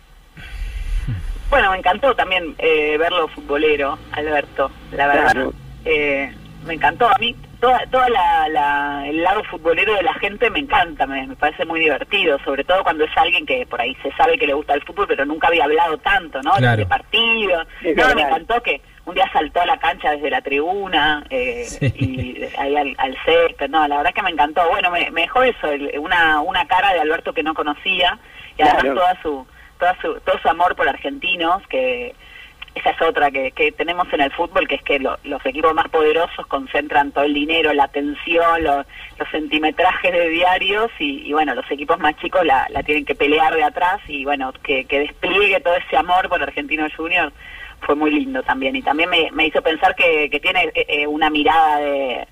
Bueno, 1.51 1.71
me 1.71 1.79
encantó 1.79 2.15
también 2.17 2.57
eh, 2.59 2.97
verlo 2.99 3.29
futbolero, 3.29 3.97
Alberto, 4.11 4.73
la 4.91 5.07
verdad. 5.07 5.33
Claro. 5.33 5.53
Eh, 5.85 6.33
me 6.67 6.75
encantó. 6.75 7.07
A 7.09 7.17
mí, 7.21 7.35
toda, 7.61 7.79
toda 7.93 8.09
la, 8.09 8.49
la- 8.49 9.05
el 9.09 9.23
lado 9.23 9.45
futbolero 9.45 9.95
de 9.95 10.03
la 10.03 10.15
gente 10.15 10.51
me 10.51 10.59
encanta, 10.59 11.07
me, 11.07 11.29
me 11.29 11.37
parece 11.37 11.65
muy 11.65 11.79
divertido, 11.79 12.39
sobre 12.45 12.65
todo 12.65 12.83
cuando 12.83 13.05
es 13.05 13.17
alguien 13.17 13.47
que 13.47 13.67
por 13.67 13.81
ahí 13.81 13.97
se 14.03 14.11
sabe 14.17 14.37
que 14.37 14.49
le 14.49 14.53
gusta 14.55 14.75
el 14.75 14.83
fútbol, 14.83 15.07
pero 15.07 15.25
nunca 15.25 15.47
había 15.47 15.63
hablado 15.65 15.97
tanto, 15.99 16.41
¿no? 16.43 16.53
Claro. 16.55 16.77
De 16.77 16.87
partidos. 16.87 17.67
Es 17.85 17.97
No, 17.97 18.15
me 18.17 18.23
encantó 18.23 18.61
que 18.63 18.81
un 19.11 19.15
día 19.15 19.31
saltó 19.33 19.61
a 19.61 19.67
la 19.67 19.79
cancha 19.79 20.13
desde 20.13 20.31
la 20.31 20.41
tribuna 20.41 21.25
eh, 21.31 21.65
Sí. 21.67 21.93
y 21.97 22.45
ahí 22.59 22.75
al, 22.77 22.95
al 22.99 23.17
césped. 23.25 23.69
No, 23.69 23.87
la 23.87 23.99
verdad 23.99 24.15
que 24.15 24.23
me 24.23 24.31
encantó. 24.31 24.69
Bueno, 24.71 24.91
me, 24.91 25.11
me 25.11 25.23
dejó 25.23 25.43
eso, 25.43 25.67
el- 25.69 25.99
una, 25.99 26.41
una 26.41 26.67
cara 26.67 26.93
de 26.95 27.01
Alberto 27.01 27.33
que 27.33 27.43
no 27.43 27.55
conocía 27.55 28.19
y 28.57 28.63
además 28.63 28.83
Claro. 28.83 28.95
toda 29.01 29.23
su, 29.23 29.47
toda 29.79 29.97
su, 30.01 30.21
todo 30.21 30.39
su 30.41 30.49
amor 30.49 30.75
por 30.77 30.89
argentinos, 30.89 31.67
que 31.69 32.15
esa 32.77 32.91
es 32.91 33.03
otra 33.03 33.33
que, 33.33 33.51
que 33.51 33.73
tenemos 33.73 34.07
en 34.13 34.21
el 34.21 34.31
fútbol, 34.31 34.69
que 34.69 34.77
es 34.77 34.83
que 34.83 35.01
lo- 35.01 35.19
los 35.25 35.45
equipos 35.45 35.75
más 35.75 35.89
poderosos 35.89 36.47
concentran 36.47 37.11
todo 37.11 37.25
el 37.25 37.35
dinero, 37.35 37.73
la 37.73 37.85
atención, 37.85 38.63
lo- 38.63 38.85
los 39.19 39.29
centimetrajes 39.33 40.13
de 40.13 40.29
diarios 40.29 40.89
y, 41.01 41.27
y 41.29 41.33
bueno, 41.33 41.55
los 41.57 41.69
equipos 41.71 41.99
más 41.99 42.17
chicos 42.19 42.45
la, 42.47 42.67
la 42.71 42.83
tienen 42.85 43.05
que 43.05 43.17
pelear 43.17 43.55
de 43.57 43.65
atrás 43.65 43.99
y 44.07 44.25
bueno, 44.25 44.53
que, 44.63 44.85
que 44.85 45.01
despliegue 45.01 45.59
todo 45.61 45.75
ese 45.75 45.97
amor 45.97 46.29
por 46.29 46.41
Argentinos 46.43 46.95
Juniors 46.95 47.33
fue 47.83 47.95
muy 47.95 48.11
lindo 48.11 48.43
también 48.43 48.77
y 48.77 48.83
también 48.83 49.11
me, 49.11 49.31
me 49.33 49.47
hizo 49.47 49.63
pensar 49.63 49.95
que, 49.95 50.29
que 50.31 50.41
tiene 50.41 50.65
eh, 50.75 50.87
eh, 50.89 51.07
una 51.07 51.31
mirada 51.31 51.79
de 51.79 52.27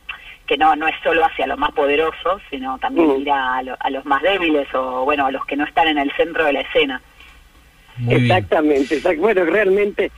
que 0.47 0.57
no 0.57 0.75
no 0.77 0.89
es 0.89 0.95
solo 1.03 1.25
hacia 1.27 1.47
los 1.47 1.59
más 1.59 1.73
poderosos, 1.73 2.41
sino 2.51 2.79
también 2.79 3.09
Mm. 3.09 3.19
mira 3.19 3.57
a, 3.57 3.63
lo- 3.63 3.77
a 3.79 3.91
los 3.91 4.05
más 4.07 4.23
débiles 4.23 4.67
o 4.75 5.05
bueno, 5.05 5.27
a 5.27 5.31
los 5.31 5.45
que 5.45 5.57
no 5.57 5.65
están 5.65 5.89
en 5.89 5.99
el 5.99 6.11
centro 6.13 6.45
de 6.45 6.53
la 6.55 6.61
escena. 6.63 7.03
Muy. 7.99 8.15
Exactamente, 8.15 8.97
exact- 9.01 9.19
bueno, 9.19 9.45
realmente, 9.45 10.11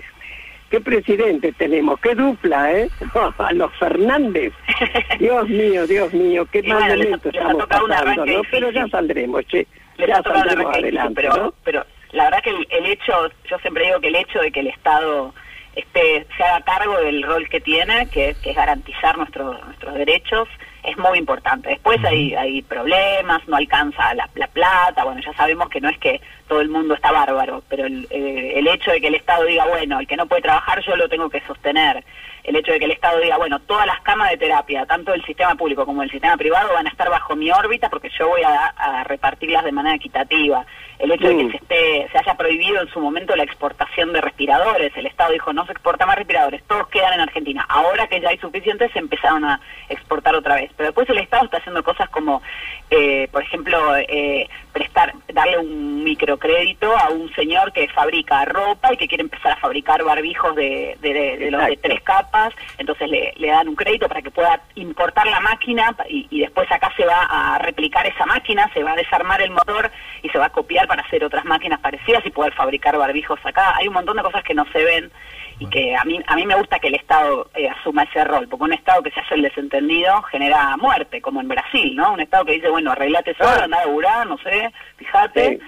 qué 0.70 0.80
presidente 0.80 1.52
tenemos, 1.52 1.98
qué 2.00 2.14
dupla, 2.14 2.72
¿eh? 2.72 2.88
A 3.38 3.52
los 3.54 3.72
Fernández. 3.78 4.52
Dios 5.18 5.48
mío, 5.48 5.86
Dios 5.86 6.12
mío, 6.12 6.46
qué 6.52 6.62
mal 6.62 6.78
bueno, 6.78 6.94
les 6.96 7.06
ha- 7.06 7.10
momento 7.10 7.30
les 7.32 7.34
ha 7.36 7.42
estamos 7.42 7.62
tocado 7.62 7.84
un 7.84 7.90
pasando, 7.90 8.12
arranque 8.12 8.34
¿no? 8.36 8.42
Pero 8.50 8.70
ya 8.70 8.86
saldremos, 8.88 9.46
che. 9.46 9.66
Les 9.96 10.08
Ya 10.08 10.14
ha 10.18 10.22
tocado 10.22 10.34
la 10.36 10.40
saldremos 10.50 10.70
arranque 10.70 10.78
difícil, 10.78 10.98
adelante, 10.98 11.22
pero, 11.22 11.36
¿no? 11.44 11.54
pero 11.64 11.86
la 12.12 12.24
verdad 12.24 12.42
que 12.42 12.50
el, 12.50 12.66
el 12.70 12.86
hecho, 12.86 13.30
yo 13.48 13.58
siempre 13.58 13.86
digo 13.86 14.00
que 14.00 14.08
el 14.08 14.16
hecho 14.16 14.40
de 14.40 14.52
que 14.52 14.60
el 14.60 14.68
Estado 14.68 15.34
este, 15.76 16.26
se 16.36 16.42
haga 16.42 16.64
cargo 16.64 16.98
del 16.98 17.22
rol 17.22 17.48
que 17.48 17.60
tiene, 17.60 18.08
que, 18.08 18.34
que 18.42 18.50
es 18.50 18.56
garantizar 18.56 19.16
nuestros 19.16 19.64
nuestros 19.64 19.94
derechos, 19.94 20.48
es 20.82 20.96
muy 20.96 21.18
importante. 21.18 21.68
Después 21.68 22.02
hay, 22.04 22.34
hay 22.34 22.62
problemas, 22.62 23.46
no 23.46 23.56
alcanza 23.56 24.14
la, 24.14 24.28
la 24.34 24.48
plata, 24.48 25.04
bueno, 25.04 25.20
ya 25.20 25.32
sabemos 25.34 25.68
que 25.68 25.80
no 25.80 25.88
es 25.88 25.98
que 25.98 26.20
todo 26.48 26.60
el 26.60 26.68
mundo 26.68 26.94
está 26.94 27.12
bárbaro, 27.12 27.62
pero 27.68 27.86
el, 27.86 28.06
eh, 28.10 28.54
el 28.56 28.66
hecho 28.66 28.90
de 28.90 29.00
que 29.00 29.08
el 29.08 29.14
Estado 29.14 29.44
diga, 29.44 29.66
bueno, 29.66 30.00
el 30.00 30.06
que 30.06 30.16
no 30.16 30.26
puede 30.26 30.42
trabajar 30.42 30.82
yo 30.84 30.96
lo 30.96 31.08
tengo 31.08 31.28
que 31.28 31.40
sostener, 31.42 32.02
el 32.50 32.56
hecho 32.56 32.72
de 32.72 32.78
que 32.78 32.84
el 32.84 32.90
Estado 32.90 33.18
diga, 33.20 33.36
bueno, 33.38 33.58
todas 33.60 33.86
las 33.86 34.00
camas 34.02 34.30
de 34.30 34.36
terapia, 34.36 34.84
tanto 34.86 35.12
del 35.12 35.24
sistema 35.24 35.54
público 35.54 35.86
como 35.86 36.02
del 36.02 36.10
sistema 36.10 36.36
privado, 36.36 36.74
van 36.74 36.86
a 36.86 36.90
estar 36.90 37.08
bajo 37.08 37.34
mi 37.36 37.50
órbita 37.50 37.88
porque 37.88 38.10
yo 38.18 38.28
voy 38.28 38.42
a, 38.42 38.66
a 38.66 39.04
repartirlas 39.04 39.64
de 39.64 39.72
manera 39.72 39.96
equitativa. 39.96 40.64
El 40.98 41.12
hecho 41.12 41.28
de 41.28 41.36
que 41.38 41.44
Mm. 41.44 41.50
se, 41.52 41.56
esté, 41.56 42.08
se 42.12 42.18
haya 42.18 42.34
prohibido 42.34 42.82
en 42.82 42.88
su 42.88 43.00
momento 43.00 43.34
la 43.34 43.42
exportación 43.44 44.12
de 44.12 44.20
respiradores, 44.20 44.92
el 44.96 45.06
Estado 45.06 45.32
dijo, 45.32 45.52
no 45.54 45.64
se 45.64 45.72
exporta 45.72 46.04
más 46.04 46.16
respiradores, 46.16 46.62
todos 46.64 46.88
quedan 46.88 47.14
en 47.14 47.20
Argentina. 47.20 47.64
Ahora 47.68 48.06
que 48.06 48.20
ya 48.20 48.28
hay 48.28 48.36
suficientes, 48.38 48.92
se 48.92 48.98
empezaron 48.98 49.44
a 49.46 49.60
exportar 49.88 50.34
otra 50.34 50.56
vez. 50.56 50.70
Pero 50.76 50.88
después 50.88 51.08
el 51.08 51.18
Estado 51.18 51.44
está 51.46 51.56
haciendo 51.56 51.82
cosas 51.82 52.10
como, 52.10 52.42
eh, 52.90 53.28
por 53.32 53.42
ejemplo, 53.42 53.96
eh, 53.96 54.46
prestar, 54.74 55.14
darle 55.32 55.58
un 55.58 56.04
microcrédito 56.04 56.94
a 56.96 57.08
un 57.10 57.32
señor 57.34 57.72
que 57.72 57.88
fabrica 57.88 58.44
ropa 58.44 58.92
y 58.92 58.96
que 58.98 59.08
quiere 59.08 59.22
empezar 59.22 59.52
a 59.52 59.56
fabricar 59.56 60.02
barbijos 60.04 60.54
de, 60.54 60.98
de, 61.00 61.12
de- 61.14 61.36
de 61.38 61.50
los 61.50 61.64
de 61.66 61.76
tres 61.78 62.02
capas, 62.02 62.39
entonces 62.78 63.08
le, 63.08 63.32
le 63.36 63.48
dan 63.48 63.68
un 63.68 63.76
crédito 63.76 64.08
para 64.08 64.22
que 64.22 64.30
pueda 64.30 64.60
importar 64.74 65.26
la 65.26 65.40
máquina 65.40 65.94
y, 66.08 66.26
y 66.30 66.40
después 66.40 66.70
acá 66.70 66.92
se 66.96 67.04
va 67.04 67.22
a 67.24 67.58
replicar 67.58 68.06
esa 68.06 68.26
máquina, 68.26 68.70
se 68.72 68.82
va 68.82 68.92
a 68.92 68.96
desarmar 68.96 69.40
el 69.42 69.50
motor 69.50 69.90
y 70.22 70.28
se 70.28 70.38
va 70.38 70.46
a 70.46 70.50
copiar 70.50 70.86
para 70.86 71.02
hacer 71.02 71.24
otras 71.24 71.44
máquinas 71.44 71.80
parecidas 71.80 72.24
y 72.24 72.30
poder 72.30 72.52
fabricar 72.54 72.96
barbijos 72.96 73.40
acá. 73.44 73.74
Hay 73.76 73.88
un 73.88 73.94
montón 73.94 74.16
de 74.16 74.22
cosas 74.22 74.42
que 74.44 74.54
no 74.54 74.64
se 74.72 74.82
ven 74.84 75.10
y 75.58 75.66
que 75.68 75.94
a 75.94 76.04
mí 76.04 76.18
a 76.26 76.36
mí 76.36 76.46
me 76.46 76.54
gusta 76.54 76.78
que 76.78 76.88
el 76.88 76.94
Estado 76.94 77.50
eh, 77.54 77.68
asuma 77.68 78.04
ese 78.04 78.24
rol, 78.24 78.48
porque 78.48 78.64
un 78.64 78.72
Estado 78.72 79.02
que 79.02 79.10
se 79.10 79.20
hace 79.20 79.34
el 79.34 79.42
desentendido 79.42 80.22
genera 80.22 80.74
muerte, 80.78 81.20
como 81.20 81.40
en 81.42 81.48
Brasil, 81.48 81.94
¿no? 81.94 82.12
Un 82.14 82.20
Estado 82.20 82.46
que 82.46 82.52
dice, 82.52 82.70
bueno, 82.70 82.92
arreglate 82.92 83.34
Claro. 83.34 83.64
anda 83.64 83.78
a 83.78 83.84
laburar, 83.84 84.26
no 84.26 84.38
sé, 84.38 84.72
fíjate. 84.96 85.58
Sí. 85.58 85.64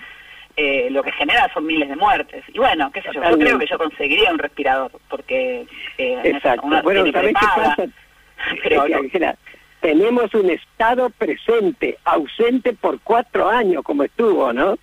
Eh, 0.56 0.88
lo 0.90 1.02
que 1.02 1.12
genera 1.12 1.50
son 1.54 1.66
miles 1.66 1.88
de 1.88 1.96
muertes. 1.96 2.44
Y 2.48 2.58
bueno, 2.58 2.90
qué 2.92 3.02
sé 3.02 3.08
yo, 3.14 3.22
yo 3.22 3.38
creo 3.38 3.58
que 3.58 3.66
yo 3.66 3.78
conseguiría 3.78 4.30
un 4.30 4.38
respirador, 4.38 4.90
porque 5.08 5.66
eh, 5.98 6.20
Exacto. 6.24 6.66
uno 6.66 6.82
Bueno, 6.82 7.10
¿sabés 7.12 7.34
qué 7.38 7.46
pasa? 7.56 7.76
pero 8.62 8.76
Es 8.82 8.86
que, 8.86 8.92
no- 8.94 8.98
Ángela, 9.00 9.36
tenemos 9.80 10.32
un 10.34 10.50
Estado 10.50 11.10
presente, 11.10 11.98
ausente 12.04 12.72
por 12.72 13.00
cuatro 13.00 13.48
años, 13.48 13.82
como 13.82 14.04
estuvo, 14.04 14.52
¿no? 14.52 14.76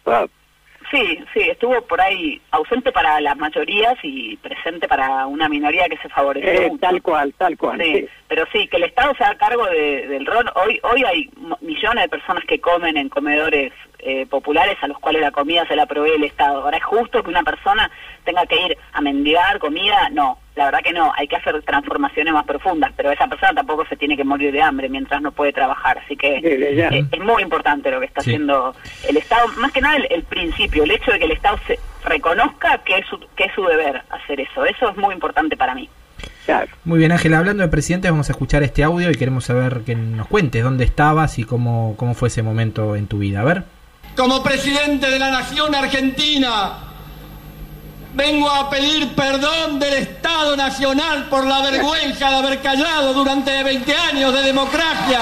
Sí, 0.92 1.20
sí, 1.36 1.42
estuvo 1.42 1.80
por 1.84 2.02
ahí 2.02 2.42
ausente 2.50 2.92
para 2.92 3.22
las 3.22 3.38
mayorías 3.38 3.94
y 4.02 4.38
presente 4.38 4.88
para 4.88 5.28
una 5.28 5.48
minoría 5.48 5.88
que 5.88 5.98
se 5.98 6.10
favoreció. 6.10 6.50
eh, 6.52 6.68
mucho. 6.70 6.80
tal 6.82 7.02
cual, 7.04 7.34
tal 7.38 7.58
cual. 7.58 7.80
Sí, 7.80 7.94
sí. 7.94 8.08
pero 8.28 8.46
sí, 8.52 8.68
que 8.68 8.78
el 8.78 8.84
Estado 8.86 9.14
se 9.16 9.24
haga 9.24 9.38
cargo 9.38 9.66
de- 9.68 10.08
del 10.08 10.26
rol. 10.26 10.50
Hoy 10.56 10.80
hoy 10.82 11.04
hay 11.04 11.30
millones 11.62 12.04
de 12.06 12.10
personas 12.10 12.44
que 12.46 12.60
comen 12.60 12.98
en 12.98 13.08
comedores 13.10 13.72
eh, 14.00 14.26
populares 14.26 14.78
a 14.82 14.88
los 14.88 14.97
cuales 15.00 15.22
la 15.22 15.32
comida 15.32 15.66
se 15.68 15.76
la 15.76 15.86
provee 15.86 16.12
el 16.16 16.24
Estado. 16.24 16.62
Ahora, 16.64 16.78
¿es 16.78 16.84
justo 16.84 17.22
que 17.24 17.30
una 17.30 17.43
persona 17.43 17.89
tenga 18.24 18.45
que 18.45 18.56
ir 18.66 18.78
a 18.93 19.02
mendigar 19.02 19.60
comida? 19.60 20.10
No, 20.12 20.38
la 20.56 20.66
verdad 20.66 20.80
que 20.84 20.93
no. 20.93 21.12
Hay 21.18 21.28
que 21.28 21.36
hacer 21.36 21.62
transformaciones 21.64 22.34
más 22.34 22.45
profundas, 22.45 22.91
pero 22.95 23.12
esa 23.12 23.28
persona 23.28 23.54
tampoco 23.54 23.86
se 23.88 23.97
tiene 23.97 24.16
que 24.16 24.24
morir 24.24 24.52
de 24.52 24.62
hambre 24.62 24.89
mientras 24.89 25.22
no 25.22 25.32
puede 25.32 25.52
trabajar. 25.54 25.97
Así 26.00 26.16
que 26.16 26.38
eh, 26.43 27.06
es 27.12 27.20
muy 27.20 27.43
importante 27.43 27.91
lo 27.91 28.00
que 28.00 28.06
está 28.06 28.22
Sí. 28.22 28.32
haciendo 28.32 28.74
el 29.08 29.18
Estado. 29.18 29.47
Más 29.58 29.72
que 29.72 29.82
nada 29.82 29.97
el, 29.97 30.08
el 30.10 30.24
principio, 30.24 30.84
el 30.84 30.91
hecho 30.91 31.12
de 31.12 31.20
que 31.20 31.26
el 31.26 31.32
Estado 31.32 31.58
se 31.68 31.78
reconozca 32.06 32.78
que 32.86 32.97
es, 33.00 33.06
su, 33.08 33.20
que 33.36 33.45
es 33.45 33.54
su 33.54 33.64
deber 33.66 34.02
hacer 34.10 34.39
eso. 34.39 34.66
Eso 34.66 34.89
es 34.89 34.97
muy 34.97 35.14
importante 35.14 35.56
para 35.58 35.76
mí. 35.76 35.89
Claro. 36.45 36.68
Muy 36.84 36.97
bien, 37.00 37.12
Ángela, 37.12 37.38
hablando 37.38 37.62
de 37.64 37.70
presidentes, 37.70 38.10
vamos 38.10 38.30
a 38.30 38.32
escuchar 38.34 38.64
este 38.64 38.84
audio 38.84 39.12
y 39.12 39.16
queremos 39.16 39.45
saber 39.45 39.82
que 39.86 39.93
nos 39.95 40.28
cuentes 40.28 40.64
dónde 40.64 40.84
estabas 40.84 41.38
y 41.38 41.43
cómo, 41.43 41.93
cómo 41.95 42.14
fue 42.16 42.30
ese 42.30 42.41
momento 42.41 42.95
en 42.95 43.08
tu 43.08 43.20
vida. 43.20 43.41
A 43.41 43.43
ver. 43.43 43.64
Como 44.16 44.43
presidente 44.43 45.10
de 45.10 45.20
la 45.20 45.32
Nación 45.32 45.74
Argentina, 45.74 46.74
vengo 48.14 48.49
a 48.49 48.70
pedir 48.70 49.16
perdón 49.16 49.80
del 49.80 49.93
Estado 49.93 50.57
Nacional 50.57 51.28
por 51.30 51.45
la 51.45 51.62
vergüenza 51.62 52.30
de 52.30 52.36
haber 52.36 52.62
callado 52.62 53.14
durante 53.14 53.64
20 53.64 53.95
años 53.95 54.34
de 54.34 54.41
democracia. 54.43 55.22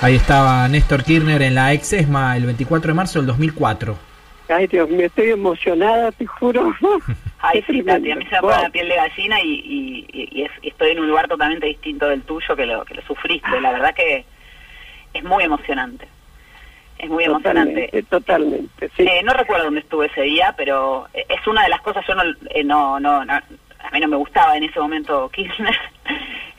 Ahí 0.00 0.14
estaba 0.14 0.68
Néstor 0.68 1.02
Kirchner 1.02 1.42
en 1.42 1.54
la 1.54 1.72
ex 1.72 1.92
ESMA 1.92 2.36
el 2.36 2.46
24 2.46 2.88
de 2.88 2.94
marzo 2.94 3.18
del 3.18 3.26
2004. 3.26 4.15
Ay, 4.48 4.66
Dios 4.68 4.88
mío, 4.88 5.06
estoy 5.06 5.30
emocionada, 5.30 6.12
te 6.12 6.26
juro. 6.26 6.74
Ay, 7.40 7.62
sí. 7.66 7.82
Tati, 7.82 8.10
a 8.10 8.16
mí 8.16 8.24
se 8.26 8.36
me 8.36 8.40
pone 8.40 8.62
la 8.62 8.70
piel 8.70 8.88
de 8.88 8.96
gallina 8.96 9.40
y, 9.42 9.48
y- 9.54 10.06
y- 10.12 10.28
y 10.40 10.42
es- 10.44 10.50
y 10.62 10.68
estoy 10.68 10.90
en 10.92 11.00
un 11.00 11.08
lugar 11.08 11.28
totalmente 11.28 11.66
distinto 11.66 12.08
del 12.08 12.22
tuyo 12.22 12.54
que 12.56 12.66
lo, 12.66 12.84
que 12.84 12.94
lo 12.94 13.02
sufriste. 13.02 13.60
La 13.60 13.72
verdad 13.72 13.94
que 13.94 14.24
es 15.14 15.24
muy 15.24 15.44
emocionante. 15.44 16.06
Es 16.98 17.10
muy 17.10 17.24
emocionante. 17.24 17.88
Totalmente, 17.88 18.02
totalmente, 18.04 18.90
sí. 18.96 19.02
Eh, 19.06 19.22
no 19.22 19.32
recuerdo 19.34 19.64
dónde 19.64 19.80
estuve 19.80 20.06
ese 20.06 20.22
día, 20.22 20.54
pero 20.56 21.06
eh, 21.12 21.26
es 21.28 21.46
una 21.46 21.62
de 21.64 21.68
las 21.68 21.82
cosas, 21.82 22.04
yo 22.06 22.14
no, 22.14 22.22
eh, 22.50 22.64
no, 22.64 22.98
no, 23.00 23.24
no- 23.24 23.34
a 23.34 23.90
mí 23.92 24.00
no 24.00 24.08
me 24.08 24.16
gustaba 24.16 24.56
en 24.56 24.64
ese 24.64 24.80
momento 24.80 25.28
Kirchner, 25.28 25.76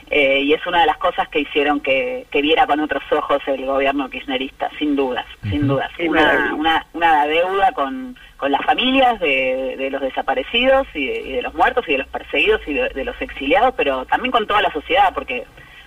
eh, 0.10 0.40
y 0.40 0.54
es 0.54 0.66
una 0.66 0.82
de 0.82 0.86
las 0.86 0.98
cosas 0.98 1.28
que 1.30 1.40
hicieron 1.40 1.80
que, 1.82 2.26
que 2.32 2.42
viera 2.42 2.66
con 2.66 2.80
otros 2.80 3.04
ojos 3.12 3.42
el 3.48 3.66
gobierno 3.66 4.10
kirchnerista, 4.10 4.70
sin 4.80 4.96
dudas, 4.96 5.26
sin 5.44 5.68
dudas. 5.68 5.92
Una, 6.00 6.54
una, 6.56 6.86
una 6.94 7.26
deuda 7.26 7.72
con, 7.74 8.16
con 8.38 8.52
las 8.52 8.64
familias 8.66 9.20
de, 9.20 9.76
de 9.78 9.90
los 9.90 10.02
desaparecidos 10.02 10.88
y 10.94 11.08
de, 11.08 11.22
y 11.22 11.32
de 11.34 11.42
los 11.42 11.54
muertos 11.54 11.84
y 11.88 11.94
de 11.94 11.98
los 12.00 12.08
perseguidos 12.08 12.62
y 12.68 12.74
de, 12.74 12.90
de 12.90 13.04
los 13.04 13.20
exiliados, 13.22 13.74
pero 13.76 14.06
también 14.06 14.32
con 14.32 14.48
toda 14.48 14.62
la 14.62 14.72
sociedad, 14.72 15.14
porque 15.14 15.46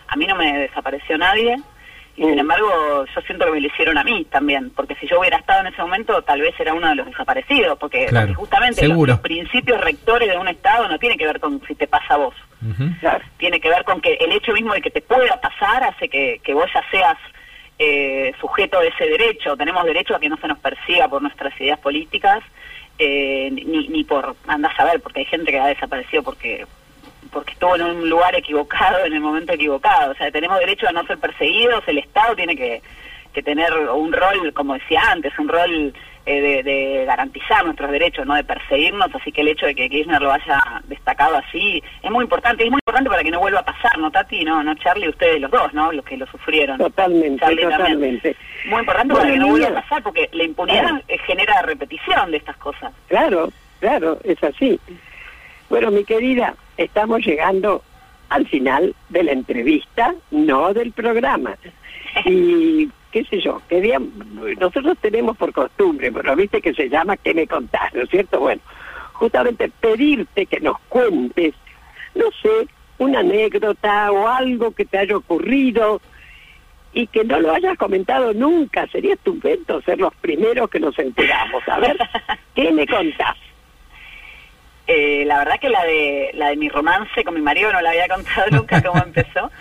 a 0.08 0.16
mí 0.16 0.26
no 0.26 0.36
me 0.36 0.58
desapareció 0.58 1.16
nadie. 1.16 1.56
Y 2.20 2.24
sin 2.24 2.38
embargo, 2.38 3.06
yo 3.06 3.20
siento 3.22 3.46
que 3.46 3.52
me 3.52 3.60
lo 3.62 3.66
hicieron 3.66 3.96
a 3.96 4.04
mí 4.04 4.26
también, 4.26 4.68
porque 4.76 4.94
si 4.96 5.06
yo 5.06 5.20
hubiera 5.20 5.38
estado 5.38 5.62
en 5.62 5.68
ese 5.68 5.80
momento, 5.80 6.20
tal 6.20 6.42
vez 6.42 6.54
era 6.60 6.74
uno 6.74 6.90
de 6.90 6.96
los 6.96 7.06
desaparecidos, 7.06 7.78
porque, 7.78 8.04
Claro, 8.04 8.26
porque 8.26 8.34
justamente 8.34 8.86
los, 8.88 9.20
principios 9.20 9.80
rectores 9.80 10.28
de 10.28 10.36
un 10.36 10.46
Estado 10.46 10.86
no 10.86 10.98
tiene 10.98 11.16
que 11.16 11.24
ver 11.24 11.40
con 11.40 11.62
si 11.66 11.74
te 11.74 11.86
pasa 11.86 12.12
a 12.12 12.16
vos. 12.18 12.34
Claro. 13.00 13.24
tiene 13.38 13.58
que 13.58 13.70
ver 13.70 13.84
con 13.84 14.02
que 14.02 14.12
el 14.20 14.32
hecho 14.32 14.52
mismo 14.52 14.74
de 14.74 14.82
que 14.82 14.90
te 14.90 15.00
pueda 15.00 15.40
pasar 15.40 15.82
hace 15.82 16.10
que, 16.10 16.42
que 16.44 16.52
vos 16.52 16.66
ya 16.74 16.84
seas 16.90 17.16
eh, 17.78 18.34
sujeto 18.38 18.80
de 18.80 18.88
ese 18.88 19.06
derecho. 19.06 19.56
Tenemos 19.56 19.82
derecho 19.86 20.14
a 20.14 20.20
que 20.20 20.28
no 20.28 20.36
se 20.36 20.46
nos 20.46 20.58
persiga 20.58 21.08
por 21.08 21.22
nuestras 21.22 21.58
ideas 21.58 21.78
políticas, 21.78 22.42
eh, 22.98 23.48
ni, 23.50 23.88
ni 23.88 24.04
por, 24.04 24.36
andás 24.46 24.78
a 24.78 24.84
ver, 24.84 25.00
porque 25.00 25.20
hay 25.20 25.24
gente 25.24 25.50
que 25.50 25.58
ha 25.58 25.68
desaparecido 25.68 26.22
porque 26.22 26.66
porque 27.32 27.52
estuvo 27.52 27.76
en 27.76 27.82
un 27.82 28.08
lugar 28.10 28.34
equivocado 28.34 29.04
en 29.04 29.12
el 29.12 29.20
momento 29.20 29.52
equivocado. 29.52 30.12
O 30.12 30.14
sea, 30.14 30.30
tenemos 30.30 30.58
derecho 30.58 30.88
a 30.88 30.92
no 30.92 31.04
ser 31.06 31.18
perseguidos, 31.18 31.82
el 31.86 31.98
Estado 31.98 32.34
tiene 32.36 32.56
que, 32.56 32.82
que 33.32 33.42
tener 33.42 33.72
un 33.76 34.12
rol, 34.12 34.52
como 34.52 34.74
decía 34.74 35.02
antes, 35.10 35.32
un 35.38 35.48
rol 35.48 35.94
eh, 36.26 36.40
de, 36.40 36.62
de 36.62 37.04
garantizar 37.06 37.64
nuestros 37.64 37.90
derechos, 37.90 38.26
no 38.26 38.34
de 38.34 38.44
perseguirnos, 38.44 39.08
así 39.14 39.32
que 39.32 39.40
el 39.40 39.48
hecho 39.48 39.64
de 39.66 39.74
que 39.74 39.88
Kirchner 39.88 40.20
lo 40.20 40.30
haya 40.30 40.60
destacado 40.84 41.36
así 41.36 41.82
es 42.02 42.10
muy 42.10 42.24
importante, 42.24 42.62
es 42.62 42.70
muy 42.70 42.78
importante 42.78 43.08
para 43.08 43.22
que 43.24 43.30
no 43.30 43.40
vuelva 43.40 43.60
a 43.60 43.64
pasar, 43.64 43.96
¿no, 43.98 44.10
Tati? 44.10 44.44
No, 44.44 44.62
no 44.62 44.74
Charlie, 44.74 45.08
ustedes 45.08 45.40
los 45.40 45.50
dos, 45.50 45.72
¿no? 45.72 45.90
Los 45.92 46.04
que 46.04 46.18
lo 46.18 46.26
sufrieron. 46.26 46.76
Totalmente, 46.78 47.40
Charlie 47.40 47.62
también. 47.62 47.78
totalmente. 47.78 48.36
Muy 48.66 48.80
importante 48.80 49.14
para 49.14 49.30
que 49.30 49.38
no 49.38 49.48
vuelva 49.48 49.68
a 49.68 49.82
pasar, 49.82 50.02
porque 50.02 50.28
la 50.32 50.44
impunidad 50.44 50.82
Claro. 51.06 51.22
genera 51.26 51.62
repetición 51.62 52.30
de 52.30 52.36
estas 52.36 52.56
cosas. 52.58 52.92
Claro, 53.08 53.50
claro, 53.80 54.18
es 54.22 54.42
así. 54.44 54.78
Bueno, 55.70 55.90
mi 55.90 56.04
querida, 56.04 56.54
estamos 56.84 57.24
llegando 57.24 57.82
al 58.28 58.46
final 58.46 58.94
de 59.08 59.24
la 59.24 59.32
entrevista, 59.32 60.14
no 60.30 60.72
del 60.72 60.92
programa. 60.92 61.56
Y 62.24 62.88
qué 63.10 63.24
sé 63.24 63.40
yo, 63.40 63.60
quería, 63.68 64.00
nosotros 64.58 64.96
tenemos 65.00 65.36
por 65.36 65.52
costumbre, 65.52 66.12
pero 66.12 66.36
viste 66.36 66.60
que 66.60 66.74
se 66.74 66.88
llama 66.88 67.16
¿Qué 67.16 67.34
me 67.34 67.46
contás? 67.46 67.92
¿No 67.94 68.02
es 68.02 68.10
cierto? 68.10 68.40
Bueno, 68.40 68.62
justamente 69.14 69.70
pedirte 69.80 70.46
que 70.46 70.60
nos 70.60 70.78
cuentes, 70.88 71.54
no 72.14 72.26
sé, 72.40 72.68
una 72.98 73.20
anécdota 73.20 74.12
o 74.12 74.28
algo 74.28 74.72
que 74.72 74.84
te 74.84 74.98
haya 74.98 75.16
ocurrido 75.16 76.00
y 76.92 77.06
que 77.06 77.24
no 77.24 77.40
lo 77.40 77.52
hayas 77.52 77.76
comentado 77.78 78.32
nunca. 78.32 78.86
Sería 78.88 79.14
estupendo 79.14 79.80
ser 79.82 79.98
los 79.98 80.14
primeros 80.16 80.70
que 80.70 80.80
nos 80.80 80.98
enteramos. 80.98 81.62
A 81.68 81.78
ver, 81.78 81.96
¿qué 82.54 82.72
me 82.72 82.86
contás? 82.86 83.36
Eh, 84.92 85.22
la 85.24 85.38
verdad 85.38 85.60
que 85.60 85.68
la 85.68 85.84
de 85.84 86.30
la 86.34 86.48
de 86.48 86.56
mi 86.56 86.68
romance 86.68 87.22
con 87.22 87.34
mi 87.34 87.40
marido 87.40 87.72
no 87.72 87.80
la 87.80 87.90
había 87.90 88.08
contado 88.08 88.46
nunca 88.50 88.82
cómo 88.82 89.00
empezó. 89.04 89.50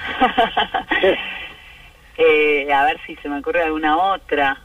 Eh, 2.18 2.68
a 2.74 2.84
ver 2.84 3.00
si 3.08 3.16
se 3.18 3.30
me 3.30 3.40
ocurre 3.40 3.64
alguna 3.64 3.96
otra. 3.98 4.58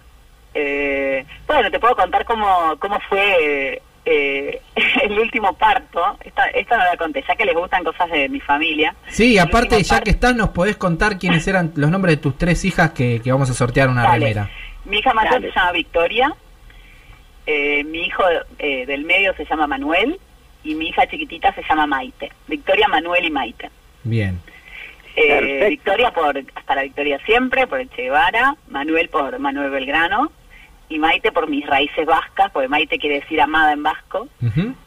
Eh, 0.54 1.24
bueno, 1.46 1.70
te 1.70 1.78
puedo 1.78 1.94
contar 1.94 2.24
cómo, 2.24 2.74
cómo 2.80 2.98
fue 3.08 3.80
eh, 4.04 4.60
el 5.04 5.18
último 5.20 5.52
parto. 5.52 6.18
Esta, 6.24 6.46
esta 6.48 6.76
no 6.78 6.84
la 6.84 6.96
conté, 6.96 7.22
ya 7.28 7.36
que 7.36 7.44
les 7.44 7.54
gustan 7.54 7.84
cosas 7.84 8.10
de 8.10 8.28
mi 8.28 8.40
familia. 8.40 8.92
Sí, 9.08 9.34
El 9.36 9.44
aparte, 9.44 9.80
ya 9.84 9.96
parto- 9.98 10.04
que 10.04 10.10
estás, 10.10 10.34
nos 10.34 10.48
podés 10.48 10.76
contar 10.76 11.16
quiénes 11.18 11.46
eran 11.46 11.72
los 11.76 11.90
nombres 11.90 12.16
de 12.16 12.22
tus 12.22 12.36
tres 12.36 12.64
hijas 12.64 12.90
que, 12.90 13.20
que 13.22 13.30
vamos 13.30 13.48
a 13.50 13.54
sortear 13.54 13.88
una 13.88 14.02
Dale. 14.02 14.18
remera. 14.18 14.50
Mi 14.84 14.98
hija 14.98 15.14
mayor 15.14 15.34
Dale. 15.34 15.52
se 15.52 15.56
llama 15.58 15.72
Victoria 15.72 16.34
Eh, 17.46 17.84
mi 17.84 18.06
hijo 18.06 18.22
eh, 18.58 18.84
del 18.86 19.04
medio 19.04 19.32
se 19.36 19.44
llama 19.44 19.66
Manuel 19.68 20.18
y 20.64 20.74
mi 20.74 20.88
hija 20.88 21.06
chiquitita 21.06 21.54
se 21.54 21.62
llama 21.62 21.86
Maite. 21.86 22.32
Victoria, 22.48 22.88
Manuel 22.88 23.24
y 23.24 23.30
Maite. 23.30 23.70
Bien. 24.02 24.40
Eh. 25.16 25.66
Victoria 25.68 26.12
por 26.12 26.36
hasta 26.54 26.74
la 26.74 26.82
Victoria 26.82 27.20
siempre, 27.24 27.66
por 27.66 27.80
el 27.80 27.88
Che 27.90 28.02
Guevara, 28.02 28.56
Manuel 28.68 29.08
por 29.08 29.38
Manuel 29.38 29.70
Belgrano 29.70 30.32
y 30.88 30.98
Maite 30.98 31.32
por 31.32 31.48
mis 31.48 31.66
raíces 31.66 32.04
vascas, 32.06 32.50
porque 32.52 32.68
Maite 32.68 32.98
quiere 32.98 33.20
decir 33.20 33.40
amada 33.40 33.72
en 33.72 33.82
vasco. 33.82 34.28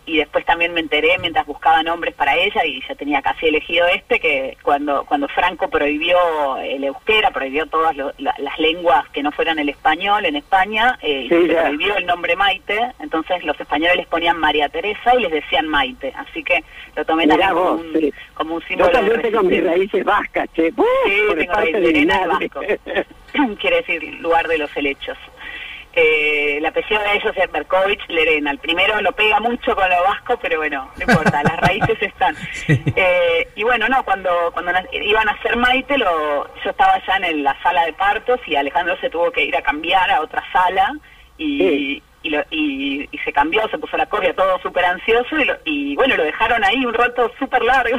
Y 0.06 0.18
después 0.18 0.45
también 0.45 0.74
me 0.74 0.80
enteré 0.80 1.18
mientras 1.20 1.45
buscaba 1.45 1.84
nombres 1.84 2.14
para 2.16 2.36
ella 2.38 2.64
y 2.66 2.82
ya 2.88 2.95
tenía 2.95 3.22
casi 3.22 3.48
elegido 3.48 3.86
este, 3.88 4.20
que 4.22 4.56
cuando, 4.64 5.04
cuando 5.06 5.28
Franco 5.28 5.70
prohibió 5.70 6.16
el 6.60 6.86
euskera, 6.86 7.32
prohibió 7.32 7.66
todas 7.66 7.93
lo- 7.98 8.14
la- 8.18 8.34
las 8.38 8.58
lenguas 8.58 9.06
que 9.10 9.22
no 9.22 9.32
fueran 9.34 9.60
el 9.60 9.68
español 9.68 10.26
en 10.26 10.38
España, 10.38 10.98
eh, 11.02 11.24
y 11.26 11.30
Sí, 11.30 11.48
se 11.48 11.56
prohibió 11.56 11.98
el 11.98 12.06
nombre 12.06 12.38
Maite, 12.38 12.80
entonces 13.00 13.43
los 13.43 13.60
españoles 13.60 13.98
les 13.98 14.08
ponían 14.08 14.38
María 14.39 14.70
Teresa 14.70 15.14
y 15.16 15.24
les 15.24 15.32
decían 15.32 15.68
Maite. 15.68 16.14
Así 16.16 16.41
que 16.41 16.64
lo 16.95 17.04
tomé 17.04 17.28
también 17.28 17.50
como 17.50 17.72
un, 17.72 17.93
sí. 18.00 18.14
como 18.34 18.56
un 18.56 18.62
Yo 18.62 18.68
símbolo 18.68 18.88
de 18.88 18.93
también 18.93 19.22
tengo 19.24 19.43
mis 19.43 19.64
raíces 19.66 20.06
vascas, 20.06 20.48
che. 20.54 20.70
Sí, 20.72 20.74
por 21.28 21.38
tengo 21.38 21.54
raíces 21.54 22.08
vasco. 22.28 22.62
quiere 23.60 23.76
decir 23.78 24.04
lugar 24.22 24.48
de 24.48 24.58
los 24.58 24.76
helechos. 24.78 25.18
Eh, 26.00 26.58
el 26.58 26.66
apellido 26.68 27.02
de 27.02 27.14
ellos 27.16 27.34
es 27.36 27.52
Berkovich 27.52 28.08
Lerena. 28.08 28.52
El 28.52 28.60
primero 28.60 29.02
lo 29.02 29.12
pega 29.14 29.39
mucho 29.39 29.76
con 29.76 29.89
lo 29.89 30.04
vasco, 30.04 30.38
pero 30.39 30.60
bueno, 30.60 30.91
no 30.95 31.02
importa, 31.12 31.41
las 31.41 31.58
raíces 31.58 31.98
están. 32.02 32.36
Eh, 32.95 33.48
y 33.56 33.64
bueno, 33.64 33.88
no, 33.89 34.04
cuando 34.04 34.30
cuando 34.54 34.72
iban 34.91 35.28
a 35.28 35.32
hacer 35.32 35.56
Maite, 35.56 35.98
lo, 35.98 36.45
yo 36.64 36.70
estaba 36.70 37.02
ya 37.06 37.16
en 37.28 37.43
la 37.43 37.56
sala 37.64 37.86
de 37.86 37.93
partos 37.93 38.39
y 38.48 38.56
Alejandro 38.56 38.95
se 39.02 39.10
tuvo 39.10 39.32
que 39.32 39.43
ir 39.43 39.56
a 39.56 39.62
cambiar 39.62 40.10
a 40.12 40.22
otra 40.22 40.43
sala 40.52 40.93
y, 41.38 41.60
Sí. 41.60 42.04
y, 42.24 42.30
lo- 42.30 42.43
y- 42.52 43.10
y 43.12 43.18
se 43.20 43.32
cambió, 43.34 43.68
se 43.70 43.78
puso 43.78 43.98
la 43.98 44.06
copia, 44.08 44.34
todo 44.36 44.60
súper 44.60 44.86
ansioso 44.86 45.38
y, 45.39 45.45
lo- 45.45 45.58
y 45.66 45.95
bueno, 45.95 46.16
lo 46.16 46.24
dejaron 46.24 46.64
ahí 46.64 46.86
un 46.86 46.93
rato 46.93 47.32
súper 47.39 47.62
largo. 47.64 47.98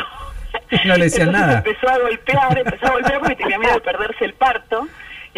No 0.84 0.96
le 0.96 1.04
decían 1.04 1.28
Entonces 1.28 1.46
nada. 1.48 1.58
Empezó 1.58 1.88
a 1.88 1.98
golpear, 1.98 2.58
empezó 2.58 2.86
a 2.86 2.90
golpear 2.90 3.18
porque 3.20 3.36
tenía 3.36 3.58
miedo 3.58 3.74
de 3.74 3.80
perderse 3.80 4.24
el 4.24 4.34
parto 4.34 4.86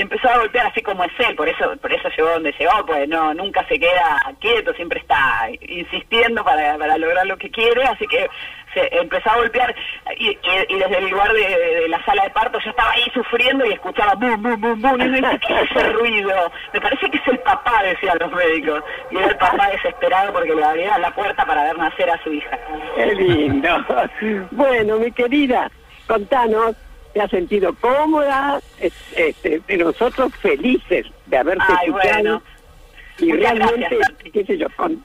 y 0.01 0.03
empezó 0.03 0.31
a 0.31 0.39
golpear 0.39 0.67
así 0.67 0.81
como 0.81 1.05
es 1.05 1.13
él, 1.19 1.37
por 1.37 1.47
eso 1.47 1.77
por 1.77 1.93
eso 1.93 2.09
llegó 2.17 2.31
donde 2.31 2.53
llegó, 2.59 2.87
pues 2.87 3.07
no 3.07 3.35
nunca 3.35 3.67
se 3.69 3.79
queda 3.79 4.19
quieto, 4.41 4.73
siempre 4.73 4.99
está 5.01 5.49
insistiendo 5.61 6.43
para, 6.43 6.79
para 6.79 6.97
lograr 6.97 7.27
lo 7.27 7.37
que 7.37 7.51
quiere, 7.51 7.85
así 7.85 8.07
que 8.07 8.27
se 8.73 8.89
empezó 8.97 9.29
a 9.31 9.37
golpear 9.37 9.75
y, 10.17 10.29
y- 10.29 10.39
y 10.69 10.79
desde 10.79 10.99
el 10.99 11.09
lugar 11.11 11.31
de, 11.35 11.87
la 11.89 12.03
sala 12.05 12.23
de 12.23 12.31
parto 12.31 12.59
yo 12.61 12.71
estaba 12.71 12.93
ahí 12.93 13.03
sufriendo 13.13 13.67
y 13.67 13.73
escuchaba 13.73 14.15
bum, 14.15 14.41
bum, 14.43 14.59
bum, 14.61 14.81
bum, 14.81 14.95
y 15.03 15.05
me 15.09 15.21
decía, 15.21 15.39
¿qué 15.47 15.53
es 15.55 15.71
ese 15.71 15.93
ruido? 15.93 16.53
Me 16.73 16.81
parece 16.81 17.11
que 17.11 17.19
es 17.19 17.29
el 17.29 17.39
papá, 17.41 17.83
decían 17.83 18.17
los 18.21 18.33
médicos, 18.33 18.83
y 19.11 19.17
era 19.19 19.27
el 19.27 19.37
papá 19.37 19.69
desesperado 19.71 20.33
porque 20.33 20.55
le 20.55 20.65
abrieron 20.65 21.01
la 21.03 21.11
puerta 21.15 21.45
para 21.45 21.65
ver 21.65 21.77
nacer 21.77 22.09
a 22.11 22.23
su 22.23 22.33
hija. 22.33 22.59
Qué 22.97 23.15
lindo. 23.17 23.85
Bueno, 24.53 24.97
mi 24.99 25.11
querida, 25.13 25.71
contanos, 26.07 26.75
¿te 27.13 27.21
has 27.21 27.31
sentido 27.31 27.75
cómoda? 27.81 28.61
Es- 28.81 28.93
Este, 29.17 29.61
nosotros 29.77 30.33
felices 30.37 31.07
de 31.27 31.37
haberte 31.37 31.65
Ay, 31.69 31.89
escuchado. 31.89 32.13
bueno. 32.23 32.43
Y 33.19 33.27
Muchas 33.27 33.41
realmente, 33.59 33.97
gracias, 33.97 34.33
qué 34.33 34.45
sé 34.45 34.59
yo, 34.59 34.67
con- 34.77 35.03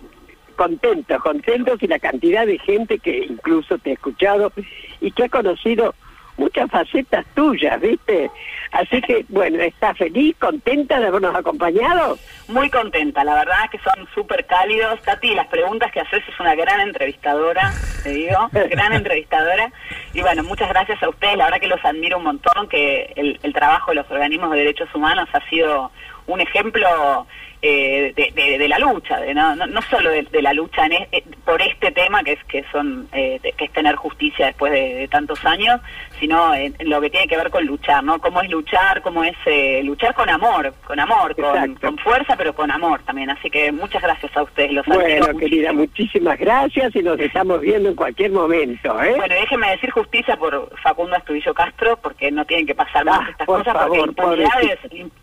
contentos, 0.56 1.22
contentos 1.22 1.84
y 1.84 1.88
la 1.88 1.99
cantidad 1.99 2.45
de 2.45 2.58
gente 2.60 2.99
que 2.99 3.26
incluso 3.26 3.78
te 3.78 3.89
ha 3.89 3.93
escuchado 3.93 4.53
y 5.01 5.12
que 5.12 5.26
ha 5.26 5.30
conocido 5.30 5.93
muchas 6.38 6.69
facetas 6.69 7.25
tuyas, 7.36 7.79
¿viste? 7.79 8.29
Así 8.71 9.01
que, 9.01 9.25
bueno, 9.29 9.61
¿estás 9.61 9.97
feliz, 9.97 10.36
contenta 10.38 10.99
de 10.99 11.07
habernos 11.07 11.33
acompañado? 11.36 12.17
Muy 12.49 12.69
contenta, 12.69 13.23
la 13.23 13.36
verdad 13.36 13.55
es 13.65 13.71
que 13.71 13.79
son 13.89 14.07
súper 14.13 14.45
cálidos. 14.45 15.01
Tati, 15.03 15.33
las 15.33 15.47
preguntas 15.47 15.91
que 15.91 16.01
haces 16.01 16.23
es 16.27 16.39
una 16.39 16.55
gran 16.55 16.81
entrevistadora, 16.81 17.71
te 18.03 18.09
digo, 18.09 18.49
gran 18.69 18.93
entrevistadora. 18.93 19.71
Y 20.13 20.21
bueno, 20.21 20.43
muchas 20.43 20.69
gracias 20.69 21.01
a 21.01 21.09
ustedes, 21.09 21.38
la 21.38 21.45
verdad 21.45 21.59
que 21.61 21.67
los 21.67 21.83
admiro 21.86 22.17
un 22.17 22.23
montón, 22.25 22.67
que 22.67 23.13
el, 23.15 23.39
el 23.43 23.53
trabajo 23.53 23.91
de 23.91 23.95
los 23.95 24.11
organismos 24.11 24.51
de 24.51 24.57
derechos 24.57 24.93
humanos 24.93 25.29
ha 25.33 25.47
sido 25.49 25.91
un 26.27 26.41
ejemplo 26.41 27.27
eh, 27.61 28.13
de, 28.15 28.31
de- 28.36 28.57
de 28.57 28.67
la 28.67 28.77
lucha, 28.79 29.19
de, 29.19 29.33
no, 29.33 29.55
no, 29.55 29.65
no 29.67 29.81
solo 29.83 30.09
de, 30.09 30.41
la 30.41 30.53
lucha 30.53 30.86
en 30.88 30.93
es- 30.93 31.07
eh, 31.11 31.23
por 31.45 31.61
este 31.61 31.91
tema 31.91 32.23
que 32.23 32.33
es 32.33 32.43
que 32.45 32.63
son 32.71 33.07
eh, 33.13 33.39
que 33.57 33.65
es 33.65 33.71
tener 33.71 33.95
justicia 33.95 34.47
después 34.47 34.71
de, 34.71 34.95
de 34.95 35.07
tantos 35.07 35.43
años, 35.45 35.79
sino 36.20 36.53
en, 36.53 36.76
lo 36.82 37.01
que 37.01 37.09
tiene 37.09 37.28
que 37.28 37.38
ver 37.38 37.49
con 37.49 37.66
luchar, 37.66 38.03
¿no? 38.03 38.20
Cómo 38.20 38.41
es 38.41 38.49
luchar, 38.49 39.01
cómo 39.01 39.24
es 39.24 39.36
eh, 39.45 39.82
luchar 39.84 40.13
con 40.13 40.30
amor, 40.30 40.74
con 40.86 40.99
amor, 40.99 41.36
con, 41.36 41.76
con 41.76 41.97
fuerza, 41.97 42.36
pero 42.38 42.53
con 42.53 42.72
amor 42.72 43.01
también. 43.03 43.30
Así 43.30 43.49
que 43.49 43.72
muchas 43.72 44.01
gracias 44.01 44.36
a 44.36 44.43
ustedes, 44.43 44.72
los 44.72 44.86
Bueno, 44.86 45.03
muchísimo. 45.03 45.39
querida, 45.39 45.74
muchísimas 45.74 46.39
gracias 46.39 46.95
y 46.95 47.03
nos 47.03 47.20
estamos 47.20 47.61
viendo 47.61 47.89
en 47.89 47.95
cualquier 47.95 48.32
momento, 48.32 49.01
¿eh? 49.01 49.13
Bueno, 49.16 49.36
déjeme 49.36 49.70
decir 49.72 49.91
justicia 49.91 50.36
por 50.38 50.70
Facundo 50.82 51.16
Astudillo 51.16 51.53
Castro, 51.53 51.97
porque 51.97 52.32
no 52.32 52.45
tienen 52.45 52.66
que 52.66 52.76
pasar 52.76 53.05
más 53.05 53.20
Ah, 53.22 53.28
estas 53.32 53.47
por 53.47 53.59
cosas, 53.59 53.74
favor, 53.74 54.13
porque 54.16 54.43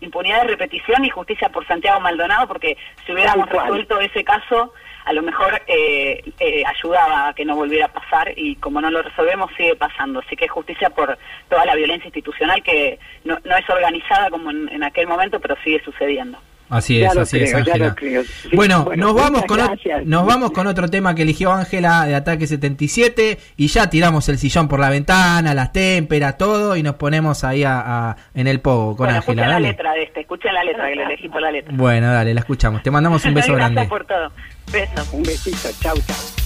impunidad 0.01 0.41
de 0.41 0.47
repetición 0.47 1.05
y 1.05 1.09
justicia 1.09 1.49
por 1.49 1.65
Santiago 1.67 1.99
Maldonado, 1.99 2.47
porque 2.47 2.77
si 3.05 3.13
hubiéramos 3.13 3.49
resuelto 3.49 3.99
ese 3.99 4.23
caso, 4.23 4.73
a 5.05 5.13
lo 5.13 5.21
mejor 5.21 5.61
eh, 5.67 6.23
eh, 6.39 6.63
ayudaba 6.65 7.29
a 7.29 7.33
que 7.33 7.45
no 7.45 7.55
volviera 7.55 7.85
a 7.85 7.93
pasar 7.93 8.33
y 8.35 8.55
como 8.55 8.81
no 8.81 8.89
lo 8.89 9.01
resolvemos 9.01 9.51
sigue 9.57 9.75
pasando. 9.75 10.19
Así 10.19 10.35
que 10.35 10.47
justicia 10.47 10.89
por 10.89 11.17
toda 11.49 11.65
la 11.65 11.75
violencia 11.75 12.07
institucional 12.07 12.63
que 12.63 12.99
no, 13.23 13.35
es 13.35 13.69
organizada 13.69 14.29
como 14.29 14.51
en 14.51 14.83
aquel 14.83 15.07
momento, 15.07 15.39
pero 15.39 15.55
sigue 15.63 15.83
sucediendo. 15.83 16.39
Así 16.73 16.99
Ya 16.99 17.07
es, 17.09 17.15
lo 17.15 17.21
así 17.21 17.37
es, 17.39 17.51
creo, 17.51 17.57
Ángela. 17.59 17.95
Sí, 17.99 18.55
Bueno, 18.55 18.83
bueno, 18.85 19.05
nos 19.07 19.15
vamos 19.15 19.43
con 19.45 19.57
gracias. 19.57 20.05
nos 20.05 20.25
vamos 20.25 20.51
con 20.51 20.67
otro 20.67 20.87
tema 20.89 21.13
que 21.15 21.21
eligió 21.21 21.51
Ángela 21.53 22.05
de 22.05 22.15
Ataque 22.15 22.47
77 22.47 23.37
y 23.57 23.67
ya 23.67 23.89
tiramos 23.89 24.27
el 24.29 24.37
sillón 24.37 24.67
por 24.67 24.79
la 24.79 24.89
ventana, 24.89 25.53
las 25.53 25.71
témperas, 25.71 26.37
todo 26.37 26.75
y 26.75 26.83
nos 26.83 26.95
ponemos 26.95 27.43
ahí 27.43 27.63
a, 27.63 27.79
a- 28.09 28.15
en 28.33 28.47
el 28.47 28.59
pogo 28.59 28.95
con 28.95 29.05
bueno, 29.05 29.17
Ángela. 29.17 29.19
escuchen 29.19 29.47
la 29.47 29.53
dale. 29.53 29.67
letra 29.69 29.93
de 29.93 30.03
este, 30.03 30.19
escuchen 30.21 30.53
la 30.53 30.63
letra, 30.63 30.89
que 30.89 30.95
lo 30.95 31.03
elegí 31.03 31.29
por 31.29 31.41
la 31.41 31.51
letra. 31.51 31.73
Bueno, 31.75 32.11
dale, 32.11 32.33
la 32.33 32.39
escuchamos. 32.39 32.81
Te 32.83 32.91
mandamos 32.91 33.23
un 33.25 33.33
beso 33.33 33.53
Gracias 33.53 33.71
grande. 33.73 33.89
por 33.89 34.05
todo. 34.05 34.31
Beso. 34.71 35.05
Un 35.15 35.23
besito, 35.23 35.69
chau, 35.81 35.95
chau. 36.07 36.42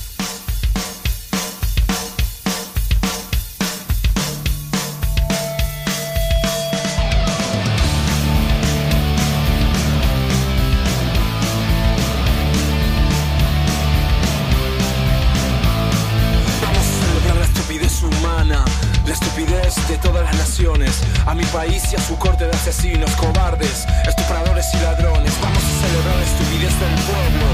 Su 22.08 22.18
corte 22.18 22.45
de 22.47 22.55
asesinos, 22.55 23.12
cobardes, 23.18 23.86
estupradores 24.08 24.74
y 24.74 24.80
ladrones. 24.80 25.34
Vamos 25.43 25.60
a 25.60 25.74
celebrar 25.84 26.16
la 26.16 26.24
estupidez 26.24 26.72
del 26.80 26.95
pueblo, 27.03 27.47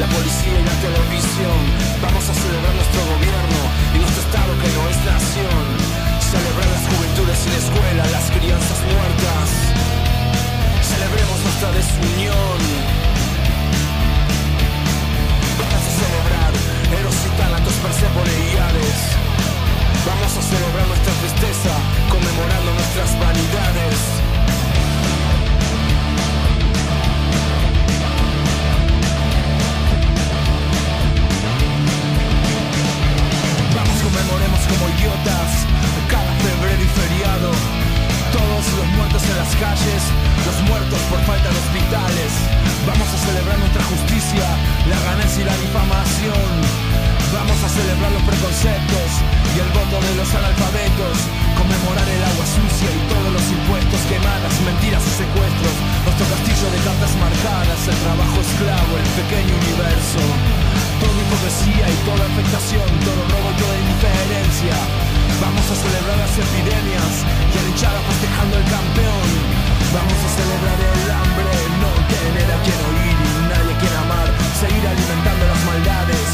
la 0.00 0.06
policía 0.08 0.56
y 0.56 0.64
la 0.64 0.76
televisión. 0.80 1.58
Vamos 2.00 2.24
a 2.24 2.32
celebrar 2.32 2.72
nuestro 2.72 3.04
gobierno 3.04 3.60
y 3.92 3.98
nuestro 4.00 4.22
estado 4.24 4.52
que 4.64 4.70
no 4.72 4.82
es 4.88 4.98
nación. 5.04 5.64
Celebrar 6.24 6.68
las 6.72 6.84
juventudes 6.88 7.36
sin 7.36 7.52
escuela, 7.52 8.02
las 8.08 8.26
crianzas 8.32 8.80
muertas. 8.88 9.46
Celebremos 10.88 11.38
nuestra 11.44 11.68
desunión. 11.76 12.58
Vamos 15.60 15.84
a 15.84 15.92
celebrar 16.00 16.52
Eros 16.96 17.18
y 17.28 17.30
Tánatos, 17.36 17.76
Persépone 17.84 18.32
y. 18.56 19.07
Vamos 20.06 20.36
a 20.36 20.42
celebrar 20.42 20.86
nuestra 20.86 21.12
tristeza, 21.14 21.74
conmemorando 22.08 22.72
nuestras 22.72 23.10
vanidades. 23.18 23.96
Vamos, 33.74 33.96
conmemoremos 34.02 34.60
como 34.70 34.88
idiotas 34.96 35.50
cada 36.08 36.32
febrero 36.40 36.82
y 36.82 36.90
feriado. 36.94 37.50
Todos 38.32 38.64
los 38.78 38.86
muertos 38.96 39.22
en 39.24 39.36
las 39.36 39.52
calles, 39.56 40.02
los 40.46 40.58
muertos 40.68 41.00
por 41.10 41.20
falta 41.24 41.48
de 41.48 41.58
hospitales. 41.58 42.32
Vamos 42.86 43.08
a 43.08 43.18
celebrar 43.18 43.58
nuestra 43.58 43.84
justicia, 43.84 44.46
la 44.88 44.98
ganancia 45.00 45.42
y 45.42 45.44
la 45.44 45.56
difamación. 45.56 46.88
Vamos 47.32 47.58
a 47.62 47.68
celebrar 47.68 48.12
los 48.12 48.22
preconceptos 48.22 49.37
y 49.54 49.58
el 49.60 49.70
voto 49.72 49.96
de 50.02 50.12
los 50.18 50.30
analfabetos. 50.34 51.16
Conmemorar 51.56 52.08
el 52.08 52.22
agua 52.22 52.46
sucia 52.46 52.88
y 52.88 53.00
todos 53.08 53.30
los 53.32 53.46
impuestos, 53.48 54.00
quemadas, 54.08 54.54
mentiras 54.64 55.04
y 55.04 55.12
secuestros. 55.24 55.74
Nuestro 56.04 56.26
castillo 56.28 56.66
de 56.72 56.80
cartas 56.84 57.12
marcadas, 57.18 57.80
el 57.88 57.98
trabajo 58.04 58.36
esclavo, 58.40 58.92
el 58.98 59.08
pequeño 59.18 59.52
universo. 59.52 60.22
Toda 61.00 61.18
hipocresía 61.18 61.86
y 61.88 61.96
toda 62.04 62.22
afectación, 62.26 62.88
todo 63.06 63.20
robo 63.30 63.48
y 63.48 63.56
toda 63.58 63.74
indiferencia. 63.78 64.76
Vamos 65.38 65.66
a 65.70 65.74
celebrar 65.78 66.18
las 66.18 66.34
epidemias 66.34 67.14
y 67.22 67.56
a 67.58 67.90
festejando 68.10 68.54
el 68.58 68.66
campeón. 68.66 69.28
Vamos 69.94 70.18
a 70.18 70.28
celebrar 70.34 70.78
el 70.82 71.10
hambre, 71.10 71.52
no 71.78 71.90
tener 72.10 72.48
a 72.50 72.58
quien 72.66 72.80
oír 72.90 73.16
y 73.16 73.40
nadie 73.46 73.74
quien 73.78 73.94
amar. 74.02 74.28
seguir 74.58 74.84
alimentando 74.84 75.44
las 75.46 75.62
maldades. 75.64 76.28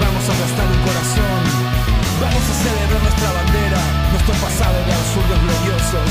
Vamos 0.00 0.24
a 0.24 0.32
aplastar 0.32 0.66
un 0.66 0.80
corazón. 0.88 1.79
Vamos 2.20 2.44
a 2.44 2.54
celebrar 2.54 3.00
nuestra 3.00 3.32
bandera, 3.32 3.80
nuestro 4.12 4.34
pasado 4.44 4.76
de 4.84 4.92
absurdos 4.92 5.40
gloriosos. 5.40 6.10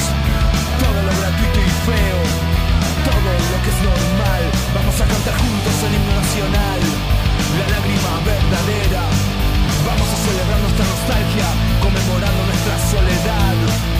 Todo 0.81 0.99
lo 1.05 1.13
gratuito 1.21 1.59
y 1.61 1.71
feo, 1.85 2.21
todo 3.05 3.29
lo 3.29 3.57
que 3.61 3.69
es 3.69 3.79
normal. 3.85 4.43
Vamos 4.73 4.95
a 5.01 5.05
cantar 5.05 5.37
juntos 5.37 5.75
el 5.85 5.93
himno 5.93 6.13
nacional, 6.17 6.81
la 7.61 7.65
lágrima 7.77 8.13
verdadera. 8.25 9.05
Vamos 9.85 10.09
a 10.09 10.17
celebrar 10.25 10.59
nuestra 10.65 10.85
nostalgia, 10.89 11.47
conmemorando 11.77 12.41
nuestra 12.41 12.75
soledad. 12.89 13.98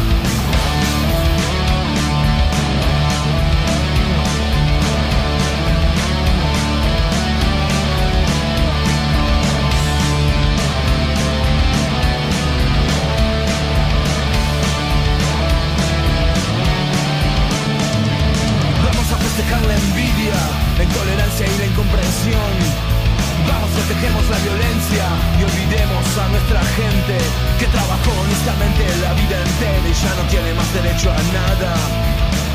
Que 27.17 27.65
trabajó 27.73 28.11
honestamente 28.21 28.85
la 29.01 29.13
vida 29.17 29.41
entera 29.41 29.81
y 29.81 29.93
ya 29.97 30.13
no 30.13 30.23
tiene 30.29 30.53
más 30.53 30.69
derecho 30.73 31.09
a 31.09 31.17
nada. 31.33 31.73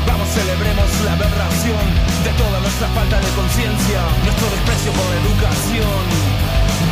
Vamos, 0.07 0.29
celebremos 0.31 0.87
la 1.03 1.11
aberración 1.11 1.83
de 2.23 2.31
toda 2.39 2.59
nuestra 2.63 2.87
falta 2.95 3.19
de 3.19 3.29
conciencia, 3.35 3.99
nuestro 4.23 4.47
desprecio 4.55 4.91
por 4.95 5.09
educación. 5.11 6.03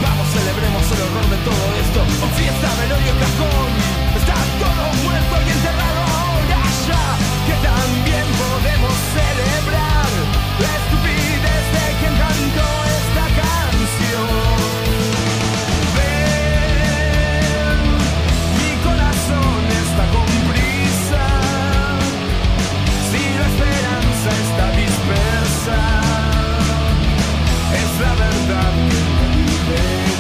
Vamos, 0.03 0.28
celebremos 0.36 0.84
el 0.91 0.99
horror 1.07 1.28
de 1.32 1.39
todo 1.47 1.66
esto. 1.80 1.99
Oh, 2.03 2.32
fiesta, 2.36 2.68
velorio, 2.84 3.14
cajón. 3.16 3.72
Está 4.20 4.36
todo 4.59 4.84
muerto 5.07 5.34
y 5.39 5.49
enterrado 5.55 6.01
ahora 6.20 6.59
ya. 6.84 7.05
Que 7.47 7.55
también 7.64 8.28
podemos 8.43 8.95
celebrar 9.16 10.11
la 10.59 10.72
estupidez 10.84 11.64
de 11.80 11.86
quien 11.95 12.16
cantó 12.20 12.83
es 28.04 28.10
la 28.10 28.16
verdad 28.16 28.74
que 29.68 30.12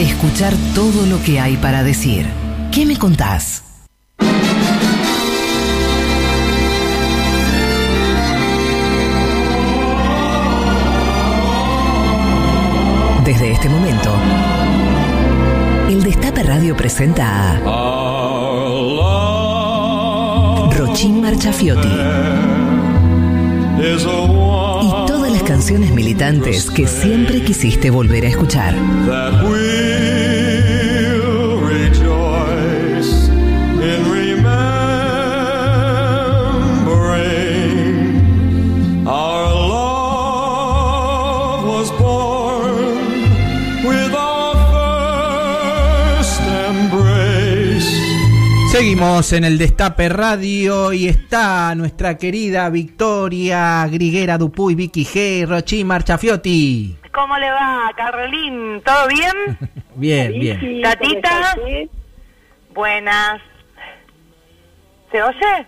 Escuchar 0.00 0.54
todo 0.74 1.04
lo 1.04 1.22
que 1.22 1.38
hay 1.38 1.58
para 1.58 1.82
decir. 1.82 2.26
¿Qué 2.72 2.86
me 2.86 2.96
contás? 2.96 3.62
Desde 13.26 13.52
este 13.52 13.68
momento, 13.68 14.10
el 15.90 16.02
Destape 16.02 16.44
Radio 16.44 16.74
presenta 16.74 17.60
a 17.62 18.30
Rochín 20.78 21.20
Marchafiotti 21.20 21.88
y 24.82 25.06
todas 25.06 25.30
las 25.30 25.42
canciones 25.42 25.90
militantes 25.92 26.70
que 26.70 26.86
siempre 26.86 27.42
quisiste 27.42 27.90
volver 27.90 28.24
a 28.24 28.28
escuchar. 28.28 28.74
Seguimos 48.80 49.34
en 49.34 49.44
el 49.44 49.58
Destape 49.58 50.08
Radio 50.08 50.94
y 50.94 51.06
está 51.06 51.74
nuestra 51.74 52.16
querida 52.16 52.70
Victoria 52.70 53.86
Griguera 53.86 54.38
Dupuy, 54.38 54.74
Vicky 54.74 55.04
G, 55.04 55.46
Rochín 55.46 55.86
Marchafiotti. 55.86 56.96
¿Cómo 57.12 57.36
le 57.36 57.50
va, 57.50 57.92
Carolín? 57.94 58.80
¿Todo 58.82 59.06
bien? 59.08 59.58
Bien, 59.96 60.32
bien. 60.32 60.80
Tatita. 60.80 61.54
Buenas. 62.72 63.42
¿Se 65.12 65.22
oye? 65.22 65.66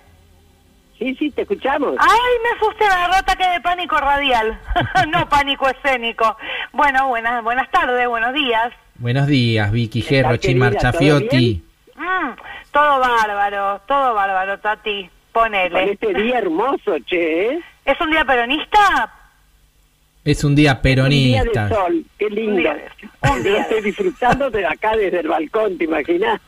Sí, 0.98 1.14
sí, 1.16 1.30
te 1.32 1.42
escuchamos. 1.42 1.96
Ay, 1.98 2.30
me 2.42 2.48
asusté, 2.56 2.84
me 2.86 2.94
agarró 2.94 3.14
ataque 3.16 3.46
de 3.46 3.60
pánico 3.60 3.98
radial. 3.98 4.58
no 5.12 5.28
pánico 5.28 5.68
escénico. 5.68 6.34
Bueno, 6.72 7.08
buenas, 7.08 7.44
buenas 7.44 7.70
tardes, 7.70 8.08
buenos 8.08 8.32
días. 8.32 8.72
Buenos 8.94 9.26
días, 9.26 9.70
Vicky 9.70 10.00
G, 10.00 10.40
querida, 10.40 10.58
Marchafiotti. 10.58 11.62
Mm, 12.02 12.34
todo 12.72 12.98
bárbaro, 13.00 13.80
todo 13.86 14.14
bárbaro, 14.14 14.58
Tati. 14.58 15.08
Con 15.32 15.44
Ponele. 15.44 15.92
este 15.92 16.12
día 16.12 16.38
hermoso, 16.38 16.96
che, 17.06 17.52
¿eh? 17.54 17.60
¿Es 17.86 17.98
un 18.00 18.10
día 18.10 18.22
peronista? 18.24 19.10
Es 20.24 20.44
un 20.44 20.54
día 20.54 20.72
Un 20.72 20.82
día 20.82 20.82
peronista. 20.82 21.66
de 21.68 21.74
sol, 21.74 22.04
qué 22.18 22.28
lindo. 22.28 22.52
Un 22.52 22.56
día 22.58 22.74
de- 22.74 23.30
un 23.30 23.42
día 23.42 23.52
de- 23.54 23.58
estoy 23.60 23.80
disfrutando 23.80 24.50
de 24.50 24.66
acá 24.66 24.94
desde 24.96 25.20
el 25.20 25.28
balcón, 25.28 25.78
¿te 25.78 25.84
imaginas? 25.84 26.38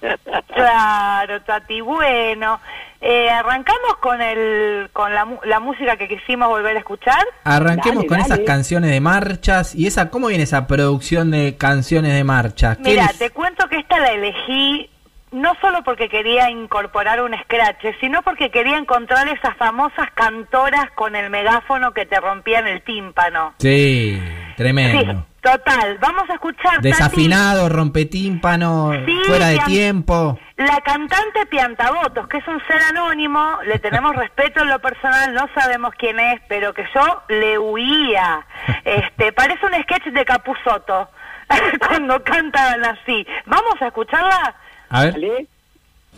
Claro, 0.55 1.40
Tati. 1.42 1.80
Bueno, 1.80 2.61
Eh, 3.07 3.28
arrancamos 3.28 3.96
con 4.00 4.22
el 4.22 4.88
con 4.94 5.12
la, 5.12 5.26
mu- 5.26 5.38
la 5.44 5.61
música 5.61 5.94
que 5.98 6.09
quisimos 6.09 6.48
volver 6.48 6.74
a 6.74 6.78
escuchar. 6.78 7.22
Arranquemos 7.44 7.96
Dale, 8.05 8.07
con 8.09 8.18
esas 8.18 8.38
canciones 8.46 8.90
de 8.92 9.00
marchas. 9.02 9.74
¿Y 9.74 9.86
esa 9.86 10.09
cómo 10.09 10.28
viene 10.28 10.44
esa 10.44 10.66
producción 10.66 11.30
de 11.30 11.55
canciones 11.59 12.14
de 12.14 12.24
marcha? 12.24 12.76
¿Qué 12.76 12.82
Mira, 12.92 13.11
te 13.18 13.28
cuento 13.28 13.68
que 13.68 13.76
esta 13.80 13.98
la 13.98 14.12
elegí 14.12 14.88
no 15.35 15.53
solo 15.61 15.82
porque 15.85 16.09
quería 16.09 16.49
incorporar 16.51 17.20
un 17.20 17.35
scratch, 17.43 17.85
sino 18.01 18.22
porque 18.22 18.51
quería 18.51 18.76
encontrar 18.78 19.28
esas 19.28 19.57
famosas 19.57 20.11
cantoras 20.14 20.91
con 20.95 21.14
el 21.16 21.28
megáfono 21.30 21.93
que 21.93 22.07
te 22.07 22.18
rompían 22.20 22.66
el 22.66 22.82
tímpano. 22.82 23.55
Sí, 23.59 24.20
Sí, 24.22 24.22
tremendo. 24.57 25.26
total. 25.43 25.99
Vamos 26.01 26.30
a 26.30 26.35
escuchar 26.35 26.76
Tati, 26.76 26.89
Desafinado, 26.89 27.68
rompetímpano, 27.68 28.93
Sí, 29.05 29.18
fuera 29.26 29.49
de 29.49 29.59
tiempo. 29.66 30.39
la 30.57 30.80
cantante 30.80 31.45
Piantabotos, 31.47 32.28
que 32.28 32.39
es 32.39 32.47
un 32.49 32.62
ser 32.66 32.80
anónimo, 32.91 33.59
le 33.66 33.78
tenemos 33.80 34.14
respeto 34.14 34.62
en 34.62 34.68
lo 34.68 34.78
personal, 34.78 35.35
no 35.35 35.49
sabemos 35.55 35.93
quién 35.99 36.18
es, 36.20 36.41
pero 36.49 36.72
que 36.72 36.85
yo 36.95 37.22
le 37.28 37.59
huía. 37.59 38.47
Este, 38.85 39.32
parece 39.32 39.66
un 39.66 39.74
sketch 39.82 40.05
de 40.07 40.24
Capuzoto 40.24 41.11
cuando 41.89 42.22
cantan 42.22 42.85
así. 42.85 43.26
Vamos 43.47 43.74
a 43.80 43.89
escucharla. 43.89 44.55
A 44.95 45.03
ver. 45.03 45.14
¿Vale? 45.14 45.49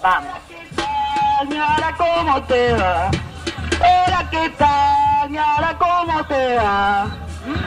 Vamos. 0.03 0.35
¿cómo 1.97 2.43
te 2.43 2.73
va? 2.75 3.11
Hola, 3.81 4.29
¿qué 4.31 4.51
tal? 4.59 5.31
Ñara, 5.31 5.79
¿cómo 5.79 6.23
te 6.27 6.57
va? 6.57 7.05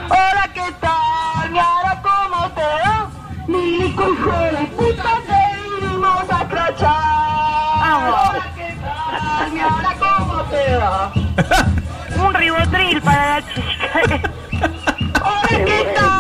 Hola, 0.08 0.50
¿qué 0.54 0.72
tal? 0.80 1.52
Ñara, 1.52 2.00
¿cómo 2.04 2.52
te 2.52 2.62
va? 2.62 3.10
Milico, 3.48 4.14
hijo 4.14 4.38
de 4.38 4.68
puta, 4.78 5.14
te 5.26 5.82
vinimos 5.82 6.30
a 6.30 6.48
crachar. 6.48 6.92
Hola, 7.82 8.52
¿qué 8.56 8.78
tal? 8.80 9.54
Ñara, 9.56 9.96
¿cómo 9.98 10.44
te 10.44 10.78
va? 10.78 11.12
Un 12.24 12.34
ribotril 12.36 13.02
para 13.02 13.40
la 13.40 13.48
chica. 13.56 14.32
Hola, 15.26 15.66
¿qué 15.66 15.94
tal? 15.96 16.19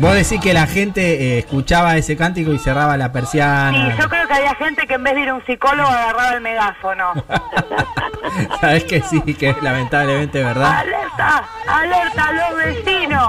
Vos 0.00 0.14
decís 0.14 0.40
que 0.40 0.54
la 0.54 0.66
gente 0.66 1.02
eh, 1.02 1.38
escuchaba 1.40 1.94
ese 1.98 2.16
cántico 2.16 2.52
y 2.54 2.58
cerraba 2.58 2.96
la 2.96 3.06
Sí, 3.06 3.12
persiana. 3.12 3.96
yo 3.98 4.08
creo 4.08 4.26
que 4.26 4.32
había 4.34 4.54
gente 4.54 4.86
que 4.86 4.94
en 4.94 5.02
vez 5.02 5.14
de 5.14 5.20
ir 5.20 5.28
a 5.28 5.34
un 5.34 5.44
psicólogo 5.44 5.88
agarraba 5.88 6.32
el 6.34 6.40
megáfono. 6.40 7.12
Sabés 8.60 8.84
que 8.84 9.02
sí, 9.02 9.20
que 9.34 9.50
es 9.50 9.62
lamentablemente 9.62 10.42
verdad. 10.42 10.78
¡Alerta! 10.78 11.44
¡Alerta 11.68 12.24
a 12.28 12.32
los 12.32 12.56
vecinos! 12.56 13.28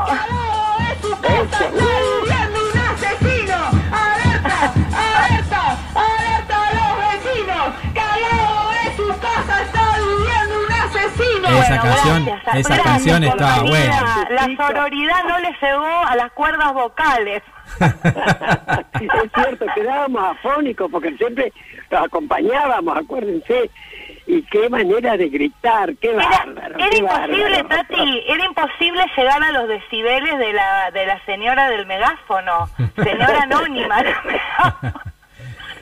Asesino! 11.21 11.47
Esa 11.59 11.81
canción, 11.81 12.25
gracias, 12.25 12.55
esa 12.55 12.73
gracias, 12.75 12.83
canción 12.83 13.23
estaba 13.23 13.59
buena. 13.63 14.27
La 14.29 14.55
sororidad 14.55 15.23
no 15.27 15.39
le 15.39 15.55
llegó 15.61 16.05
a 16.07 16.15
las 16.15 16.31
cuerdas 16.31 16.73
vocales. 16.73 17.43
es 17.81 19.31
cierto, 19.33 19.65
quedábamos 19.75 20.23
afónicos 20.23 20.91
porque 20.91 21.11
siempre 21.17 21.53
los 21.89 22.03
acompañábamos, 22.03 22.97
acuérdense. 22.97 23.69
Y 24.27 24.43
qué 24.43 24.69
manera 24.69 25.17
de 25.17 25.29
gritar, 25.29 25.93
qué 25.97 26.11
Era, 26.11 26.27
bárbaro. 26.27 26.75
era 26.77 26.89
qué 26.89 26.97
imposible, 26.97 27.63
bárbaro. 27.63 27.67
Tati, 27.87 28.23
era 28.27 28.45
imposible 28.45 29.05
llegar 29.17 29.43
a 29.43 29.51
los 29.51 29.67
decibeles 29.67 30.37
de 30.37 30.53
la, 30.53 30.91
de 30.91 31.05
la 31.05 31.25
señora 31.25 31.69
del 31.69 31.85
megáfono, 31.85 32.69
señora 33.03 33.41
anónima. 33.41 33.97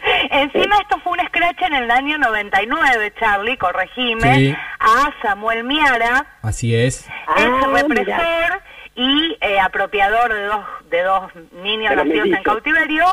Encima 0.31 0.77
esto 0.81 0.99
fue 1.03 1.13
un 1.13 1.27
scratch 1.27 1.61
en 1.63 1.73
el 1.73 1.91
año 1.91 2.17
99, 2.17 3.13
Charlie, 3.19 3.57
corregime, 3.57 4.35
Sí. 4.35 4.55
a 4.79 5.11
Samuel 5.21 5.63
Miara, 5.63 6.25
Así 6.41 6.75
es. 6.75 7.07
ex 7.07 7.09
Ah, 7.27 7.67
represor 7.73 8.61
y 8.95 9.37
eh, 9.41 9.59
apropiador 9.59 10.33
de 10.33 10.43
dos, 10.45 10.65
de 10.89 11.01
dos 11.03 11.31
niños 11.63 11.89
Pero 11.89 12.03
nacidos 12.05 12.27
en 12.27 12.43
cautiverio, 12.43 13.05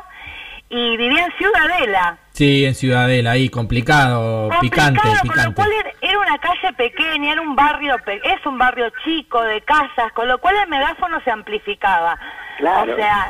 y 0.69 0.97
vivía 0.97 1.25
en 1.27 1.33
Ciudadela. 1.39 2.19
Sí, 2.33 2.65
en 2.67 2.75
Ciudadela, 2.75 3.31
ahí, 3.33 3.49
complicado, 3.49 4.49
picante, 4.61 5.01
Complicado, 5.01 5.21
con 5.21 5.29
lo 5.29 5.33
picante. 5.33 5.55
cual 5.55 5.73
era, 5.73 5.91
era 6.01 6.19
una 6.19 6.39
calle 6.39 6.73
pequeña, 6.77 7.33
era 7.33 7.41
un 7.41 7.55
barrio, 7.55 7.97
pe- 8.05 8.21
es 8.25 8.45
un 8.45 8.59
barrio 8.59 8.91
chico 9.05 9.41
de 9.43 9.61
casas, 9.61 10.11
con 10.13 10.27
lo 10.27 10.39
cual 10.39 10.57
el 10.57 10.69
megáfono 10.69 11.21
se 11.21 11.31
amplificaba. 11.31 12.19
Claro. 12.59 12.93
O 12.93 12.97
sea, 12.97 13.29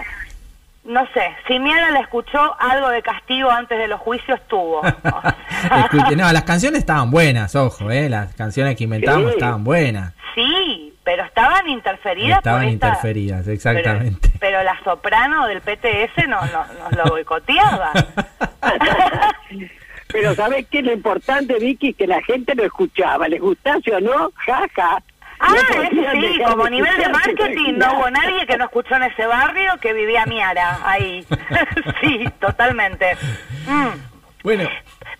no 0.87 1.05
sé, 1.13 1.37
si 1.47 1.59
Miara 1.59 1.91
le 1.91 2.01
escuchó 2.01 2.39
algo 2.61 2.89
de 2.89 3.03
castigo 3.03 3.51
antes 3.51 3.77
de 3.79 3.89
los 3.89 4.01
juicios, 4.01 4.41
tuvo. 4.49 4.83
Escuche, 5.85 6.17
no, 6.17 6.31
las 6.33 6.45
canciones 6.45 6.81
estaban 6.81 7.11
buenas, 7.11 7.55
ojo, 7.57 7.91
eh, 7.91 8.09
las 8.09 8.35
canciones 8.35 8.77
que 8.77 8.85
inventamos 8.85 9.31
Sí. 9.31 9.37
estaban 9.39 9.65
buenas. 9.65 10.13
sí, 10.35 10.93
pero 11.05 11.25
estaban 11.25 11.69
interferidas 11.69 12.39
Estaban 12.39 12.63
por 12.63 12.73
esta- 12.73 12.87
interferidas, 12.89 13.47
exactamente. 13.49 14.29
Pero, 14.29 14.39
pero 14.41 14.63
la 14.65 14.77
soprano 14.83 15.47
del 15.47 15.61
PTS 15.61 16.27
no, 16.27 16.41
no- 16.47 16.67
nos 16.83 16.93
lo 16.97 17.05
boicoteaba. 17.11 17.93
Pero 20.09 20.35
¿sabes 20.35 20.67
qué? 20.71 20.83
Lo 20.83 20.93
importante, 20.93 21.59
Vicky, 21.59 21.93
que 21.93 22.07
la 22.07 22.23
gente 22.23 22.55
lo 22.55 22.65
escuchaba. 22.65 23.29
¿Les 23.29 23.41
gustase 23.41 23.93
o 23.95 24.01
no? 24.01 24.31
Jaja. 24.37 25.03
Ah, 25.39 25.55
podían 25.69 26.13
sí, 26.13 26.41
como 26.45 26.69
nivel 26.69 26.97
de 26.97 27.09
marketing 27.09 27.75
no 27.77 27.93
hubo 27.95 28.11
nadie 28.11 28.47
que 28.47 28.57
no 28.57 28.65
escuchó 28.65 28.97
en 28.97 29.05
ese 29.05 29.27
barrio 29.27 29.79
que 29.81 29.93
vivía 29.93 30.25
Miara 30.27 30.79
ahí. 30.85 31.27
sí, 32.01 32.25
totalmente. 32.41 33.17
Mm. 33.67 33.89
Bueno, 34.43 34.69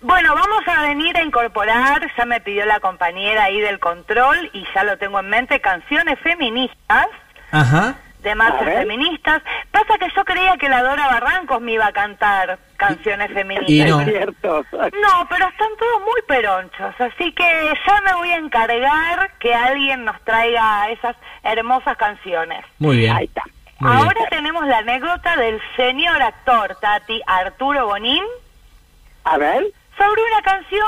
Bueno, 0.01 0.33
vamos 0.33 0.67
a 0.67 0.83
venir 0.83 1.17
a 1.17 1.23
incorporar, 1.23 2.09
ya 2.17 2.25
me 2.25 2.39
pidió 2.39 2.65
la 2.65 2.79
compañera 2.79 3.43
ahí 3.43 3.59
del 3.59 3.79
control 3.79 4.49
y 4.53 4.65
ya 4.73 4.83
lo 4.83 4.97
tengo 4.97 5.19
en 5.19 5.29
mente, 5.29 5.59
canciones 5.59 6.17
feministas, 6.19 7.07
ajá. 7.51 7.95
de 8.19 8.35
marchas 8.35 8.63
feministas. 8.63 9.41
Pasa 9.71 9.97
que 9.99 10.07
yo 10.15 10.23
creía 10.23 10.57
que 10.57 10.69
la 10.69 10.81
Dora 10.81 11.07
Barrancos 11.07 11.61
me 11.61 11.73
iba 11.73 11.87
a 11.87 11.91
cantar 11.91 12.57
canciones 12.77 13.31
feministas. 13.33 13.69
Y 13.69 13.81
no. 13.89 14.01
Es 14.01 14.07
cierto. 14.07 14.65
No, 14.71 15.27
pero 15.29 15.47
están 15.47 15.69
todos 15.77 16.01
muy 16.01 16.21
peronchos, 16.27 16.95
así 16.99 17.31
que 17.33 17.73
ya 17.85 18.01
me 18.05 18.13
voy 18.15 18.29
a 18.29 18.37
encargar 18.37 19.31
que 19.39 19.53
alguien 19.53 20.05
nos 20.05 20.19
traiga 20.23 20.89
esas 20.91 21.15
hermosas 21.43 21.97
canciones. 21.97 22.63
Muy 22.79 22.97
bien. 22.97 23.15
Ahí 23.15 23.25
está. 23.25 23.43
Muy 23.79 23.91
bien. 23.91 24.03
Ahora 24.05 24.21
tenemos 24.29 24.65
la 24.67 24.77
anécdota 24.79 25.35
del 25.37 25.59
señor 25.75 26.21
actor 26.21 26.77
Tati 26.81 27.21
Arturo 27.27 27.87
Bonín 27.87 28.23
A 29.23 29.37
ver. 29.37 29.71
sobre 29.97 30.21
una 30.31 30.41
canción 30.43 30.87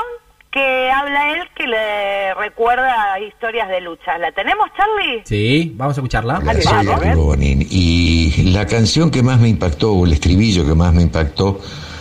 que 0.50 0.90
habla 0.90 1.30
él 1.34 1.48
que 1.54 1.68
le 1.68 2.34
recuerda 2.34 3.20
historias 3.20 3.68
de 3.68 3.80
lucha. 3.80 4.18
¿La 4.18 4.32
tenemos, 4.32 4.68
Charlie? 4.76 5.22
Sí, 5.24 5.72
vamos 5.76 5.96
a 5.96 6.00
escucharla. 6.00 6.38
Hola, 6.38 6.60
soy 6.60 6.88
Arturo. 6.88 7.16
Bonín. 7.16 7.64
Y 7.70 8.50
la 8.52 8.66
canción 8.66 9.12
que 9.12 9.22
más 9.22 9.38
me 9.38 9.48
impactó, 9.48 9.92
o 9.92 10.06
el 10.06 10.12
estribillo 10.12 10.66
que 10.66 10.74
más 10.74 10.92
me 10.92 11.02
impactó, 11.02 11.60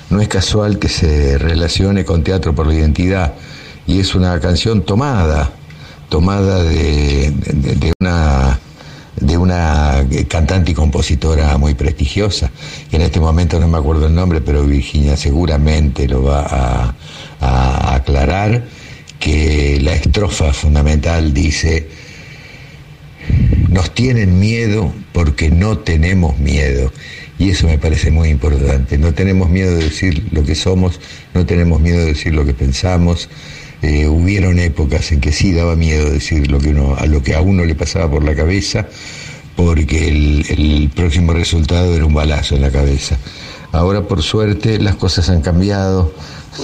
no 0.09 0.21
es 0.21 0.27
casual 0.27 0.79
que 0.79 0.89
se 0.89 1.37
relacione 1.37 2.03
con 2.03 2.23
Teatro 2.23 2.55
por 2.55 2.67
la 2.67 2.73
Identidad. 2.73 3.33
Y 3.85 3.99
es 3.99 4.15
una 4.15 4.39
canción 4.39 4.83
tomada, 4.83 5.51
tomada 6.09 6.63
de, 6.63 7.33
una 7.99 8.59
de 9.19 9.37
una 9.37 10.05
cantante 10.27 10.71
y 10.71 10.73
compositora 10.73 11.57
muy 11.57 11.73
prestigiosa, 11.73 12.51
que 12.89 12.95
en 12.95 13.01
este 13.01 13.19
momento 13.19 13.59
no 13.59 13.67
me 13.67 13.77
acuerdo 13.77 14.07
el 14.07 14.15
nombre, 14.15 14.41
pero 14.41 14.63
Virginia 14.63 15.17
seguramente 15.17 16.07
lo 16.07 16.23
va 16.23 16.45
a, 16.49 16.95
a 17.41 17.95
aclarar, 17.95 18.63
que 19.19 19.79
la 19.81 19.93
estrofa 19.93 20.53
fundamental 20.53 21.33
dice, 21.33 21.89
nos 23.69 23.93
tienen 23.93 24.39
miedo 24.39 24.93
porque 25.11 25.49
no 25.49 25.79
tenemos 25.79 26.37
miedo. 26.39 26.91
Y 27.39 27.51
eso 27.51 27.67
me 27.67 27.77
parece 27.77 28.11
muy 28.11 28.27
importante. 28.27 28.97
No 28.97 29.13
tenemos 29.13 29.49
miedo 29.49 29.71
de 29.75 29.85
decir 29.85 30.27
lo 30.31 30.43
que 30.43 30.55
somos, 30.55 30.99
no 31.33 31.45
tenemos 31.45 31.79
miedo 31.79 31.99
de 31.99 32.07
decir 32.07 32.35
lo 32.35 32.45
que 32.45 32.53
pensamos. 32.53 33.29
Eh, 33.81 34.07
hubieron 34.07 34.59
épocas 34.59 35.13
en 35.13 35.21
que 35.21 35.31
sí 35.31 35.53
daba 35.53 35.77
miedo 35.77 36.09
decir 36.11 36.51
lo 36.51 36.59
que 36.59 36.69
uno, 36.69 36.97
a 36.97 37.05
lo 37.05 37.23
que 37.23 37.33
a 37.33 37.41
uno 37.41 37.63
le 37.63 37.75
pasaba 37.75 38.11
por 38.11 38.25
la 38.25 38.35
cabeza, 38.35 38.87
porque 39.55 40.09
el, 40.09 40.45
el 40.49 40.91
próximo 40.93 41.31
resultado 41.31 41.95
era 41.95 42.05
un 42.05 42.13
balazo 42.13 42.55
en 42.55 42.61
la 42.61 42.71
cabeza. 42.71 43.17
Ahora, 43.71 44.01
por 44.01 44.21
suerte, 44.21 44.77
las 44.79 44.95
cosas 44.95 45.29
han 45.29 45.41
cambiado. 45.41 46.11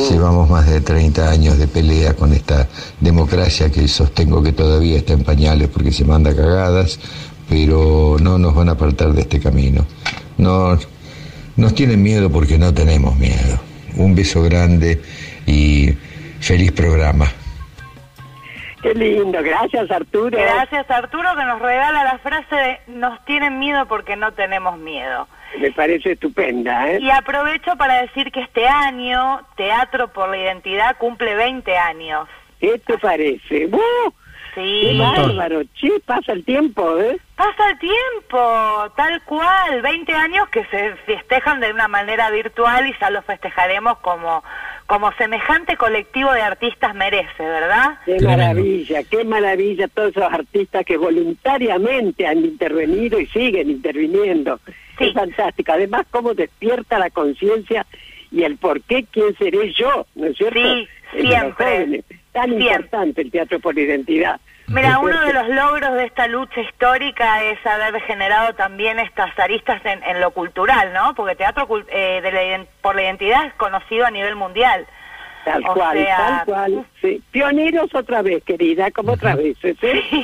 Llevamos 0.09 0.49
más 0.49 0.67
de 0.67 0.81
30 0.81 1.29
años 1.29 1.57
de 1.57 1.67
pelea 1.67 2.15
con 2.15 2.33
esta 2.33 2.67
democracia 2.99 3.71
que 3.71 3.87
sostengo 3.87 4.43
que 4.43 4.51
todavía 4.51 4.97
está 4.97 5.13
en 5.13 5.23
pañales 5.23 5.69
porque 5.69 5.93
se 5.93 6.03
manda 6.03 6.35
cagadas, 6.35 6.99
pero 7.47 8.17
no 8.19 8.37
nos 8.37 8.55
van 8.55 8.67
a 8.67 8.73
apartar 8.73 9.13
de 9.13 9.21
este 9.21 9.39
camino. 9.39 9.85
No, 10.37 10.77
nos 11.55 11.75
tienen 11.75 12.01
miedo 12.01 12.31
porque 12.31 12.57
no 12.57 12.73
tenemos 12.73 13.15
miedo. 13.17 13.59
Un 13.95 14.15
beso 14.15 14.41
grande 14.43 15.01
y 15.45 15.93
feliz 16.41 16.71
programa. 16.71 17.27
Qué 18.81 18.93
lindo, 18.93 19.41
gracias 19.41 19.89
Arturo. 19.89 20.37
Gracias 20.37 20.89
Arturo 20.91 21.29
que 21.35 21.43
nos 21.43 21.59
regala 21.59 22.03
la 22.03 22.19
frase 22.19 22.55
de 22.55 22.79
nos 22.87 23.23
tienen 23.25 23.57
miedo 23.57 23.87
porque 23.87 24.15
no 24.15 24.33
tenemos 24.33 24.77
miedo. 24.77 25.27
Me 25.59 25.71
parece 25.71 26.11
estupenda, 26.11 26.91
¿eh? 26.91 26.99
Y 27.01 27.09
aprovecho 27.09 27.75
para 27.77 28.01
decir 28.01 28.31
que 28.31 28.41
este 28.41 28.67
año 28.67 29.41
Teatro 29.55 30.09
por 30.09 30.29
la 30.29 30.37
Identidad 30.37 30.97
cumple 30.97 31.33
20 31.33 31.75
años. 31.75 32.27
¿Qué 32.59 32.77
te 32.79 32.97
parece? 32.99 33.65
¡Uh! 33.67 34.13
Sí. 34.55 34.81
¡Qué 34.81 34.97
bárbaro! 34.97 35.63
Che, 35.75 35.99
pasa 36.05 36.31
el 36.31 36.43
tiempo, 36.45 36.97
¿eh? 36.97 37.17
Pasa 37.35 37.69
el 37.71 37.79
tiempo, 37.79 38.93
tal 38.95 39.21
cual, 39.23 39.81
20 39.81 40.13
años 40.13 40.47
que 40.47 40.63
se 40.65 40.95
festejan 41.05 41.59
de 41.59 41.71
una 41.71 41.89
manera 41.89 42.29
virtual 42.31 42.87
y 42.87 42.95
ya 42.99 43.09
los 43.09 43.25
festejaremos 43.25 43.97
como, 43.97 44.41
como 44.87 45.11
semejante 45.13 45.75
colectivo 45.75 46.31
de 46.31 46.41
artistas 46.41 46.95
merece, 46.95 47.43
¿verdad? 47.43 47.99
Qué 48.05 48.21
maravilla, 48.21 49.03
qué 49.03 49.25
maravilla 49.25 49.89
todos 49.89 50.11
esos 50.15 50.31
artistas 50.31 50.85
que 50.85 50.95
voluntariamente 50.95 52.25
han 52.25 52.37
intervenido 52.37 53.19
y 53.19 53.27
siguen 53.27 53.69
interviniendo. 53.69 54.61
Es 54.97 55.13
fantástico. 55.13 55.73
Además, 55.73 56.05
cómo 56.09 56.33
despierta 56.33 56.97
la 56.97 57.09
conciencia 57.09 57.85
y 58.31 58.43
el 58.43 58.57
por 58.57 58.81
qué, 58.81 59.05
quién 59.11 59.35
seré 59.37 59.73
yo, 59.73 60.05
¿no 60.15 60.27
es 60.27 60.37
cierto? 60.37 60.59
Sí, 60.59 60.87
siempre. 61.19 62.03
Tan 62.31 62.53
importante 62.53 63.21
el 63.21 63.31
teatro 63.31 63.59
por 63.59 63.77
identidad. 63.77 64.39
Mira, 64.67 64.99
uno 64.99 65.21
de 65.21 65.33
los 65.33 65.47
logros 65.49 65.93
de 65.93 66.05
esta 66.05 66.27
lucha 66.27 66.59
histórica 66.61 67.43
es 67.43 67.63
haber 67.65 68.01
generado 68.01 68.53
también 68.55 68.99
estas 68.99 69.37
aristas 69.37 69.79
en, 69.85 70.03
en 70.03 70.19
lo 70.19 70.31
cultural, 70.31 70.91
¿no? 70.91 71.13
Porque 71.13 71.35
teatro 71.35 71.67
eh, 71.89 72.19
de 72.21 72.31
la 72.31 72.65
por 72.81 72.95
la 72.95 73.03
identidad 73.03 73.45
es 73.45 73.53
conocido 73.53 74.05
a 74.05 74.11
nivel 74.11 74.35
mundial. 74.35 74.87
Tal 75.43 75.63
O 75.67 75.73
cual, 75.75 75.97
sea, 75.97 76.17
tal 76.17 76.45
cual. 76.45 76.85
Sí. 76.99 77.21
Pioneros 77.29 77.93
otra 77.93 78.23
vez, 78.23 78.43
querida, 78.43 78.89
como 78.89 79.13
otras 79.13 79.37
veces, 79.37 79.77
¿eh? 79.83 80.03